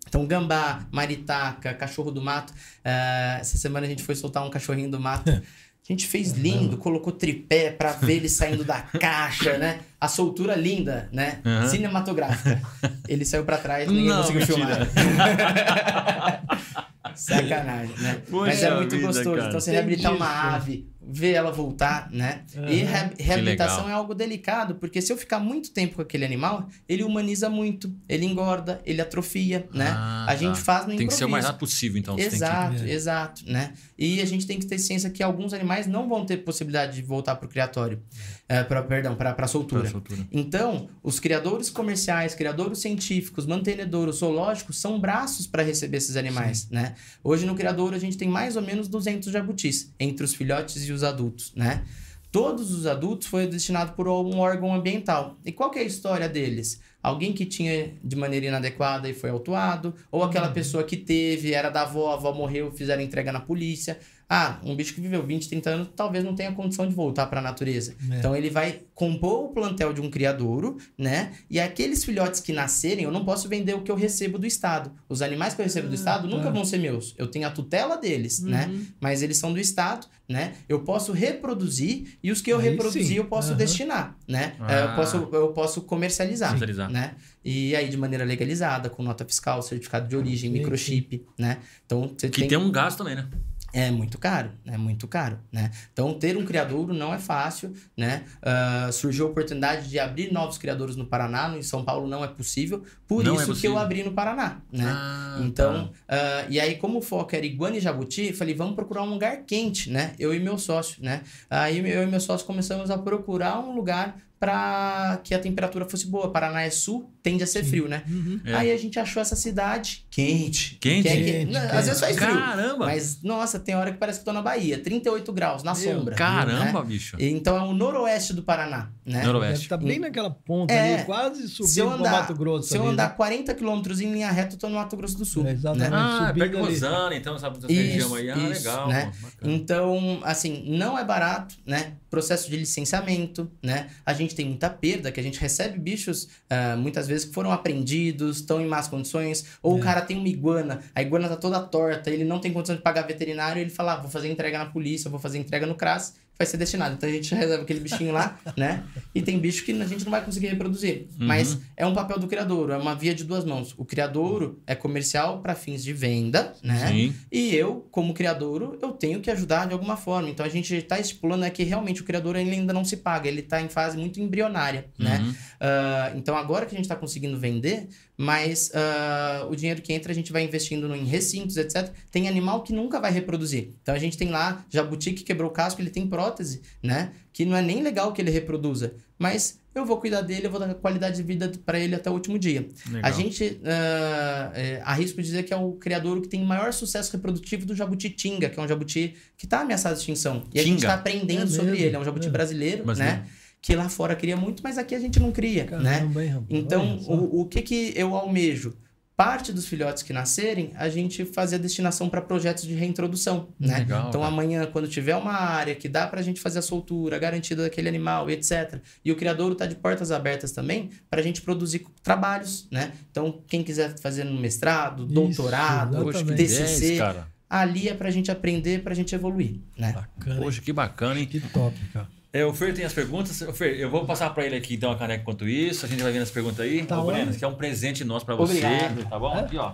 [0.09, 2.53] Então, gambá, maritaca, cachorro do mato.
[2.85, 5.31] Ah, essa semana a gente foi soltar um cachorrinho do mato.
[5.91, 9.81] A gente fez lindo, colocou tripé pra ver ele saindo da caixa, né?
[10.01, 11.41] A soltura linda, né?
[11.45, 11.67] Aham.
[11.67, 12.63] Cinematográfica.
[13.09, 14.87] Ele saiu pra trás, ninguém Não, conseguiu mentira.
[14.87, 16.43] filmar.
[17.17, 18.23] Sacanagem, né?
[18.29, 19.35] Mas é Poxa muito vida, gostoso.
[19.35, 19.49] cara.
[19.49, 22.43] Então, você reabilitar uma Entendi, ave, ver ela voltar, né?
[22.55, 23.11] E Aham.
[23.17, 27.03] re- reabilitação é algo delicado, porque se eu ficar muito tempo com aquele animal, ele
[27.03, 29.89] humaniza muito, ele engorda, ele atrofia, né?
[29.97, 30.37] Ah, a tá.
[30.37, 31.47] gente faz no Tem que ser o mais improviso.
[31.47, 32.15] rápido possível, então.
[32.17, 32.91] Você tem que- Exato, É.
[32.93, 33.73] exato, né?
[33.99, 37.03] E a gente tem que ter ciência que alguns animais não vão ter possibilidade de
[37.03, 38.03] voltar para o criatório,
[38.49, 39.83] é, pra, perdão, para a soltura.
[39.83, 40.27] Pra soltura.
[40.33, 46.95] Então, os criadores comerciais, criadores científicos, mantenedores zoológicos são braços para receber esses animais, né?
[47.23, 50.93] Hoje no criador a gente tem mais ou menos 200 jabutis entre os filhotes e
[50.93, 51.85] os adultos, né?
[52.33, 55.37] Todos os adultos foram destinados por um órgão ambiental.
[55.45, 56.81] E qual que é a história deles?
[57.03, 61.71] Alguém que tinha de maneira inadequada e foi autuado, ou aquela pessoa que teve, era
[61.71, 63.99] da avó, a avó morreu, fizeram entrega na polícia.
[64.33, 67.41] Ah, um bicho que viveu 20, 30 anos talvez não tenha condição de voltar para
[67.41, 67.97] a natureza.
[68.13, 68.19] É.
[68.19, 71.33] Então ele vai compor o plantel de um criadouro, né?
[71.51, 74.93] E aqueles filhotes que nascerem, eu não posso vender o que eu recebo do Estado.
[75.09, 76.51] Os animais que eu recebo do Ah, Estado nunca tá.
[76.51, 77.13] vão ser meus.
[77.19, 78.67] Eu tenho a tutela deles, né?
[78.71, 78.87] Uhum.
[79.01, 80.53] Mas eles são do Estado, né?
[80.69, 83.15] Eu posso reproduzir e os que eu Aí reproduzir sim.
[83.17, 83.57] eu posso Aham.
[83.57, 84.55] destinar, né?
[84.61, 84.73] Ah.
[84.73, 86.89] É, Eu, posso, eu posso comercializar, Comercializar.
[86.89, 87.17] né?
[87.45, 91.59] E aí de maneira legalizada, com nota fiscal, certificado de origem, Sim, microchip, né?
[91.85, 93.27] Então você Que tem um gasto também, né?
[93.73, 95.71] É muito caro, é muito caro, né?
[95.93, 98.25] Então, ter um criadouro não é fácil, né?
[98.43, 102.29] Ah, surgiu a oportunidade de abrir novos criadouros no Paraná, em São Paulo não é
[102.29, 103.73] possível, por Não é isso que possível.
[103.73, 104.85] eu abri no Paraná, né?
[104.87, 106.17] Ah, Então, tá.
[106.17, 109.45] ah, e aí como o foco era iguana e jabuti, falei, vamos procurar um lugar
[109.47, 110.13] quente, né?
[110.19, 111.23] Eu e meu sócio, né?
[111.49, 116.07] Aí eu e meu sócio começamos a procurar um lugar para que a temperatura fosse
[116.07, 116.33] boa.
[116.33, 118.03] Paraná é sul, tende a ser frio, né?
[118.09, 118.41] Uhum.
[118.47, 118.55] É.
[118.55, 120.79] Aí a gente achou essa cidade quente.
[120.81, 121.03] Quente?
[121.03, 121.77] Que é Quente, Não, quente.
[121.77, 122.29] Às vezes faz frio.
[122.39, 122.87] Caramba!
[122.87, 124.79] Mas, nossa, tem hora que parece que tô na Bahia.
[124.83, 126.15] 38 graus, na Meu sombra.
[126.15, 126.87] Caramba, né?
[126.89, 127.17] bicho.
[127.21, 129.17] Então é o noroeste do Paraná, né?
[129.21, 129.65] Deve Noroeste.
[129.65, 130.95] estar bem naquela ponta É.
[130.95, 132.69] ali, quase subindo andar, Mato Grosso.
[132.71, 133.15] se eu ali, andar né?
[133.17, 135.47] 40 quilômetros em linha reta, eu tô no Mato Grosso do Sul.
[135.47, 135.91] É, exatamente.
[135.91, 135.97] né?
[135.97, 136.67] Ah, subindo pega ali.
[136.69, 138.31] Rosana, então, essa, essa Isso, região aí.
[138.31, 138.89] Ah, isso, legal.
[138.89, 139.13] né?
[139.43, 141.95] Então, assim, não é barato, né?
[142.09, 143.89] Processo de licenciamento, né?
[144.07, 147.53] A gente tem muita perda, que a gente recebe bichos, ah, muitas vezes, que foram
[147.53, 149.81] apreendidos, estão em más condições, ou É.
[149.81, 152.83] o cara tem uma iguana, a iguana tá toda torta, ele não tem condição de
[152.83, 156.15] pagar veterinário, ele fala, ah, vou fazer entrega na polícia, vou fazer entrega no CRAS,
[156.41, 156.95] vai ser destinado.
[156.95, 158.83] Então a gente reserva aquele bichinho lá, né?
[159.15, 161.07] E tem bicho que a gente não vai conseguir reproduzir.
[161.21, 161.27] Uhum.
[161.27, 163.75] Mas é um papel do criadouro, é uma via de duas mãos.
[163.77, 166.89] O criadouro é comercial para fins de venda, né?
[166.89, 167.15] Sim.
[167.31, 170.31] E eu, como criadouro, eu tenho que ajudar de alguma forma.
[170.31, 173.29] Então a gente está estipulando é que realmente o criador ele ainda não se paga,
[173.29, 175.19] ele está em fase muito embrionária, né?
[175.19, 175.35] Uhum.
[175.61, 177.87] Ah, então agora que a gente está conseguindo vender,
[178.23, 181.91] mas ah, o dinheiro que entra a gente vai investindo em recintos, etc.
[182.11, 183.71] Tem animal que nunca vai reproduzir.
[183.83, 187.13] Então a gente tem lá jabuti que quebrou o casco, ele tem prótese, né?
[187.33, 190.61] Que não é nem legal que ele reproduza, mas eu vou cuidar dele, eu vou
[190.61, 192.69] dar qualidade de vida para ele até o último dia.
[192.91, 193.01] Legal.
[193.11, 197.65] A gente ah, é, arrisco dizer que é o criador que tem maior sucesso reprodutivo
[197.65, 200.45] do jabuti tinga, que é um jabuti que está ameaçado de extinção.
[200.53, 200.89] E a gente Tinga?
[200.89, 201.97] está aprendendo É sobre ele.
[201.97, 202.31] É um jabuti É.
[202.31, 203.19] brasileiro, Brasileiro.
[203.21, 203.27] né?
[203.63, 205.99] Que lá fora cria muito, mas aqui a gente não cria, né?
[205.99, 206.47] Caramba, hein, rapaz?
[206.51, 208.75] Então, o, o que, que eu almejo?
[209.15, 213.81] Parte dos filhotes que nascerem, a gente fazer a destinação para projetos de reintrodução, né?
[213.81, 214.33] Legal, então, cara.
[214.33, 217.87] amanhã, quando tiver uma área que dá para a gente fazer a soltura garantida daquele
[217.87, 218.81] animal, etc.
[219.05, 222.93] E o criadouro tá de portas abertas também para a gente produzir trabalhos, né?
[223.11, 226.49] Então, quem quiser fazer no mestrado, Isso, doutorado, Poxa, que exatamente.
[226.49, 227.29] 10, TCC, cara.
[227.51, 229.93] ali é para a gente aprender, para a gente evoluir, né?
[229.93, 230.41] Bacana.
[230.41, 231.27] Poxa, que bacana, hein?
[231.27, 232.09] Que top, cara.
[232.33, 233.43] É, o Fer tem as perguntas.
[233.55, 235.85] Fer, eu vou passar pra ele aqui então a caneca enquanto isso.
[235.85, 236.85] A gente vai vendo as perguntas aí.
[236.85, 238.59] Tá Ô, Breno, aqui é um presente nosso pra você.
[238.65, 239.05] Obrigado.
[239.09, 239.37] Tá bom?
[239.37, 239.41] É?
[239.41, 239.73] Aqui, ó.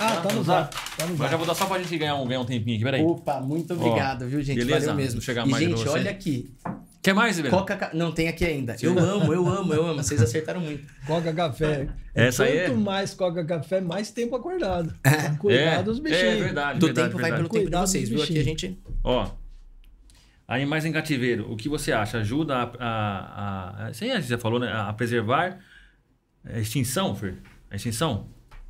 [0.00, 0.74] Ah, tá no zap.
[0.96, 2.84] Tá no Mas já vou dar só pra gente ganhar um, ganhar um tempinho aqui.
[2.84, 3.02] Peraí.
[3.04, 4.56] Opa, muito obrigado, viu, gente?
[4.58, 4.86] beleza?
[4.86, 5.20] Valeu mesmo.
[5.20, 6.50] Vou chegar e, mais pra gente, olha aqui.
[7.00, 7.56] Quer mais, Breno?
[7.56, 7.76] Coca...
[7.76, 8.76] ca- Não tem aqui ainda.
[8.80, 10.02] Eu amo, eu amo, eu amo.
[10.02, 10.84] Vocês acertaram muito.
[11.06, 11.88] Coca Café.
[12.14, 14.92] Essa aí Quanto é- mais Coca Café, mais tempo acordado.
[15.04, 16.38] É, dos É bichinhos.
[16.40, 16.78] verdade.
[16.80, 17.36] Do verdade, tempo vai verdade.
[17.36, 18.22] pelo tempo de Cuidado vocês, dos viu?
[18.24, 18.78] Aqui a gente.
[19.04, 19.28] Ó.
[20.52, 22.18] Animais em cativeiro, o que você acha?
[22.18, 22.62] Ajuda a.
[22.78, 24.70] a, a a gente já falou, né?
[24.70, 25.58] A preservar
[26.44, 27.38] a extinção, Fer?
[27.70, 28.26] A extinção?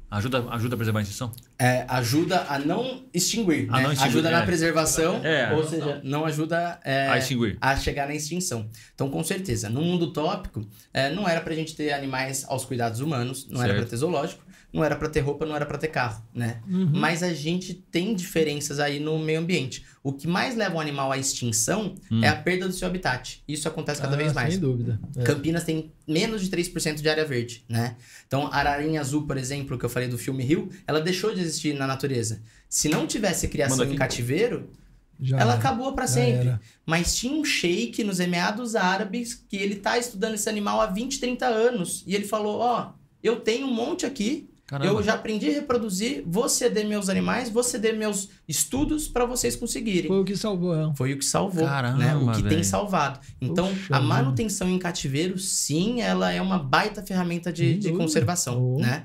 [0.09, 1.33] Ajuda, ajuda a preservar a extinção?
[1.59, 3.67] É, ajuda a não extinguir.
[3.69, 3.83] A né?
[3.83, 4.33] não extinguir, ajuda é.
[4.33, 5.53] na preservação, É.
[5.55, 7.59] ou seja, não ajuda é, A extinguir.
[7.61, 8.71] a chegar na extinção.
[8.95, 10.65] Então, com certeza, no mundo utópico,
[10.95, 13.81] é, não era pra gente ter animais aos cuidados humanos, não era Certo.
[13.81, 16.63] pra ter zoológico, não era pra ter roupa, não era pra ter carro, né?
[16.69, 16.91] Uhum.
[16.95, 19.85] Mas a gente tem diferenças aí no meio ambiente.
[20.03, 22.23] O que mais leva um animal à extinção Hum.
[22.25, 23.43] é a perda do seu habitat.
[23.47, 24.53] Isso acontece cada Ah, vez mais.
[24.55, 24.99] Sem dúvida.
[25.17, 25.23] É.
[25.25, 27.97] Campinas tem menos de 3% de área verde, né?
[28.27, 31.41] Então, a ararinha azul, por exemplo, que eu falei do filme Rio, ela deixou de
[31.41, 32.41] existir na natureza.
[32.69, 34.71] Se não tivesse criação em cativeiro,
[35.21, 35.61] Já ela era.
[35.61, 36.49] acabou para sempre.
[36.49, 36.61] era.
[36.87, 41.21] Mas tinha um sheik nos Emiados Árabes que ele tá estudando esse animal há 20,
[41.21, 42.03] 30 anos.
[42.07, 42.93] E ele falou: Ó,
[43.23, 44.91] eu tenho um monte aqui, Caramba.
[44.99, 49.55] eu já aprendi a reproduzir, vou ceder meus animais, vou ceder meus estudos para vocês
[49.55, 50.09] conseguirem.
[50.09, 50.95] Foi o que salvou ela.
[50.95, 52.17] Foi o que salvou, Caramba, né?
[52.17, 52.65] O que tem velho.
[52.65, 53.21] salvado.
[53.41, 58.59] Então, Puxa a manutenção em cativeiro, sim, ela é uma baita ferramenta de, de conservação,
[58.77, 58.81] Oh.
[58.81, 59.05] né?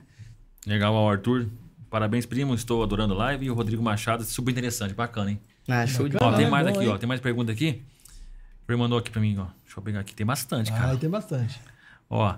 [0.66, 1.48] Legal, ó, Arthur.
[1.90, 2.54] Parabéns, primo.
[2.54, 3.46] Estou adorando a live.
[3.46, 4.94] E o Rodrigo Machado, super interessante.
[4.94, 5.40] Bacana, hein?
[5.68, 6.26] Ah, show de Bacana.
[6.28, 6.38] Ó, bola.
[6.38, 6.90] tem é mais bom, aqui, hein?
[6.94, 6.98] ó.
[6.98, 7.82] Tem mais pergunta aqui.
[8.68, 9.46] Ele mandou aqui pra mim, ó.
[9.64, 10.14] Deixa eu pegar aqui.
[10.14, 10.92] Tem bastante, Ah, cara.
[10.92, 11.60] aí tem bastante.
[12.10, 12.36] Ó,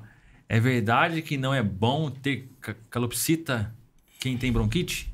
[0.50, 3.74] é verdade que não é bom ter ca- calopsita
[4.20, 5.14] quem tem bronquite?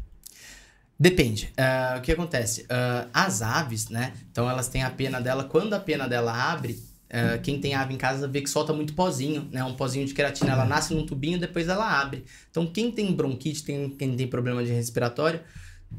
[0.98, 1.54] Depende.
[1.58, 2.66] Ah, o que acontece?
[2.70, 4.14] Ah, as aves, né?
[4.32, 5.44] Então elas têm a pena dela.
[5.44, 8.94] Quando a pena dela abre, ah, quem tem ave em casa vê que solta muito
[8.94, 9.64] pozinho, né?
[9.64, 10.54] Um pozinho de queratina.
[10.54, 12.26] Ela nasce num tubinho, depois ela abre.
[12.50, 15.42] Então quem tem bronquite, tem, quem tem problema de respiratório,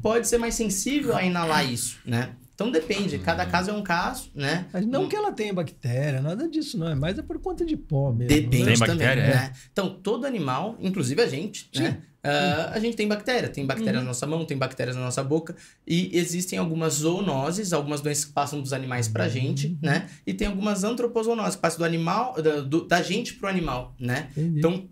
[0.01, 2.35] pode ser mais sensível a inalar isso, né?
[2.57, 4.65] Então depende, cada caso é um caso, né?
[4.73, 6.87] Mas não que ela tenha bactéria, nada disso, não.
[6.89, 8.29] É mais é por conta de pó mesmo.
[8.29, 9.27] Depende Tem também, bactéria, é?
[9.29, 9.53] né?
[9.71, 12.01] Então, todo animal, inclusive a gente, né?
[12.23, 15.55] Ah, a gente tem bactéria, tem bactéria na nossa mão, tem bactérias na nossa boca,
[15.85, 20.09] e existem algumas zoonoses, algumas doenças que passam dos animais pra gente, né?
[20.25, 24.29] E tem algumas antropozoonoses que passam do animal, da, do- da gente pro animal, né?
[24.31, 24.57] Entendi.
[24.57, 24.87] Então,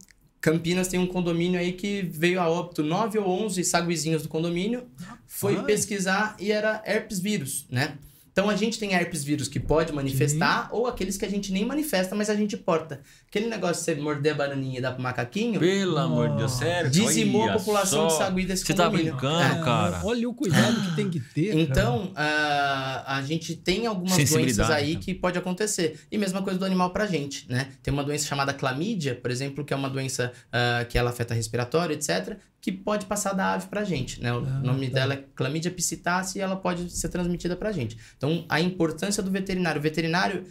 [0.45, 4.83] Campinas tem um condomínio aí que veio a óbito 9 ou 11 saguizinhos do condomínio,
[5.25, 5.65] foi Rapaz.
[5.65, 7.97] pesquisar e era herpes vírus, né?
[8.35, 11.63] Então a gente tem herpes vírus que pode manifestar ou aqueles que a gente nem
[11.63, 12.99] manifesta, mas a gente porta.
[13.29, 16.51] Aquele negócio de você morder a bananinha e dar pro macaquinho, Pelo amor de Deus,
[16.51, 16.91] sério?
[16.91, 18.19] dizimou a população de só.
[18.19, 19.13] sagui desse Você tá condomínio.
[19.13, 19.63] brincando, É.
[19.63, 20.01] cara?
[20.03, 21.55] Olha o cuidado que tem que ter.
[21.57, 24.99] Então, ah, a gente tem algumas doenças aí né?
[25.01, 26.01] que pode acontecer.
[26.11, 27.69] E mesma coisa do animal pra gente, né?
[27.81, 31.33] Tem uma doença chamada clamídia, por exemplo, que é uma doença ah, que ela afeta
[31.33, 34.33] respiratório, etc., que pode passar da ave pra gente, né?
[34.33, 34.95] O Ah, nome tá.
[34.95, 37.95] dela é clamídia piscitácea e ela pode ser transmitida pra gente.
[38.17, 39.77] Então, a importância do veterinário.
[39.79, 40.45] O veterinário,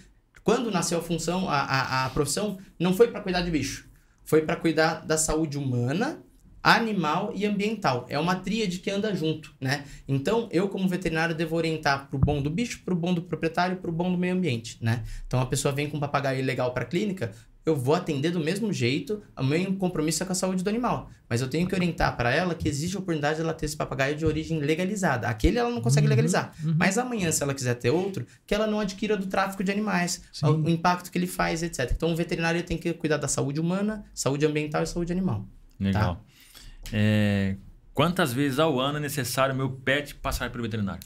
[0.44, 3.88] quando nasceu a função, a, a, a profissão, não foi pra cuidar de bicho.
[4.24, 6.22] Foi pra cuidar da saúde humana,
[6.62, 8.06] animal e ambiental.
[8.08, 9.84] É uma tríade que anda junto, né?
[10.06, 13.90] Então, eu como veterinário devo orientar pro bom do bicho, pro bom do proprietário, pro
[13.90, 15.02] bom do meio ambiente, né?
[15.26, 17.32] Então, a pessoa vem com um papagaio ilegal para clínica,
[17.66, 21.10] eu vou atender do mesmo jeito, o meu compromisso é com a saúde do animal.
[21.28, 23.76] Mas eu tenho que orientar para ela que existe a oportunidade de ela ter esse
[23.76, 25.28] papagaio de origem legalizada.
[25.28, 26.54] Aquele ela não consegue Uhum, legalizar.
[26.62, 26.74] uhum.
[26.78, 30.22] Mas amanhã, se ela quiser ter outro, que ela não adquira do tráfico de animais,
[30.30, 30.46] Sim.
[30.46, 31.90] o, impacto que ele faz, etc.
[31.96, 35.46] Então, o veterinário tem que cuidar da saúde humana, saúde ambiental e saúde animal.
[35.80, 36.22] Legal.
[36.92, 37.56] É,
[37.94, 41.00] quantas vezes ao ano é necessário meu pet passar pelo veterinário?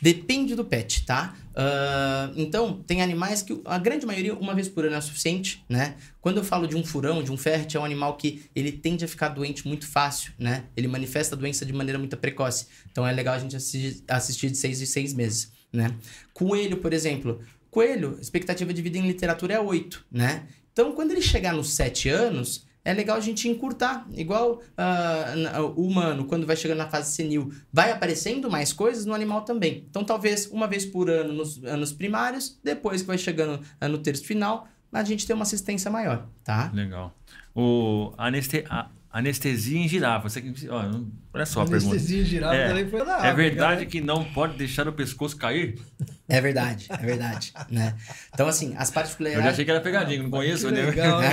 [0.00, 1.34] Depende do pet, tá?
[1.54, 5.96] Ah, então, tem animais que a grande maioria, uma vez por ano é suficiente, né?
[6.20, 9.04] Quando eu falo de um furão, de um ferret, é um animal que ele tende
[9.04, 10.64] a ficar doente muito fácil, né?
[10.76, 12.66] Ele manifesta a doença de maneira muito precoce.
[12.90, 15.94] Então, é legal a gente assi- assistir de seis em seis meses, né?
[16.32, 17.40] Coelho, por exemplo.
[17.70, 20.46] Coelho, expectativa de vida em literatura é 8, né?
[20.72, 24.06] Então, quando ele chegar nos 7 anos, é legal a gente encurtar.
[24.12, 29.14] Igual na- o humano, quando vai chegando na fase senil, vai aparecendo mais coisas no
[29.14, 29.86] animal também.
[29.88, 33.98] Então, talvez uma vez por ano nos anos primários, depois que vai chegando ah, no
[33.98, 36.70] terço final, a gente tem uma assistência maior, tá?
[36.74, 37.12] Legal.
[37.54, 40.28] O aneste, a- anestesia em girafa.
[40.28, 40.84] Você, ó,
[41.32, 41.92] olha só a pergunta.
[41.94, 43.86] Anestesia em girafa É, também foi da É verdade né?
[43.86, 45.78] que não pode deixar o pescoço cair?
[46.26, 47.94] É verdade, é verdade, né?
[48.32, 49.52] Então, assim, as Eu já particularidades...
[49.52, 50.82] achei que era pegadinho, não conheço, Que né?
[50.82, 51.28] legal, né?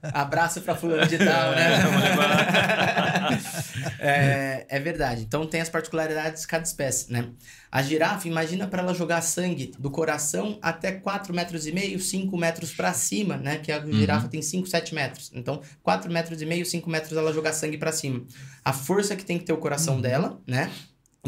[0.02, 1.76] Abraço pra fulano de tal, né?
[4.00, 5.20] é, é verdade.
[5.22, 7.28] Então tem as particularidades de cada espécie, né?
[7.70, 12.34] A girafa, imagina para ela jogar sangue do coração até 4 metros e meio, 5
[12.38, 13.58] metros para cima, né?
[13.58, 15.30] Que a girafa tem 5, 7 metros.
[15.34, 18.22] Então, 4 metros e meio, 5 metros ela jogar sangue para cima.
[18.64, 20.70] A força que tem que ter o coração dela, né?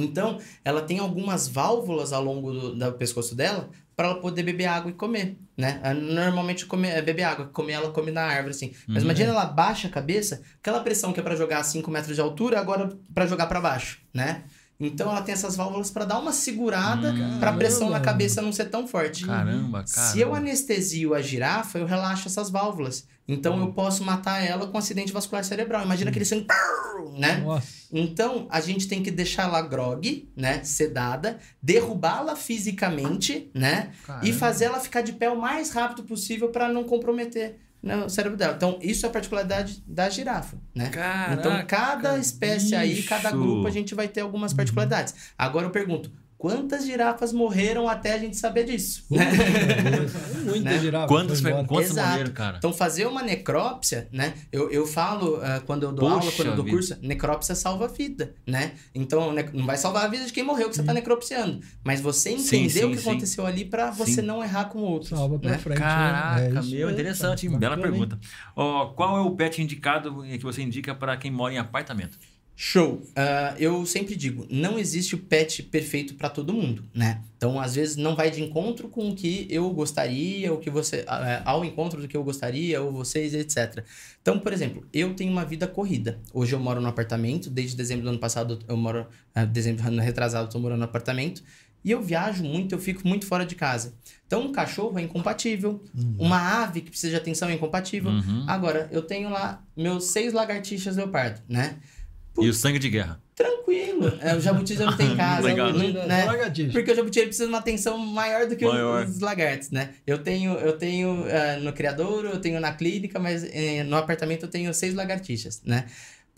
[0.02, 4.66] Então, ela tem algumas válvulas ao longo do, do pescoço dela para ela poder beber
[4.66, 5.80] água e comer, né?
[5.82, 8.72] Ah, Normalmente comer, é beber água, comer ela come na árvore assim.
[8.86, 9.08] Mas Uhum.
[9.10, 12.20] imagina ela baixa a cabeça, aquela pressão que é para jogar a 5 metros de
[12.20, 14.44] altura, agora para jogar para baixo, né?
[14.80, 17.38] Então ela tem essas válvulas para dar uma segurada Hum.
[17.40, 18.04] para a pressão na Caramba.
[18.12, 19.26] cabeça não ser tão forte.
[19.26, 19.86] Caramba, cara.
[20.08, 23.06] Se eu anestesio a girafa, eu relaxo essas válvulas.
[23.26, 25.82] Então eu posso matar ela com acidente vascular cerebral.
[25.84, 26.46] Imagina aquele sangue,
[27.18, 27.38] né?
[27.38, 27.66] Nossa.
[27.92, 30.62] Então, a gente tem que deixar ela grog, né?
[30.62, 33.90] Sedada, derrubá-la fisicamente, né?
[34.22, 38.08] E fazer ela ficar de pé o mais rápido possível para não comprometer né, o
[38.08, 38.54] cérebro dela.
[38.56, 40.90] Então, isso é a particularidade da girafa, né?
[40.90, 43.42] Caraca, então, cada espécie aí, cada bicho.
[43.42, 45.14] grupo, a gente vai ter algumas particularidades.
[45.36, 49.04] Agora eu pergunto, quantas girafas morreram até a gente saber disso?
[49.10, 49.26] né?
[50.46, 50.78] Muita Né?
[50.78, 51.06] girafa.
[51.08, 51.66] Quantos, foi foi, embora.
[51.68, 52.08] quantos Exato.
[52.10, 52.56] morreram, cara?
[52.58, 54.34] Então, fazer uma necrópsia, né?
[54.52, 56.76] Eu, eu falo ah, quando eu dou Poxa aula, quando eu dou vida.
[56.76, 58.72] curso, necrópsia salva a vida, né?
[58.94, 61.60] Então, ne- não vai salvar a vida de quem morreu que você tá necropsiando.
[61.84, 63.10] Mas você entender sim, o que sim.
[63.10, 64.22] aconteceu ali pra você Sim.
[64.22, 65.10] não errar com outros.
[65.10, 65.58] Salva pra né?
[65.58, 65.78] frente.
[65.80, 65.84] né?
[65.84, 67.48] Caraca, É meu, interessante.
[67.48, 68.18] Bela pergunta.
[68.54, 72.16] Ó, qual é o pet indicado que você indica para quem mora em apartamento?
[72.60, 73.00] Show!
[73.14, 77.22] Ah, eu sempre digo, não existe o pet perfeito pra todo mundo, né?
[77.36, 81.04] Então, às vezes, não vai de encontro com o que eu gostaria, o que você.
[81.06, 83.84] ah, ao encontro do que eu gostaria, ou vocês, etc.
[84.20, 86.18] Então, por exemplo, eu tenho uma vida corrida.
[86.34, 89.06] Hoje eu moro no apartamento, desde dezembro do ano passado eu moro.
[89.32, 91.44] ah, dezembro do ano retrasado eu tô morando no apartamento.
[91.84, 93.94] E eu viajo muito, eu fico muito fora de casa.
[94.26, 95.80] Então, um cachorro é incompatível,
[96.18, 98.10] uma ave que precisa de atenção é incompatível.
[98.10, 98.44] Uhum.
[98.48, 101.76] Agora, eu tenho lá meus seis lagartixas leopardo, né?
[102.40, 103.20] E o sangue de guerra?
[103.34, 104.12] Tranquilo.
[104.20, 105.72] É, o jabuti já não tem casa, Legal.
[105.72, 106.26] não- né?
[106.72, 109.04] Porque o jabuti ele precisa de uma atenção maior do que o- Maior.
[109.06, 109.90] os lagartos, né?
[110.06, 114.44] Eu tenho, eu tenho ah, no criadouro, eu tenho na clínica, mas eh, no apartamento
[114.44, 115.84] eu tenho seis lagartixas, né?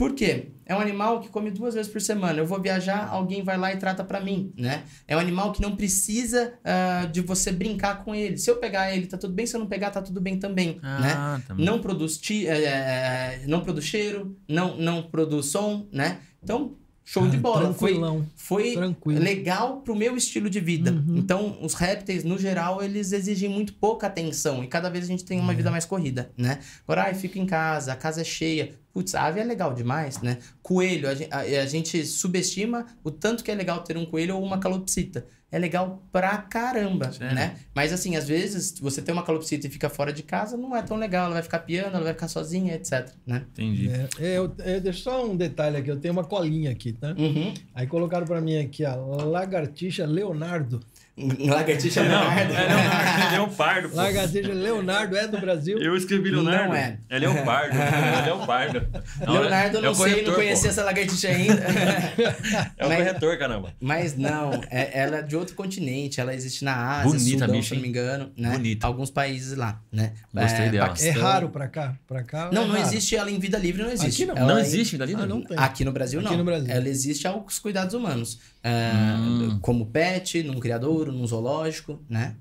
[0.00, 0.52] Por quê?
[0.64, 2.38] É um animal que come duas vezes por semana.
[2.38, 4.84] Eu vou viajar, alguém vai lá e trata para mim, né?
[5.06, 8.38] É um animal que não precisa uh, de você brincar com ele.
[8.38, 9.44] Se eu pegar ele, tá tudo bem.
[9.46, 11.00] Se eu não pegar, tá tudo bem também, Ah,
[11.36, 11.42] né?
[11.46, 11.66] também.
[11.66, 16.20] Não produz, ti, é, não produz cheiro, não, não produz som, né?
[16.42, 17.74] Então, show de Ah, bola.
[17.74, 19.20] Foi, tranquilão, foi tranquilo.
[19.20, 20.92] legal pro meu estilo de vida.
[20.92, 21.16] Uhum.
[21.18, 24.64] Então, os répteis, no geral, eles exigem muito pouca atenção.
[24.64, 25.42] E cada vez a gente tem É.
[25.42, 26.60] uma vida mais corrida, né?
[26.84, 28.78] Agora, ai, fico em casa, a casa é cheia.
[28.92, 30.38] Putz, ave é legal demais, né?
[30.62, 34.36] Coelho, a gen- a, a gente subestima o tanto que é legal ter um coelho
[34.36, 35.24] ou uma calopsita.
[35.52, 37.34] É legal pra caramba, Sério?
[37.34, 37.56] né?
[37.74, 40.82] Mas assim, às vezes, você tem uma calopsita e fica fora de casa, não é
[40.82, 41.24] tão legal.
[41.24, 43.44] Ela vai ficar piando, ela vai ficar sozinha, etc, né?
[43.52, 43.88] Entendi.
[43.90, 47.14] É, é, eu, é, deixa só um detalhe aqui, eu tenho uma colinha aqui, tá?
[47.18, 47.52] Uhum.
[47.74, 50.80] Aí colocaram pra mim aqui a lagartixa Leonardo.
[51.48, 52.52] Lagartixa Não, Leonardo.
[52.54, 53.96] é Leonardo, é Leopardo, pô.
[53.96, 55.78] Lagartixa Leonardo é do Brasil?
[55.78, 56.68] Eu escrevi Leonardo.
[56.68, 56.98] Não é.
[57.08, 57.76] É Leopardo.
[57.80, 58.86] É Leopardo.
[59.26, 60.68] Não, Leonardo, eu é não o sei, corretor, não conhecia pô.
[60.68, 61.62] essa lagartixa ainda.
[62.76, 63.74] É o Mas- corretor, caramba.
[63.80, 67.68] Mas não, é- ela é de outro continente, ela existe na Ásia, Bonita, Sudão, bicho,
[67.68, 68.50] se não me engano, né?
[68.52, 68.86] Bonita.
[68.86, 70.12] Alguns países lá, né?
[70.32, 70.86] Gostei dela.
[70.86, 71.22] É Paquistão.
[71.22, 71.94] raro pra cá?
[72.06, 72.82] Pra cá Não, é não raro.
[72.86, 74.22] existe ela em vida livre, não existe.
[74.22, 74.36] Aqui não.
[74.36, 75.14] Ela Não é- existe dali?
[75.16, 75.56] Ah, não tem.
[75.58, 76.38] Aqui no Brasil, Aqui não.
[76.38, 76.70] no Brasil.
[76.70, 78.38] Ela existe aos cuidados humanos.
[78.62, 79.58] É, Hum.
[79.60, 82.36] Como pet, num criadouro, num zoológico, né?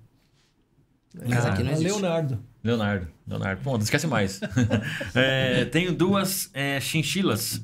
[1.28, 1.91] Mas Ah, aqui não É existe.
[1.91, 2.44] Leonardo.
[2.64, 3.08] Leonardo.
[3.28, 3.62] Leonardo.
[3.64, 4.40] Pô, não esquece mais.
[5.16, 7.62] É, tenho duas é, chinchilas,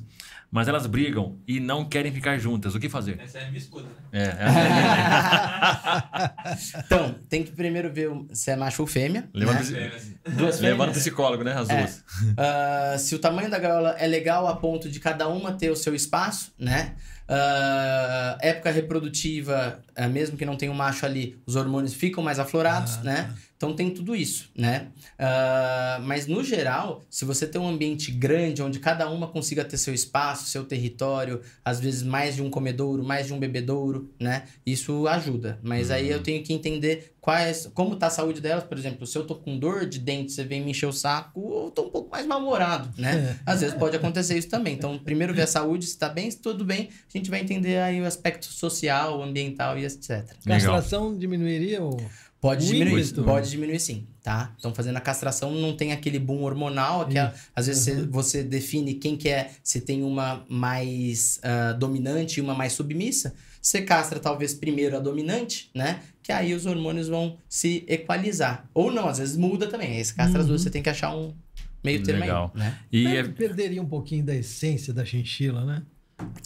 [0.50, 2.74] mas elas brigam e não querem ficar juntas.
[2.74, 3.20] O que fazer?
[3.20, 3.92] Essa é a minha esposa, né?
[4.12, 4.46] É, é
[6.86, 9.28] Então, tem que primeiro ver se é macho ou fêmea.
[9.34, 9.90] Levando né?
[10.36, 11.52] Duas Levando psicólogo, né?
[11.52, 11.76] As É.
[11.76, 12.04] duas.
[12.36, 15.76] Ah, se o tamanho da gaiola é legal a ponto de cada uma ter o
[15.76, 16.96] seu espaço, né?
[17.28, 22.38] Ah, época reprodutiva, ah, mesmo que não tenha um macho ali, os hormônios ficam mais
[22.38, 23.34] aflorados, Ah, né?
[23.56, 24.88] Então tem tudo isso, né?
[25.18, 29.78] Ah, mas no geral, se você tem um ambiente grande onde cada uma consiga ter
[29.78, 34.44] seu espaço, seu território, às vezes mais de um comedouro, mais de um bebedouro, né?
[34.64, 35.58] Isso ajuda.
[35.62, 39.18] Mas aí eu tenho que entender quais, como tá a saúde delas, por exemplo, se
[39.18, 41.90] eu tô com dor de dente, você vem me encher o saco, eu tô um
[41.90, 43.36] pouco mais mal-humorado, né?
[43.44, 44.74] Às vezes pode acontecer isso também.
[44.74, 47.78] Então, primeiro ver a saúde, se tá bem, se tudo bem, a gente vai entender
[47.78, 50.10] aí o aspecto social, ambiental e etc.
[50.10, 50.30] Legal.
[50.46, 51.96] Castração diminuiria o.
[52.48, 53.24] Pode diminuir, ímpeto.
[53.24, 54.54] pode diminuir sim, tá?
[54.58, 58.42] Então, fazendo a castração, não tem aquele boom hormonal, que a- às vezes você, você
[58.42, 63.82] define quem que é, se tem uma mais ah, dominante e uma mais submissa, você
[63.82, 66.00] castra talvez primeiro a dominante, né?
[66.22, 68.68] Que aí os hormônios vão se equalizar.
[68.72, 71.14] Ou não, às vezes muda também, aí você castra as duas, você tem que achar
[71.16, 71.34] um
[71.82, 72.52] meio termo Legal.
[72.54, 72.78] aí, né?
[72.92, 75.82] E é- Perderia um pouquinho da essência da chinchila, né?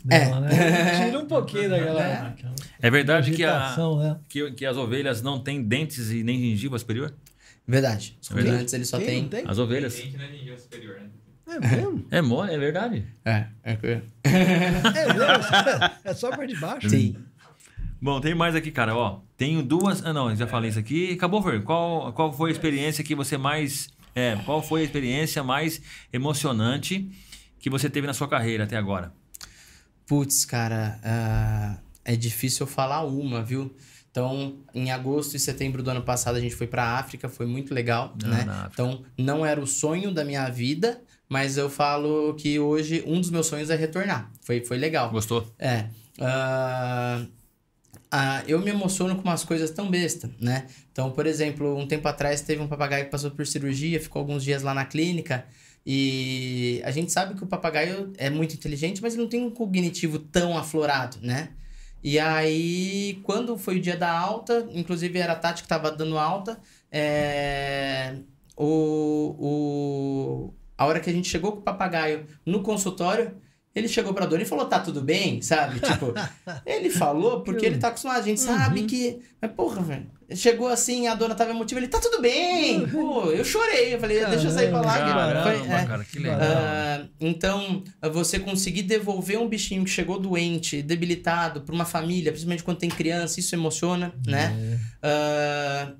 [0.08, 0.40] É.
[0.40, 1.04] Né?
[1.06, 2.02] Tira um pouquinho daquela.
[2.02, 2.14] É.
[2.14, 4.18] aquela é verdade que, a, né?
[4.28, 7.12] que, que as ovelhas não têm dentes e nem gengiva superior?
[7.66, 8.16] Verdade.
[8.20, 8.48] Os Verdade.
[8.48, 9.28] ruminantes, eles só têm...
[9.28, 9.44] tem?
[9.46, 9.94] As ovelhas.
[9.94, 11.10] Dente não é ninguém superior, né?
[11.46, 12.06] É mesmo?
[12.10, 13.04] É mole, é verdade.
[13.24, 13.86] É, é que-
[14.24, 15.22] É mesmo?
[16.04, 16.88] É só por debaixo?
[16.88, 17.16] Sim.
[18.00, 18.96] Bom, tem mais aqui, cara.
[18.96, 20.04] Ó, tenho duas.
[20.04, 21.12] Ah, não, já falei isso aqui.
[21.12, 21.62] Acabou, Fer.
[21.62, 23.88] Qual, qual foi a experiência que você mais.
[24.14, 25.82] É, qual foi a experiência mais
[26.12, 27.10] emocionante
[27.58, 29.12] que você teve na sua carreira até agora?
[30.10, 33.72] Putz, cara, ah, é difícil eu falar uma, viu?
[34.10, 37.72] Então, em agosto e setembro do ano passado, a gente foi pra África, foi muito
[37.72, 38.68] legal, Ah, né?
[38.72, 43.30] Então, não era o sonho da minha vida, mas eu falo que hoje um dos
[43.30, 44.32] meus sonhos é retornar.
[44.40, 45.10] Foi, foi legal.
[45.10, 45.46] Gostou?
[45.56, 45.84] É.
[46.20, 47.24] ah,
[48.10, 50.66] ah, eu me emociono com umas coisas tão besta, né?
[50.90, 54.42] Então, por exemplo, um tempo atrás teve um papagaio que passou por cirurgia, ficou alguns
[54.42, 55.46] dias lá na clínica.
[55.84, 59.50] E a gente sabe que o papagaio é muito inteligente, mas ele não tem um
[59.50, 61.50] cognitivo tão aflorado, né?
[62.02, 66.18] E aí, quando foi o dia da alta, inclusive era a Tati que tava dando
[66.18, 66.58] alta,
[66.90, 68.16] é,
[68.56, 73.36] o, o, a hora que a gente chegou com o papagaio no consultório,
[73.74, 75.78] ele chegou pra dona e falou, tá tudo bem, sabe?
[75.80, 76.12] Tipo,
[76.66, 79.20] ele falou porque ele tá acostumado, a gente sabe que...
[79.40, 82.86] Mas porra, velho, chegou assim, a dona tava emotiva, ele, tá tudo bem!
[82.88, 84.92] Pô, eu chorei, eu falei, deixa eu sair pra lá.
[84.92, 85.86] que Caramba, foi- é.
[85.86, 86.38] cara, que legal.
[86.42, 87.82] Ah, então,
[88.12, 92.90] você conseguir devolver um bichinho que chegou doente, debilitado, para uma família, principalmente quando tem
[92.90, 94.78] criança, isso emociona, né?
[95.02, 95.92] Ah,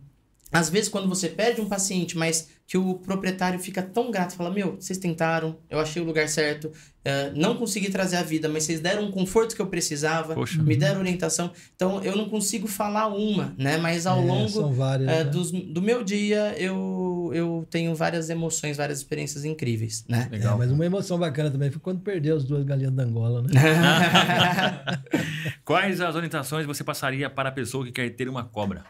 [0.53, 4.51] às vezes, quando você perde um paciente, mas que o proprietário fica tão grato, fala:
[4.51, 6.71] Meu, vocês tentaram, eu achei o lugar certo,
[7.05, 10.63] ah, não consegui trazer a vida, mas vocês deram um conforto que eu precisava, Poxa.
[10.63, 11.51] me deram orientação.
[11.75, 13.77] Então, eu não consigo falar uma, né?
[13.77, 15.09] Mas ao É, longo várias.
[15.09, 15.31] é, né?
[15.31, 20.29] dos- do meu dia, eu, eu tenho várias emoções, várias experiências incríveis, né?
[20.31, 20.57] É, Legal.
[20.59, 23.49] mas uma emoção bacana também foi quando perdeu as duas galinhas da Angola, né?
[25.65, 28.85] Quais as orientações você passaria para a pessoa que quer ter uma cobra?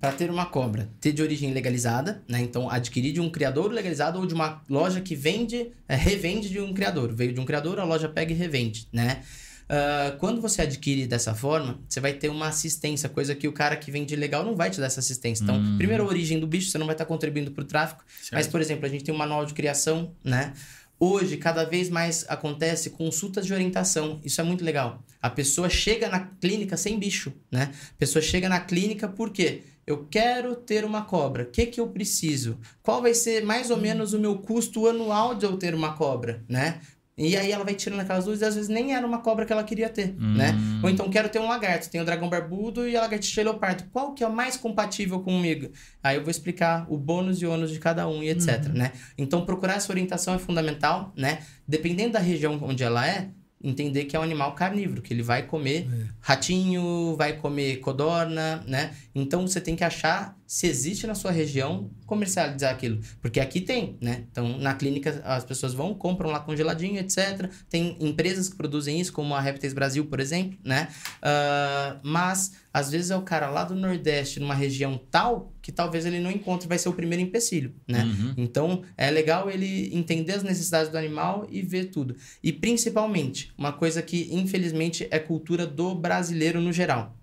[0.00, 2.40] Para ter uma cobra, ter de origem legalizada, né?
[2.40, 6.60] Então, adquirir de um criador legalizado ou de uma loja que vende, é, revende de
[6.60, 7.12] um criador.
[7.12, 9.22] Veio de um criador, a loja pega e revende, né?
[9.68, 13.76] Uh, quando você adquire dessa forma, você vai ter uma assistência, coisa que o cara
[13.76, 15.42] que vende legal não vai te dar essa assistência.
[15.42, 15.76] Então, Hum.
[15.76, 18.02] primeiro a origem do bicho, você não vai estar contribuindo para o tráfico.
[18.32, 20.54] Mas, por exemplo, a gente tem um manual de criação, né?
[21.00, 24.20] Hoje, cada vez mais acontece consultas de orientação.
[24.24, 25.02] Isso é muito legal.
[25.22, 27.72] A pessoa chega na clínica sem bicho, né?
[27.90, 29.62] A pessoa chega na clínica por quê?
[29.86, 31.44] Eu quero ter uma cobra.
[31.44, 32.58] O que, que eu preciso?
[32.82, 36.44] Qual vai ser mais ou menos o meu custo anual de eu ter uma cobra,
[36.48, 36.80] né?
[37.18, 39.52] E aí ela vai tirando aquelas dúvidas e às vezes nem era uma cobra que
[39.52, 40.52] ela queria ter, né?
[40.52, 40.80] Hum.
[40.84, 43.84] Ou então quero ter um lagarto, tem o dragão barbudo e a lagartixa leopardo.
[43.92, 45.70] Qual que é o mais compatível comigo?
[46.02, 48.92] Aí eu vou explicar o bônus e ônus de cada um e etc, né?
[49.16, 51.40] Então procurar essa orientação é fundamental, né?
[51.66, 53.28] Dependendo da região onde ela é,
[53.62, 55.88] entender que é um animal carnívoro, que ele vai comer
[56.20, 58.94] ratinho, vai comer codorna, né?
[59.14, 63.98] Então você tem que achar se existe na sua região comercializar aquilo, porque aqui tem,
[64.00, 64.24] né?
[64.30, 67.50] Então na clínica as pessoas vão, compram lá congeladinho, etc.
[67.68, 70.88] Tem empresas que produzem isso, como a Répteis Brasil, por exemplo, né?
[71.20, 76.06] Ah, mas às vezes é o cara lá do Nordeste, numa região tal, que talvez
[76.06, 78.02] ele não encontre, vai ser o primeiro empecilho, né?
[78.02, 78.34] Uhum.
[78.38, 82.16] Então, é legal ele entender as necessidades do animal e ver tudo.
[82.42, 87.14] E principalmente, uma coisa que infelizmente é cultura do brasileiro no geral.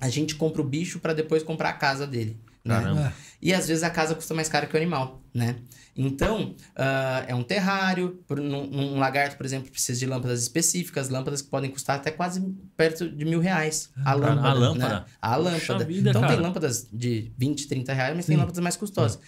[0.00, 2.36] A gente compra o bicho para depois comprar a casa dele.
[2.64, 3.12] Né?
[3.40, 5.54] E às vezes a casa custa mais caro que o animal, né?
[5.96, 8.20] Então, ah, é um terrário.
[8.26, 12.10] Por, num, num lagarto, por exemplo, precisa de lâmpadas específicas, lâmpadas que podem custar até
[12.10, 12.40] quase
[12.76, 13.90] perto de mil reais.
[14.04, 14.48] A lâmpada.
[14.48, 14.94] a lâmpada?
[14.94, 15.04] né?
[15.20, 15.84] A lâmpada.
[15.84, 16.34] vida, então cara.
[16.34, 18.40] tem lâmpadas de 20, 30 reais, mas tem Sim.
[18.40, 19.20] lâmpadas mais custosas.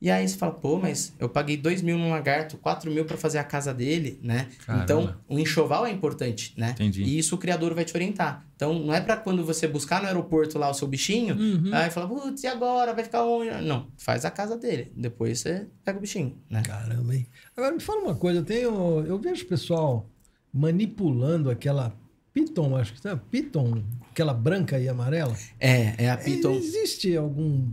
[0.00, 3.16] E aí você fala, pô, mas eu paguei 2 mil num lagarto, 4 mil pra
[3.16, 4.46] fazer a casa dele, né?
[4.66, 4.84] Caramba.
[4.84, 6.72] Então, o enxoval é importante, né?
[6.72, 7.02] Entendi.
[7.02, 8.46] E isso o criador vai te orientar.
[8.54, 11.70] Então, não é pra quando você buscar no aeroporto lá o seu bichinho, Uhum.
[11.74, 12.92] aí fala, putz, e agora?
[12.92, 13.50] Vai ficar onde?
[13.66, 14.92] Não, faz a casa dele.
[14.94, 16.62] Depois você pega o bichinho, né?
[16.62, 17.26] Caramba, hein?
[17.56, 19.02] Agora me fala uma coisa, eu tenho.
[19.06, 20.10] Eu vejo o pessoal
[20.52, 21.96] manipulando aquela
[22.34, 25.34] Piton, acho que é Piton, aquela branca e amarela.
[25.58, 26.52] É, é a Piton.
[26.52, 27.70] Existe algum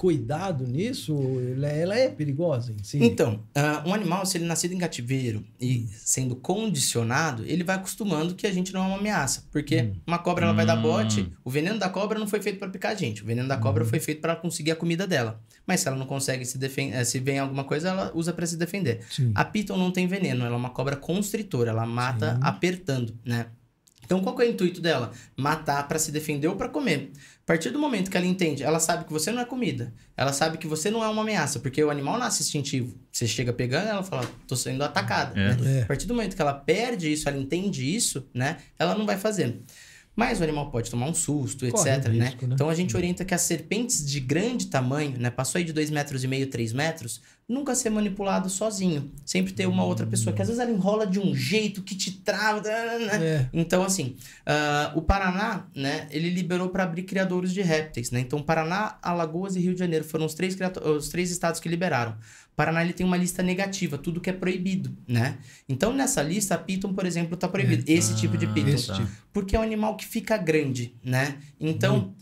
[0.00, 1.14] cuidado nisso?
[1.62, 2.96] Ela é, é perigosa em si?
[3.04, 8.34] Então, ah, um animal, se ele nascido em cativeiro e sendo condicionado, ele vai acostumando
[8.34, 9.44] que a gente não é uma ameaça.
[9.52, 10.82] Porque uma cobra ela vai dar Hum.
[10.82, 13.22] bote, o veneno da cobra não foi feito para picar a gente.
[13.22, 15.38] O veneno da cobra foi feito para conseguir a comida dela.
[15.66, 18.56] Mas se ela não consegue se defender, se vem alguma coisa, ela usa para se
[18.56, 19.02] defender.
[19.10, 19.32] Sim.
[19.34, 22.40] A Piton não tem veneno, ela é uma cobra constritora, ela mata Sim.
[22.42, 23.48] apertando, né?
[24.10, 25.12] Então, qual que é o intuito dela?
[25.36, 27.12] Matar para se defender ou para comer.
[27.50, 29.92] A partir do momento que ela entende, ela sabe que você não é comida.
[30.16, 32.96] Ela sabe que você não é uma ameaça, porque o animal nasce instintivo.
[33.10, 35.32] Você chega pegando, ela fala, tô sendo atacada.
[35.36, 35.56] É.
[35.56, 35.78] né?
[35.80, 35.82] É.
[35.82, 38.58] A partir do momento que ela perde isso, ela entende isso, né?
[38.78, 39.62] Ela não vai fazer.
[40.14, 42.26] Mas o animal pode tomar um susto, Corre etc, um né?
[42.26, 42.54] risco, né?
[42.54, 45.28] Então a gente orienta que as serpentes de grande tamanho, né?
[45.28, 47.20] Passou aí de 2 metros e meio, 3 metros,
[47.50, 49.10] nunca ser manipulado sozinho.
[49.26, 52.12] Sempre ter uma outra pessoa, que às vezes ela enrola de um jeito que te
[52.12, 53.26] trava, né?
[53.26, 53.48] É.
[53.52, 54.14] Então, assim,
[54.46, 58.20] ah, o Paraná, né, ele liberou para abrir criadouros de répteis, né?
[58.20, 60.56] Então, Paraná, Alagoas e Rio de Janeiro foram os três,
[60.96, 62.16] os três estados que liberaram.
[62.54, 65.38] Paraná, ele tem uma lista negativa, tudo que é proibido, né?
[65.68, 67.82] Então, nessa lista, a Piton, por exemplo, tá proibido.
[67.86, 68.68] Esse tipo de Piton.
[68.68, 69.08] esse tipo.
[69.32, 71.38] Porque é um animal que fica grande, né?
[71.58, 72.14] Então,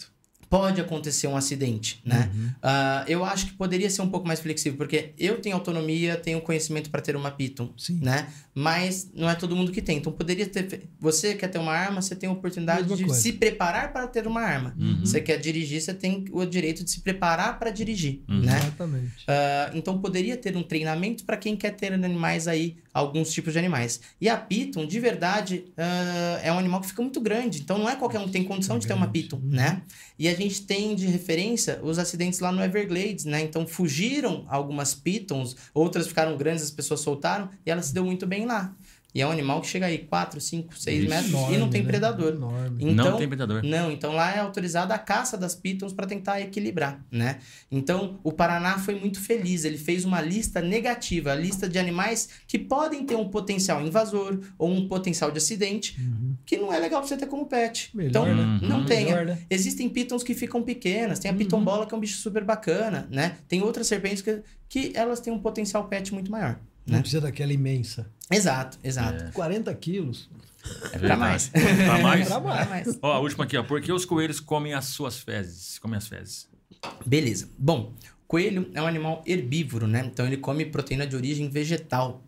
[0.51, 2.31] pode acontecer um acidente, né?
[2.35, 2.51] Uhum.
[2.63, 6.41] Ah, eu acho que poderia ser um pouco mais flexível, porque eu tenho autonomia, tenho
[6.41, 8.01] conhecimento para ter uma Piton, Sim.
[8.03, 8.29] né?
[8.55, 9.99] Mas não é todo mundo que tem.
[9.99, 10.83] Então poderia ter.
[11.01, 13.21] Você quer ter uma arma, você tem a oportunidade Mesma de coisa.
[13.21, 14.75] se preparar para ter uma arma.
[14.79, 15.01] Uhum.
[15.01, 18.41] Você quer dirigir, você tem o direito de se preparar para dirigir, Uhum.
[18.41, 18.59] né?
[18.59, 19.25] Exatamente.
[19.29, 23.59] Ah, então poderia ter um treinamento para quem quer ter animais aí, alguns tipos de
[23.59, 24.01] animais.
[24.21, 27.61] E a Piton, de verdade, ah, é um animal que fica muito grande.
[27.61, 29.23] Então não é qualquer um que tem condição de ter uma grande.
[29.23, 29.83] Piton, né?
[30.19, 33.41] E a gente tem de referência os acidentes lá no Everglades, né?
[33.41, 38.27] Então fugiram algumas Pitons, outras ficaram grandes, as pessoas soltaram, e ela se deu muito
[38.27, 38.75] bem lá.
[39.15, 41.09] E é um animal que chega aí 4, 5, 6 Vixe.
[41.09, 41.89] metros e Enorme, não tem né?
[41.89, 42.35] predador.
[42.35, 42.77] Enorme.
[42.85, 43.63] Então, não tem predador.
[43.65, 47.39] não, então lá é autorizada a caça das pitons para tentar equilibrar, né?
[47.73, 52.29] Então, o Paraná foi muito feliz, ele fez uma lista negativa, a lista de animais
[52.47, 56.35] que podem ter um potencial invasor ou um potencial de acidente, Uhum.
[56.45, 57.91] que não é legal pra você ter como pet.
[57.95, 58.59] Melhor, então, né?
[58.63, 58.85] não Uhum.
[58.85, 59.07] tenha.
[59.17, 59.39] Melhor, né?
[59.49, 61.39] Existem pitons que ficam pequenas, tem a Uhum.
[61.39, 63.37] pitombola que é um bicho super bacana, né?
[63.49, 66.59] Tem outras serpentes que, que elas têm um potencial pet muito maior,
[66.89, 67.01] Não né?
[67.01, 68.11] precisa daquela imensa.
[68.31, 69.25] Exato, exato.
[69.25, 69.31] É.
[69.31, 70.29] 40 quilos.
[70.93, 71.49] É Pra mais.
[71.49, 72.29] Pra mais?
[72.29, 72.99] Pra mais.
[73.01, 73.63] Ó, a última aqui, ó.
[73.63, 75.79] Por que os coelhos comem as suas fezes?
[75.79, 76.49] Comem as fezes.
[77.07, 77.49] Beleza.
[77.59, 77.95] Bom,
[78.27, 80.09] coelho é um animal herbívoro, né?
[80.13, 82.23] Então ele come proteína de origem vegetal.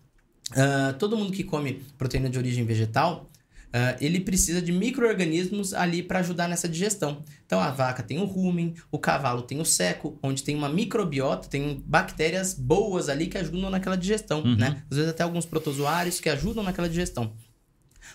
[0.52, 3.29] Ah, todo mundo que come proteína de origem vegetal
[3.70, 7.22] Uh, ele precisa de micro-organismos ali para ajudar nessa digestão.
[7.46, 11.48] Então a vaca tem o rumen, o cavalo tem o seco, onde tem uma microbiota,
[11.48, 14.56] tem bactérias boas ali que ajudam naquela digestão, Uhum.
[14.56, 14.82] né?
[14.90, 17.32] Às vezes até alguns protozoários que ajudam naquela digestão.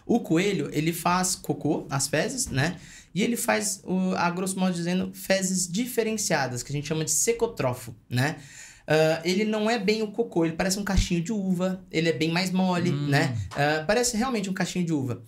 [0.05, 2.75] O coelho, ele faz cocô, as fezes, né?
[3.13, 3.81] E ele faz,
[4.17, 8.35] a grosso modo dizendo, fezes diferenciadas, que a gente chama de secotrofo, né?
[8.87, 12.13] Ah, ele não é bem o cocô, ele parece um cachinho de uva, ele é
[12.13, 13.07] bem mais mole, Hum.
[13.07, 13.35] né?
[13.55, 15.21] Ah, parece realmente um cachinho de uva.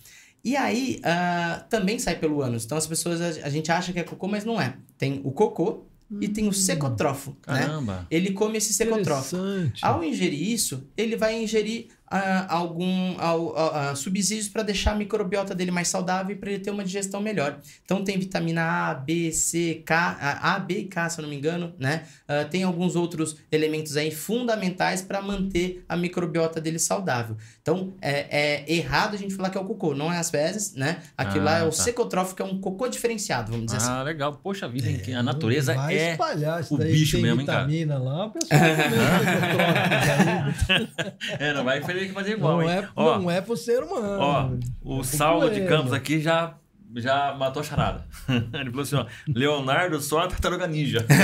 [0.44, 2.64] E aí, ah, também sai pelo ânus.
[2.64, 4.74] Então, as pessoas, a, a gente acha que é cocô, mas não é.
[4.96, 5.84] Tem o cocô
[6.20, 7.58] e tem o secotrofo, né?
[7.66, 8.06] Caramba.
[8.10, 9.36] Ele come esse secotrofo.
[9.36, 9.84] Interessante.
[9.84, 15.54] Ao ingerir isso, ele vai ingerir ah, algum ah, ah, subsídios para deixar a microbiota
[15.54, 17.58] dele mais saudável e para ele ter uma digestão melhor.
[17.84, 21.28] Então tem vitamina A, B, C, K, ah, A, B e K, se eu não
[21.30, 22.04] me engano, né?
[22.26, 27.36] Ah, tem alguns outros elementos aí fundamentais para manter a microbiota dele saudável.
[27.62, 30.74] Então é, é errado a gente falar que é o cocô, não é as fezes,
[30.74, 30.98] né?
[31.16, 31.72] Aquilo lá Ah, é o tá.
[31.72, 33.90] secotrófico, que é um cocô diferenciado, vamos dizer assim.
[33.90, 34.38] Ah, legal.
[34.42, 35.14] Poxa vida, hein?
[35.14, 36.12] a natureza Vai é.
[36.12, 37.66] espalhar isso o daí, bicho tem mesmo, hein, cara?
[37.66, 38.96] vitamina lá, o pessoal comendo
[41.38, 42.70] É, não vai fazer fazer igual, não, hein?
[42.70, 44.18] é, Ó, não é pro ser humano.
[44.20, 44.50] Ó,
[44.82, 45.66] o Saulo de.
[45.66, 46.54] Campos aqui já,
[46.96, 48.06] já matou a charada.
[48.28, 51.04] Ele falou assim, ó, Leonardo só a tartaruga ninja.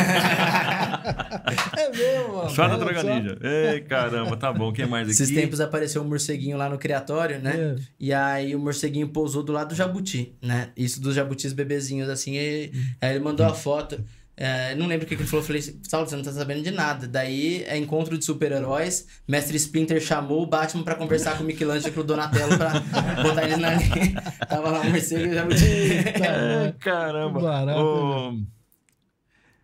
[1.76, 2.50] É mesmo, mano.
[2.50, 3.14] Só a tartaruga só.
[3.14, 3.38] ninja.
[3.42, 4.72] Ei, caramba, tá bom.
[4.72, 5.12] Quem mais aqui?
[5.12, 7.54] Esses tempos apareceu um morceguinho lá no criatório, né?
[7.56, 7.82] É.
[8.00, 10.70] E aí o morceguinho pousou do lado do jabuti, né?
[10.76, 12.34] Isso dos jabutis bebezinhos, assim.
[12.36, 14.02] E, aí ele mandou a foto.
[14.36, 15.42] É, não lembro o que que ele falou.
[15.42, 17.06] Eu falei, Saulo, você não tá sabendo de nada.
[17.06, 19.06] Daí é encontro de super-heróis.
[19.28, 22.80] Mestre Splinter chamou o Batman pra conversar com o Michelangelo e com o Donatello pra
[23.22, 24.22] botar eles na linha.
[24.48, 25.64] Tava lá o morcego e o jabuti.
[25.64, 27.40] É, caramba.
[27.40, 28.36] Barato, Ô,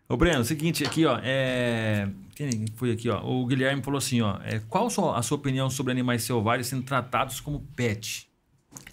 [0.08, 1.18] ô, Breno, seguinte, aqui, ó.
[1.22, 2.08] É...
[2.36, 3.22] Quem foi aqui, ó?
[3.22, 4.38] O Guilherme falou assim, ó.
[4.44, 8.29] É, qual a sua, a sua opinião sobre animais selvagens sendo tratados como pet?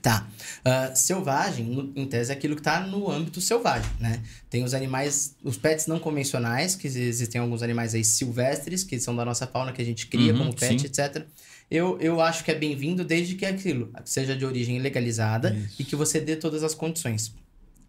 [0.01, 0.27] Tá.
[0.63, 4.21] Ah, selvagem, em tese, é aquilo que está no âmbito selvagem, né?
[4.49, 9.15] Tem os animais, os pets não convencionais, que existem alguns animais aí silvestres, que são
[9.15, 10.85] da nossa fauna, que a gente cria Uhum, como pet, sim.
[10.87, 11.25] etc.
[11.69, 15.75] Eu, eu acho que é bem-vindo desde que aquilo seja de origem legalizada Isso.
[15.79, 17.33] e que você dê todas as condições.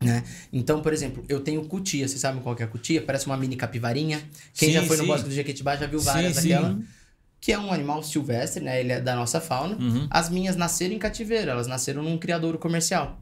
[0.00, 0.22] Né?
[0.52, 2.06] Então, por exemplo, eu tenho cutia.
[2.06, 3.02] Vocês sabem qual que é a cutia?
[3.02, 4.20] Parece uma mini capivarinha.
[4.54, 5.02] Quem Sim, já foi sim.
[5.02, 6.48] no Bosque do Jequitibá já viu várias sim.
[6.50, 6.78] daquela.
[7.40, 8.80] Que é um animal silvestre, né?
[8.80, 9.76] Ele é da nossa fauna.
[9.76, 10.06] Uhum.
[10.10, 13.20] As minhas nasceram em cativeiro, elas nasceram num criadouro comercial.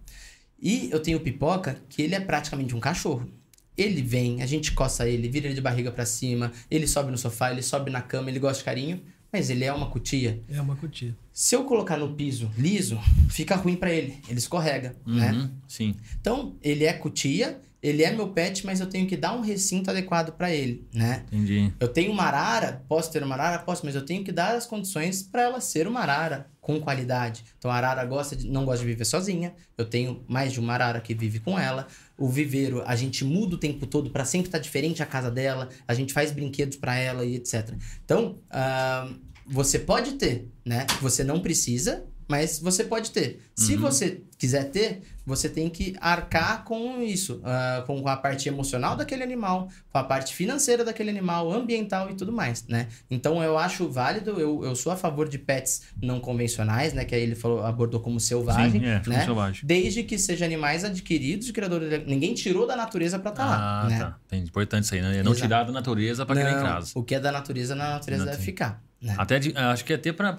[0.61, 3.29] E eu tenho o Pipoca, que ele é praticamente um cachorro.
[3.77, 7.19] Ele vem, a gente coça ele, vira ele de barriga pra cima, ele sobe no
[7.19, 10.41] sofá, ele sobe na cama, ele gosta de carinho, mas ele é uma cutia.
[10.49, 11.15] É uma cutia.
[11.31, 12.99] Se eu colocar no piso liso,
[13.29, 15.33] fica ruim pra ele, ele escorrega, né?
[15.33, 15.95] Uhum, Sim.
[16.19, 19.91] Então, ele é cutia, ele é meu pet, mas eu tenho que dar um recinto
[19.91, 21.25] adequado pra ele, né?
[21.31, 21.73] Entendi.
[21.79, 23.59] Eu tenho uma arara, posso ter uma arara?
[23.63, 27.45] Posso, mas eu tenho que dar as condições para ela ser uma arara com qualidade.
[27.59, 29.55] Então a arara gosta de, não gosta de viver sozinha.
[29.79, 31.87] Eu tenho mais de uma arara que vive com ela.
[32.19, 35.69] O viveiro, a gente muda o tempo todo para sempre estar diferente a casa dela.
[35.87, 37.73] A gente faz brinquedos para ela e etc.
[38.05, 39.09] Então, ah,
[39.47, 40.87] você pode ter, né?
[41.01, 43.39] Você não precisa, mas você pode ter.
[43.55, 43.83] Se Uhum.
[43.83, 49.25] você quiser ter, você tem que arcar com isso, ah, com a parte emocional daquele
[49.25, 52.87] animal, com a parte financeira daquele animal, ambiental e tudo mais, né?
[53.11, 57.05] Então eu acho válido, eu, eu sou a favor de pets não convencionais, né?
[57.05, 59.25] Que aí ele falou, abordou como selvagem, Sim, é, né?
[59.25, 59.63] selvagem.
[59.65, 61.83] Desde que sejam animais adquiridos de criador.
[62.07, 63.99] Ninguém tirou da natureza pra estar ah, lá, né?
[63.99, 64.19] tá.
[64.31, 65.23] É importante isso aí, né?
[65.23, 65.41] Não Exato.
[65.41, 66.93] tirar da natureza pra criar em casa.
[66.95, 68.47] O que é da natureza, na natureza Não deve tem.
[68.47, 68.86] ficar.
[69.01, 69.15] Né?
[69.19, 70.31] Até, de- acho que até pra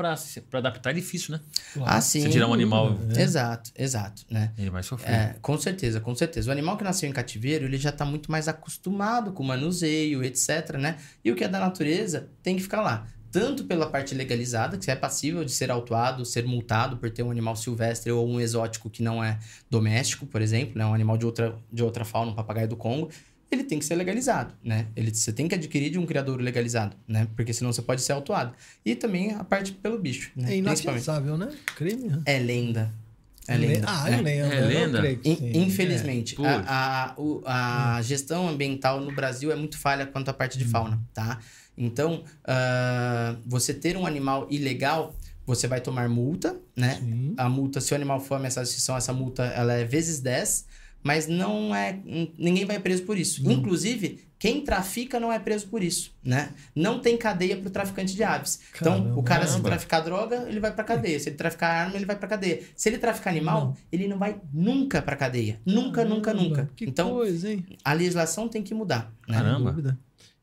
[0.53, 1.41] adaptar é difícil, né?
[1.85, 2.21] Ah, sim.
[2.21, 4.51] Você tirar um animal, Exato, exato, né?
[4.57, 5.13] ele vai sofrer.
[5.13, 6.49] É, com certeza, com certeza.
[6.49, 10.23] O animal que nasceu em cativeiro, ele já tá muito mais acostumado com o manuseio,
[10.23, 10.97] etc, né?
[11.23, 13.07] E o que é da natureza tem que ficar lá.
[13.31, 17.29] Tanto pela parte legalizada, que é passível de ser autuado, ser multado por ter um
[17.29, 19.37] animal silvestre ou um exótico que não é
[19.69, 20.85] doméstico, por exemplo, né?
[20.85, 23.09] Um animal de outra, de outra fauna, um papagaio do Congo.
[23.49, 24.87] Ele tem que ser legalizado, né?
[24.95, 27.27] Ele, você tem que adquirir de um criador legalizado, né?
[27.35, 28.53] Porque senão você pode ser autuado.
[28.85, 30.53] E também a parte pelo bicho, né?
[30.53, 31.49] É inafiançável, né?
[31.75, 32.09] Crime.
[32.09, 32.21] né?
[32.25, 32.93] É lenda.
[33.47, 33.85] É lenda.
[33.89, 34.13] Ah, é.
[34.15, 34.55] é lenda.
[34.55, 35.01] É eu lenda?
[35.57, 36.47] Infelizmente, É.
[36.47, 40.65] a, a, o- a gestão ambiental no Brasil é muito falha quanto à parte de
[40.65, 41.39] fauna, tá?
[41.77, 45.15] Então, ah, você ter um animal ilegal,
[45.45, 46.95] você vai tomar multa, né?
[46.95, 47.33] Sim.
[47.37, 50.65] A multa, se o animal for ameaçado de extinção, essa multa ela é vezes 10,
[51.07, 51.97] mas não é.
[52.37, 53.43] Ninguém vai preso por isso.
[53.43, 53.51] Não.
[53.53, 56.49] Inclusive, quem trafica não é preso por isso, né?
[56.75, 58.59] Não tem cadeia para o traficante de aves.
[58.75, 59.19] então, Caramba.
[59.19, 61.19] o cara, se traficar droga, ele vai pra cadeia.
[61.19, 62.61] Se ele traficar arma, ele vai pra cadeia.
[62.75, 65.59] Se ele traficar animal, ele não vai nunca pra cadeia.
[65.65, 66.69] Nunca, nunca, Caramba, nunca.
[66.75, 67.65] Que então, coisa, hein?
[67.83, 69.37] a legislação tem que mudar, né?
[69.37, 69.75] Caramba.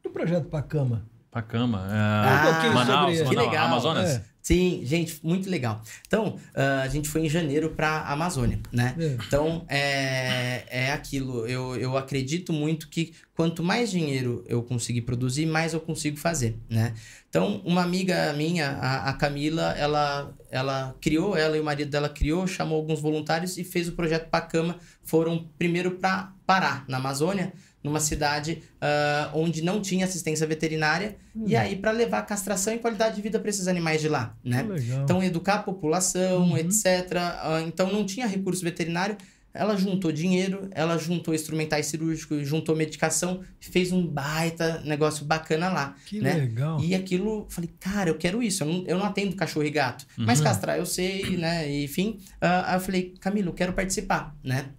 [0.05, 1.05] E o projeto Pacama?
[1.31, 1.86] Pra cama.
[1.89, 2.70] Ah, É...
[2.70, 3.66] Manaus, sobre- que Manaus, legal.
[3.66, 4.11] Amazonas.
[4.11, 4.24] É.
[4.45, 5.81] Sim, gente, muito legal.
[6.07, 8.95] Então, uh, a gente foi em janeiro para a Amazônia, né?
[8.99, 9.16] É.
[9.27, 11.47] Então, é, é aquilo.
[11.47, 16.59] Eu, eu acredito muito que quanto mais dinheiro eu conseguir produzir, mais eu consigo fazer,
[16.69, 16.93] né?
[17.31, 22.11] Então, uma amiga minha, a, a Camila, ela, ela criou, ela e o marido dela
[22.11, 24.77] criou, chamou alguns voluntários e fez o projeto Pacama.
[25.03, 27.55] Foram primeiro para Pará, na Amazônia,
[27.85, 31.16] numa cidade ah, onde não tinha assistência veterinária,
[31.47, 34.62] e aí para levar castração e qualidade de vida para esses animais de lá, né?
[35.05, 36.56] Então, educar a população, Uhum.
[36.56, 37.12] etc.
[37.43, 39.16] Ah, Então, não tinha recurso veterinário.
[39.56, 45.94] Ela juntou dinheiro, ela juntou instrumentais cirúrgicos, juntou medicação, fez um baita negócio bacana lá.
[46.06, 46.35] que né?
[46.35, 46.81] legal.
[46.81, 48.65] E aquilo, falei, cara, eu quero isso.
[48.65, 50.06] Eu não, eu não atendo cachorro e gato.
[50.16, 50.44] Mas Uhum.
[50.47, 51.70] castrar eu sei, né?
[51.70, 52.19] E, enfim.
[52.40, 54.70] ah, aí eu falei, Camilo, quero participar, né?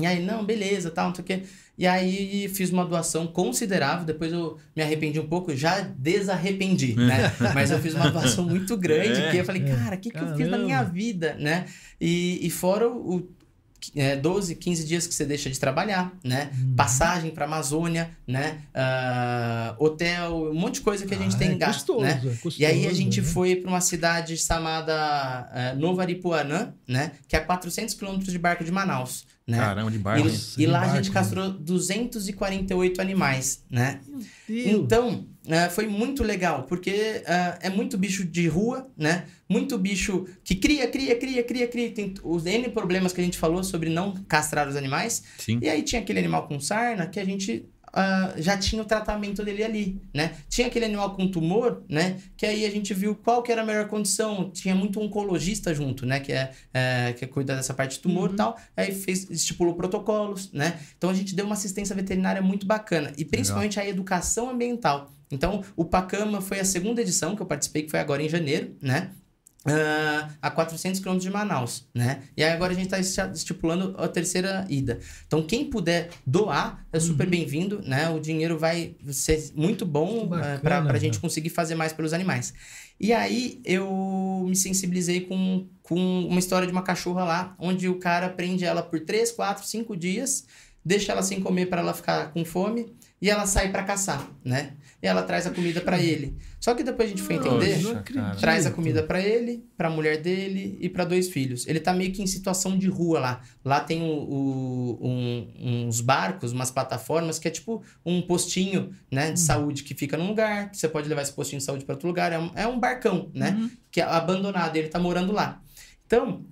[0.00, 1.42] E aí, não, beleza, tal, não sei o quê.
[1.78, 7.30] E aí fiz uma doação considerável, depois eu me arrependi um pouco, já desarrependi, né?
[7.54, 9.30] Mas eu fiz uma doação muito grande, É.
[9.30, 11.66] que eu falei, cara, o que, que eu fiz na minha vida, né?
[12.00, 13.36] E, e fora o, o
[13.94, 16.50] é, 12, 15 dias que você deixa de trabalhar, né?
[16.58, 16.74] Uhum.
[16.74, 18.62] Passagem pra Amazônia, né?
[18.74, 22.20] Ah, hotel, um monte de coisa que a gente Ah, tem é gasto, custoso, né?
[22.24, 23.26] é custoso, E aí a gente né?
[23.26, 27.12] foi para uma cidade chamada eh, Novo Aripuanã, né?
[27.28, 29.58] Que é a 400 quilômetros de barco de Manaus, né?
[29.58, 30.26] Caramba, de hein?
[30.26, 31.14] E, e de lá a gente né?
[31.14, 34.00] castrou 248 animais, né?
[34.48, 39.26] Então, eh, foi muito legal, porque eh, é muito bicho de rua, né?
[39.48, 41.90] Muito bicho que cria, cria, cria, cria, cria.
[41.92, 45.22] Tem os N problemas que a gente falou sobre não castrar os animais.
[45.38, 45.60] Sim.
[45.62, 47.64] E aí tinha aquele animal com sarna que a gente
[47.98, 50.36] ah, já tinha o tratamento dele ali, né?
[50.50, 52.18] Tinha aquele animal com tumor, né?
[52.36, 54.50] Que aí a gente viu qual que era a melhor condição.
[54.50, 56.20] Tinha muito oncologista junto, né?
[56.20, 58.58] Que é, é que cuida dessa parte de tumor e tal.
[58.76, 60.78] Aí fez, estipulou protocolos, né?
[60.98, 63.14] Então a gente deu uma assistência veterinária muito bacana.
[63.16, 65.10] E principalmente a educação ambiental.
[65.30, 68.76] Então, o Pacama foi a segunda edição que eu participei, que foi agora em janeiro,
[68.80, 69.10] né?
[69.66, 72.22] Ah, a 400 quilômetros de Manaus, né?
[72.36, 74.98] E aí agora a gente está estipulando a terceira ida.
[75.26, 78.08] Então, quem puder doar é super bem-vindo, né?
[78.08, 82.54] O dinheiro vai ser muito bom bacana, para a gente conseguir fazer mais pelos animais.
[82.98, 87.98] E aí eu me sensibilizei com, com uma história de uma cachorra lá, onde o
[87.98, 90.46] cara prende ela por 3, 4, 5 dias,
[90.84, 94.74] deixa ela sem comer para ela ficar com fome e ela sai para caçar, né?
[95.02, 96.36] E ela traz a comida para ele.
[96.60, 97.74] Só que depois a gente foi entender
[98.12, 98.34] cara.
[98.40, 101.66] traz a comida pra ele, pra mulher dele e pra dois filhos.
[101.66, 103.40] Ele tá meio que em situação de rua lá.
[103.64, 109.32] Lá tem o, o- um- uns barcos, umas plataformas que é tipo um postinho, né,
[109.32, 111.94] de saúde que fica num lugar, que você pode levar esse postinho de saúde pra
[111.94, 112.32] outro lugar.
[112.32, 114.76] É um, é um barcão, né, que é abandonado.
[114.76, 115.60] Ele tá morando lá.
[116.06, 116.44] Então,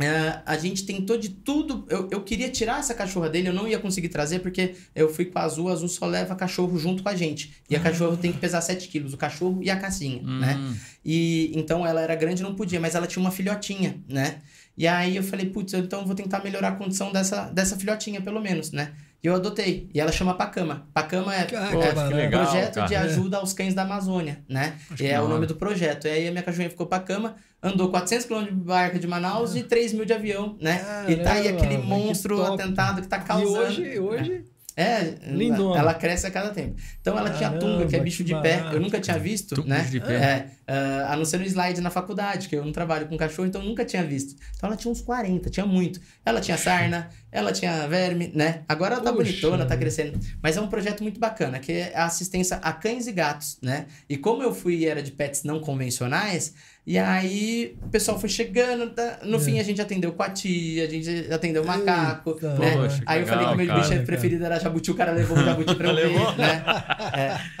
[0.00, 1.86] é, a gente tentou de tudo.
[1.88, 5.26] Eu, eu queria tirar essa cachorra dele, eu não ia conseguir trazer, porque eu fui
[5.26, 7.52] com a Azul, a Azul só leva cachorro junto com a gente.
[7.68, 10.56] E a cachorro tem que pesar 7 quilos, o cachorro e a casinha, né?
[10.58, 14.38] Hum, E então ela era grande, não podia, mas ela tinha uma filhotinha, né?
[14.76, 18.20] E aí eu falei, putz, então eu vou tentar melhorar a condição dessa, dessa filhotinha,
[18.22, 18.92] pelo menos, né?
[19.22, 19.90] E eu adotei.
[19.92, 20.86] E ela chama Pacama.
[20.94, 21.54] Pacama é, Ah, é que
[21.94, 22.14] barato.
[22.16, 22.86] legal, projeto cara.
[22.86, 24.74] de ajuda aos cães da Amazônia, né?
[24.90, 26.06] Acho E que é o nome do projeto.
[26.06, 29.62] E aí a minha cachorrinha ficou Pacama, andou 400 km de barca de Manaus e
[29.62, 30.80] 3 mil de avião, né?
[31.08, 32.62] e tá aí Caramba, aquele que monstro top.
[32.62, 33.58] atentado que tá E causando.
[33.66, 34.44] hoje, hoje
[34.80, 35.78] É, Lindona.
[35.78, 36.76] ela cresce a cada tempo.
[37.00, 38.64] Então ela tinha tunga, que é Caramba, bicho que de pé.
[38.72, 39.80] Eu nunca tinha visto, né?
[39.80, 40.14] bicho de pé.
[40.14, 43.46] É, ah, a não ser no slide na faculdade, que eu não trabalho com cachorro,
[43.46, 44.36] então eu nunca tinha visto.
[44.56, 46.00] Então ela tinha uns 40, tinha muito.
[46.24, 48.62] Ela tinha sarna, ela tinha verme, né?
[48.68, 50.18] Agora ela tá Puxa bonitona, tá crescendo.
[50.42, 53.86] Mas é um projeto muito bacana, que é a assistência a cães e gatos, né?
[54.08, 56.54] E como eu fui e era de pets não convencionais,
[56.92, 59.20] e aí o pessoal foi chegando, tá?
[59.22, 59.40] no É.
[59.40, 62.76] fim a gente atendeu coati, a gente atendeu macaco, Eita, né?
[62.76, 65.44] Poxa, aí eu falei legal, que meu bicho preferido era jabuti, o cara levou um
[65.44, 66.64] jabuti pra eu ver, né?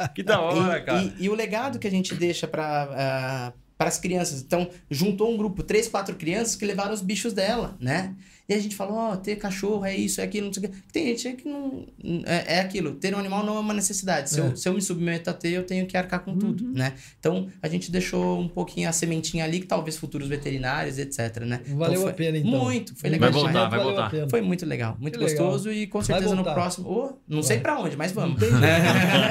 [0.14, 1.02] Que da hora, E- cara.
[1.02, 4.42] E, e o legado que a gente deixa para para as crianças.
[4.42, 8.14] Então, juntou um grupo, três, quatro crianças que levaram os bichos dela, né?
[8.50, 10.76] E a gente falou, ó, ter cachorro é isso, é aquilo, não sei o quê.
[10.92, 11.86] Tem gente que não...
[12.26, 14.28] É, é aquilo, ter um animal não é uma necessidade.
[14.28, 14.44] Se, É.
[14.44, 16.94] eu, se eu me submeto a ter, eu tenho que arcar com tudo, né?
[17.20, 21.60] Então, a gente deixou um pouquinho a sementinha ali, que talvez futuros veterinários, etc, né?
[21.68, 22.50] valeu então, foi a pena, então.
[22.64, 24.28] Muito, foi legal Vai voltar, vai valeu voltar.
[24.28, 25.46] Foi muito legal, muito Que legal.
[25.46, 26.88] gostoso e com certeza no próximo...
[26.90, 27.62] Oh, não sei Vai.
[27.62, 28.40] pra onde, mas vamos.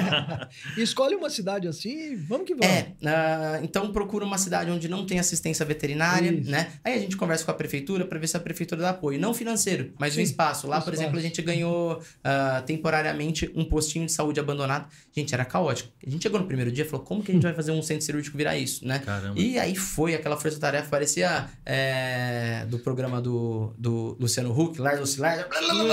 [0.77, 2.73] Escolhe uma cidade assim vamos que vamos.
[2.73, 6.49] É, ah, então procura uma cidade onde não tem assistência veterinária, Isso.
[6.49, 6.71] né?
[6.83, 9.08] Aí a gente conversa com a prefeitura para ver se a prefeitura dá apoio.
[9.17, 10.67] Não financeiro, mas Sim, um espaço.
[10.67, 11.01] Lá, por espaço.
[11.01, 14.87] exemplo, a gente ganhou ah, temporariamente um postinho de saúde abandonado.
[15.15, 15.89] Gente, era caótico.
[16.05, 17.81] A gente chegou no primeiro dia e falou: como que a gente vai fazer um
[17.81, 18.99] centro cirúrgico virar isso, né?
[18.99, 19.39] Caramba.
[19.39, 24.79] E aí foi aquela força-tarefa, parecia é, do programa do, do Luciano Huck.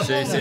[0.05, 0.40] Sei, sei.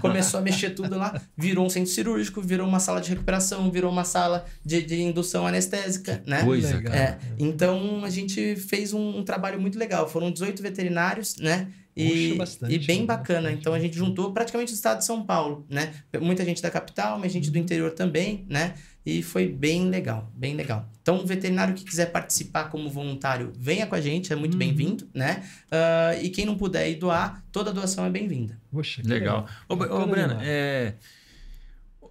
[0.00, 3.90] Começou a mexer tudo lá, virou um centro cirúrgico, virou uma sala de recuperação, virou
[3.90, 6.42] uma sala de, de indução anestésica, né?
[6.44, 6.92] Coisa, Legal.
[6.92, 7.04] cara.
[7.04, 10.08] É, Então a gente fez um, um trabalho muito legal.
[10.08, 11.68] Foram 18 veterinários, né?
[11.96, 13.06] E, bastante, e bem né?
[13.06, 13.42] bacana.
[13.42, 13.60] Bastante.
[13.60, 15.94] Então a gente juntou praticamente o estado de São Paulo, né?
[16.20, 18.74] Muita gente da capital, mas gente do interior também, né?
[19.06, 20.88] E foi bem legal, bem legal.
[21.02, 24.58] Então, o veterinário que quiser participar como voluntário, venha com a gente, é muito Uhum.
[24.58, 25.44] bem-vindo, né?
[25.70, 28.58] Ah, e quem não puder ir doar, toda doação é bem-vinda.
[28.72, 29.46] Poxa, que Legal.
[29.68, 30.94] Ô, ô Breno, é,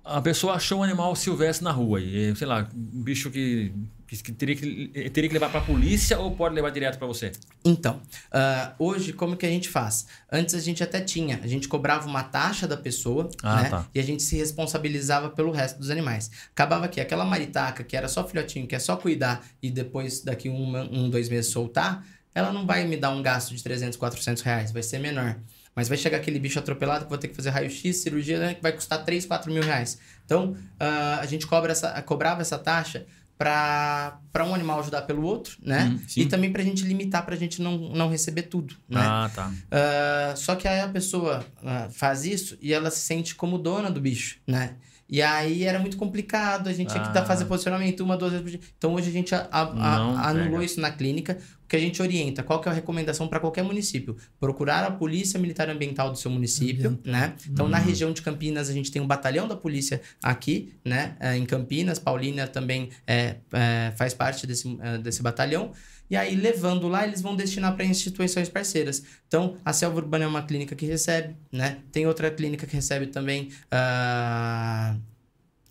[0.03, 3.73] a pessoa achou um animal silvestre na rua, e, é, sei lá, um bicho que,
[4.17, 7.07] que, que teria, que teria que levar para a polícia ou pode levar direto para
[7.07, 7.31] você?
[7.63, 10.05] Então, ah, hoje, como que a gente faz?
[10.31, 13.69] Antes a gente até tinha, a gente cobrava uma taxa da pessoa, Ah, né?
[13.69, 13.87] tá.
[13.93, 16.29] E a gente se responsabilizava pelo resto dos animais.
[16.51, 20.49] Acabava que aquela maritaca, que era só filhotinho, que é só cuidar e depois, daqui
[20.49, 24.41] um, um dois meses, soltar, ela não vai me dar um gasto de 300, 400
[24.43, 25.37] reais, vai ser menor.
[25.75, 28.61] Mas vai chegar aquele bicho atropelado que vou ter que fazer raio-x, cirurgia, né, que
[28.61, 29.97] vai custar 3, 4 mil reais.
[30.23, 33.05] Então, ah, a gente cobra essa, cobrava essa taxa
[33.37, 35.85] para um animal ajudar pelo outro, né?
[35.85, 39.01] Hum, e também para a gente limitar, para a gente não, não receber tudo, né?
[39.03, 39.51] Ah, tá.
[39.71, 43.89] Ah, só que aí a pessoa ah, faz isso e ela se sente como dona
[43.91, 44.75] do bicho, né?
[45.13, 47.25] E aí era muito complicado, a gente tinha que dar, Ah.
[47.27, 48.59] fazer posicionamento uma, duas vezes por dia.
[48.79, 49.65] Então hoje a gente a- a-
[49.99, 50.65] Não anulou pega.
[50.65, 53.63] isso na clínica, o que a gente orienta, qual que é a recomendação para qualquer
[53.63, 54.17] município?
[54.39, 57.35] Procurar a Polícia Militar Ambiental do seu município, né?
[57.47, 57.69] Então Hum.
[57.69, 61.15] na região de Campinas a gente tem um batalhão da polícia aqui, né?
[61.19, 65.71] É, em Campinas, Paulínia também é, é, faz parte desse, é, desse batalhão.
[66.09, 69.03] E aí, levando lá, eles vão destinar para instituições parceiras.
[69.27, 71.79] Então, a Selva Urbana é uma clínica que recebe, né?
[71.91, 73.49] Tem outra clínica que recebe também.
[73.71, 74.95] ah,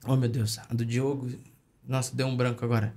[0.04, 1.30] Oh, meu Deus, a do Diogo.
[1.86, 2.92] Nossa, deu um branco agora.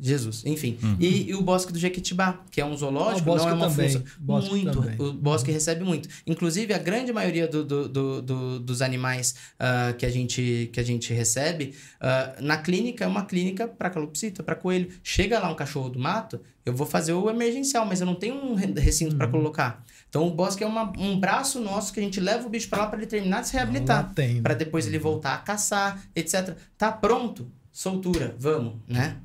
[0.00, 0.78] Jesus, enfim.
[0.98, 3.90] E, e o Bosque do Jequitibá, que é um zoológico, não é uma também.
[3.92, 4.02] função.
[4.18, 4.72] Bosque muito.
[4.80, 4.96] também.
[4.98, 6.08] O Bosque recebe muito.
[6.26, 10.80] Inclusive, a grande maioria do, do- do- do- dos animais ah, que, a gente, que
[10.80, 14.88] a gente recebe, ah, na clínica, é uma clínica para calopsita, para coelho.
[15.04, 18.34] Chega lá um cachorro do mato, eu vou fazer o emergencial, mas eu não tenho
[18.34, 19.18] um re- recinto Uhum.
[19.18, 19.84] para colocar.
[20.08, 22.82] Então, o Bosque é uma- um braço nosso que a gente leva o bicho para
[22.82, 24.34] lá para ele terminar de se reabilitar tem.
[24.36, 24.40] né?
[24.42, 26.56] para depois ele voltar a caçar, etc.
[26.78, 27.50] Tá pronto?
[27.72, 29.16] Soltura, vamos, né?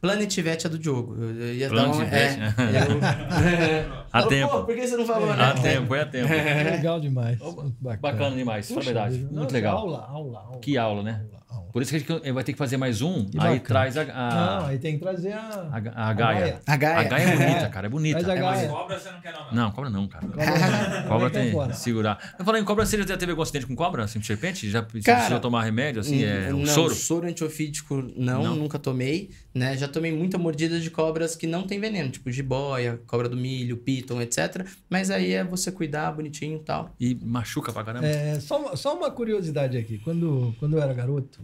[0.00, 1.14] Planet Vet é do Diogo.
[1.22, 2.12] Eu, ia Planet dar um, Vet.
[2.12, 2.44] é,
[2.92, 4.50] eu- Há Falou, tempo.
[4.50, 5.42] Pô, por que você não falou, né?
[5.44, 6.28] Há tempo, é a tempo.
[6.30, 7.38] Legal demais.
[7.38, 7.98] Bacana.
[8.00, 9.18] Bacana demais, a Puxa verdade.
[9.18, 9.78] Muito Nossa, legal.
[9.78, 10.58] Aula, aula, aula.
[10.60, 11.24] Que aula, né?
[11.32, 11.43] aula.
[11.72, 13.60] Por isso que a gente vai ter que fazer mais um, Que aí bacana.
[13.60, 15.68] traz a, Não, a, aí tem que trazer a...
[15.94, 16.60] a, a Gaia.
[16.66, 16.98] A Gaia.
[17.00, 18.20] A Gaia é bonita, cara, é bonita.
[18.20, 18.68] Traz a É, mas Gaia.
[18.70, 19.54] Cobra você não quer não, meu.
[19.54, 20.26] Não, cobra não, cara.
[20.26, 22.34] Cobra- Cobra tem que segurar.
[22.38, 24.70] Eu falei em cobra, você já teve algum acidente com cobra, assim, de serpente?
[24.70, 26.94] Já Cara, precisou tomar remédio, assim, é, um não, soro?
[26.94, 28.56] Soro antiofídico, não, Não?
[28.56, 29.76] nunca tomei, né?
[29.76, 33.76] Já tomei muita mordida de cobras que não tem veneno, tipo jiboia, cobra do milho,
[33.76, 34.66] piton, etc.
[34.88, 36.94] Mas aí é você cuidar bonitinho e tal.
[37.00, 38.06] E machuca pra caramba.
[38.06, 39.98] É, só, uma- só uma curiosidade aqui.
[39.98, 41.40] Quando, quando eu era garoto,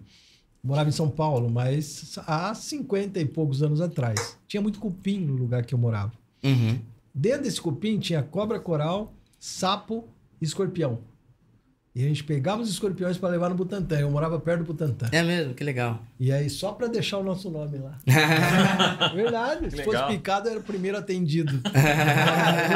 [0.63, 4.39] morava em São Paulo, mas há 50 e poucos anos atrás.
[4.47, 6.13] Tinha muito cupim no lugar que eu morava.
[6.45, 6.79] Uhum.
[7.15, 10.05] Dentro desse cupim tinha cobra coral, sapo
[10.41, 10.99] e escorpião.
[11.93, 13.99] E a gente pegava os escorpiões para levar no Butantã.
[13.99, 15.09] Eu morava perto do Butantã.
[15.11, 16.01] É mesmo, que legal.
[16.21, 17.99] E aí, só para deixar o nosso nome lá.
[19.13, 19.71] Verdade.
[19.71, 19.93] Se Legal.
[19.93, 21.61] fosse picado, era o primeiro atendido.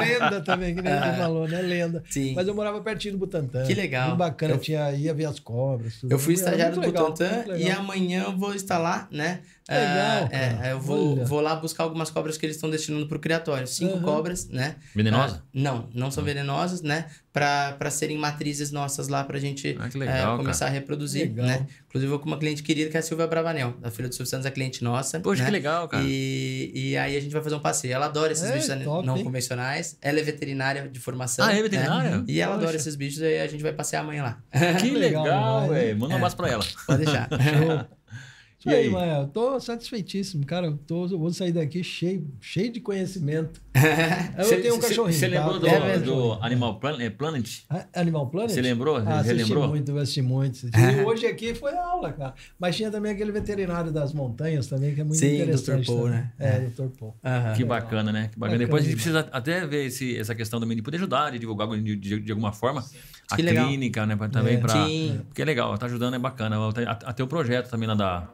[0.00, 1.62] lenda também, que nem você falou, né?
[1.62, 2.02] Lenda.
[2.10, 2.34] Sim.
[2.34, 3.64] Mas eu morava pertinho do Butantã.
[3.64, 4.08] Que legal.
[4.08, 4.54] Muito bacana.
[4.54, 5.94] Eu- tinha, ia ver as cobras.
[6.00, 6.10] tudo.
[6.10, 7.22] Eu fui estagiário do legal, muito
[7.56, 9.40] e amanhã eu vou estar lá, né?
[9.68, 11.24] Legal, Ah, é, eu vou, Olha.
[11.24, 13.66] vou lá buscar algumas cobras que eles estão destinando pro criatório.
[13.66, 14.02] Cinco Aham.
[14.02, 14.76] cobras, né?
[14.94, 15.36] Venenosa?
[15.36, 17.06] Ah, não, não são venenosas, né?
[17.34, 21.44] Pra, pra serem matrizes nossas lá pra gente Ah, é, legal, começar a reproduzir, Legal.
[21.44, 21.66] né?
[21.88, 24.30] Inclusive, eu com uma cliente querida que é a Silvia Bravanel, a filha do Silvio
[24.30, 25.18] Santos, é cliente nossa.
[25.18, 25.46] Poxa, né?
[25.46, 26.04] que legal, cara.
[26.06, 27.92] E, e aí a gente vai fazer um passeio.
[27.92, 29.24] Ela adora esses É, bichos top, não hein?
[29.24, 29.98] convencionais.
[30.00, 31.44] Ela é veterinária de formação.
[31.44, 31.62] Ah, é né?
[31.62, 32.24] veterinária?
[32.28, 32.76] E ela adora Poxa.
[32.82, 34.38] esses bichos e a gente vai passear amanhã lá.
[34.80, 35.98] Que legal, velho.
[35.98, 36.64] Manda um abraço pra ela.
[36.86, 37.28] Pode deixar.
[38.66, 38.90] E aí, aí?
[38.90, 39.22] Mael.
[39.22, 40.66] Eu tô satisfeitíssimo, cara.
[40.66, 43.60] Eu, tô, vou sair daqui cheio, cheio de conhecimento.
[44.38, 45.18] Eu Cê- tenho um cachorrinho.
[45.18, 45.38] Você tá?
[45.40, 47.62] lembrou do, É do Animal Plan- é, Planet?
[47.68, 48.50] Ah, Animal Planet?
[48.52, 48.96] Você lembrou?
[48.96, 49.68] Ah, assisti Relembrou?
[49.68, 50.60] muito, assisti muito.
[50.66, 52.34] E hoje aqui foi aula, cara.
[52.58, 55.82] Mas tinha também aquele veterinário das montanhas também, que é muito Sim, interessante.
[55.82, 55.86] Dr.
[55.86, 56.12] Paul, também.
[56.12, 56.32] né?
[56.38, 56.88] É, Dr.
[56.98, 57.14] Paul.
[57.24, 57.52] Aham.
[57.54, 58.28] Que bacana, né?
[58.32, 58.54] Que bacana.
[58.54, 61.38] Bacana Depois a gente precisa até ver esse, essa questão também de poder ajudar, de
[61.38, 62.84] divulgar de, de- de alguma forma
[63.30, 63.66] a Que legal.
[63.66, 64.14] clínica, né?
[64.16, 64.68] pra- Também É.
[64.68, 65.20] Sim.
[65.28, 66.68] Porque é legal, tá ajudando, é bacana.
[66.68, 68.28] Até, até o projeto também lá da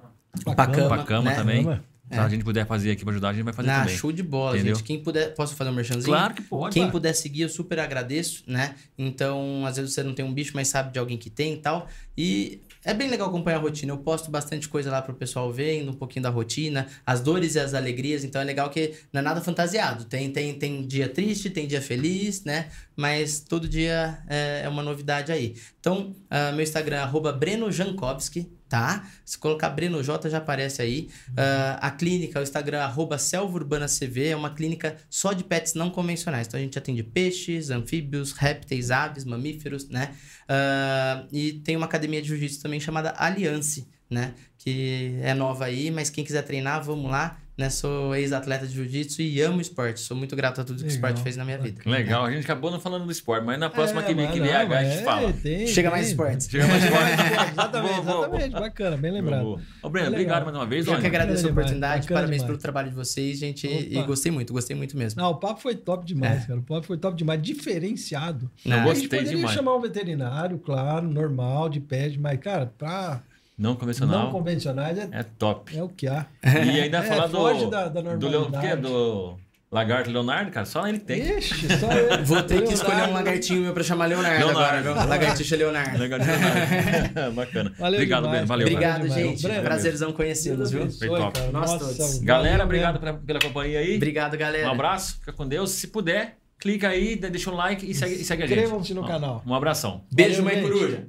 [0.57, 1.37] Pacama, Pacama né?
[1.37, 1.65] também.
[1.65, 1.91] Pacama.
[2.11, 3.97] Se a gente puder fazer aqui pra ajudar, a gente vai fazer Na também.
[3.97, 4.75] show de bola, Entendeu?
[4.75, 4.85] gente.
[4.85, 6.07] Quem puder, posso fazer um merchanzinho?
[6.07, 6.75] Claro que pode.
[6.75, 6.91] Quem vai.
[6.91, 8.75] puder seguir, eu super agradeço, né?
[8.99, 11.59] Então, às vezes você não tem um bicho, mas sabe de alguém que tem e
[11.59, 11.87] tal.
[12.19, 13.93] E é bem legal acompanhar a rotina.
[13.93, 17.61] Eu posto bastante coisa lá pro pessoal ver, um pouquinho da rotina, as dores e
[17.61, 18.25] as alegrias.
[18.25, 20.05] Então é legal que não é nada fantasiado.
[20.07, 22.71] Tem, tem, tem dia triste, tem dia feliz, né?
[23.01, 25.55] mas todo dia é, é uma novidade aí.
[25.79, 29.05] Então, uh, meu Instagram é arroba Breno Jankowski, tá?
[29.25, 31.11] Se colocar Breno J já aparece aí.
[31.31, 35.75] Uh, a clínica, o Instagram arroba Selva Urbana CV, é uma clínica só de pets
[35.75, 36.47] não convencionais.
[36.47, 40.15] Então a gente atende peixes, anfíbios, répteis, aves, mamíferos, né?
[40.45, 44.35] Uh, e tem uma academia de jiu-jitsu também chamada Aliance, né?
[44.57, 47.71] Que é nova aí, mas quem quiser treinar, vamos lá né?
[47.71, 50.01] Sou ex-atleta de jiu-jitsu e amo esporte.
[50.01, 51.83] Sou muito grato a tudo que o esporte fez na minha vida.
[51.85, 54.57] Legal, a gente acabou não falando do esporte, mas na próxima é, que, que vier,
[54.73, 55.33] a gente é, fala.
[55.33, 56.51] Tem, Chega tem, mais esporte.
[56.51, 57.53] Chega mais esporte.
[57.53, 58.51] exatamente, boa, exatamente.
[58.51, 58.61] Boa.
[58.63, 59.61] Bacana, bem lembrado.
[59.83, 60.87] Ô, Breno, obrigado mais uma vez.
[60.87, 62.43] Eu que agradeço a oportunidade, parabéns demais.
[62.45, 63.67] pelo trabalho de vocês, gente.
[63.67, 63.77] Opa.
[63.77, 65.21] E gostei muito, gostei muito mesmo.
[65.21, 66.47] Não, o papo foi top demais, é.
[66.47, 66.61] cara.
[66.61, 68.51] O papo foi top demais, diferenciado.
[68.65, 69.55] Não, eu gostei a gente poderia demais.
[69.55, 73.23] chamar um veterinário, claro, normal, de pé, mas, cara, pra
[73.61, 74.25] não convencional.
[74.25, 75.77] Não convencionais é, é top.
[75.77, 76.25] É o que há.
[76.43, 77.37] E ainda é, falar do.
[77.37, 78.81] Foge da, da normalidade.
[78.81, 79.39] Do, do
[79.71, 81.37] Lagarto Leonardo, cara, só ele tem.
[81.39, 82.25] Ixi, só ele.
[82.25, 84.89] Vou ter que escolher um lagartinho meu pra chamar Leonardo, Leonardo.
[84.89, 85.09] agora, viu?
[85.11, 85.99] Lagartixa Leonardo.
[85.99, 86.25] Leonardo.
[87.37, 87.75] Bacana.
[87.79, 88.47] Valeu obrigado, demais, Breno.
[88.47, 88.67] Valeu.
[88.67, 89.29] Obrigado, valeu.
[89.29, 89.43] gente.
[89.43, 90.91] Breno, Prazerzão conhecê-los, viu?
[90.91, 91.39] Foi top.
[91.39, 92.19] Cara, Nós Nossa, todos.
[92.21, 93.97] Galera, obrigado pra, pela companhia aí.
[93.97, 94.69] Obrigado, galera.
[94.69, 95.71] Um abraço, fica com Deus.
[95.73, 98.59] Se puder, clica aí, deixa um like e segue, e segue a gente.
[98.59, 99.43] Inscrevam-se no canal.
[99.47, 100.01] Um abraço.
[100.11, 100.73] Beijo, Valeu, mãe gente.
[100.73, 101.07] coruja.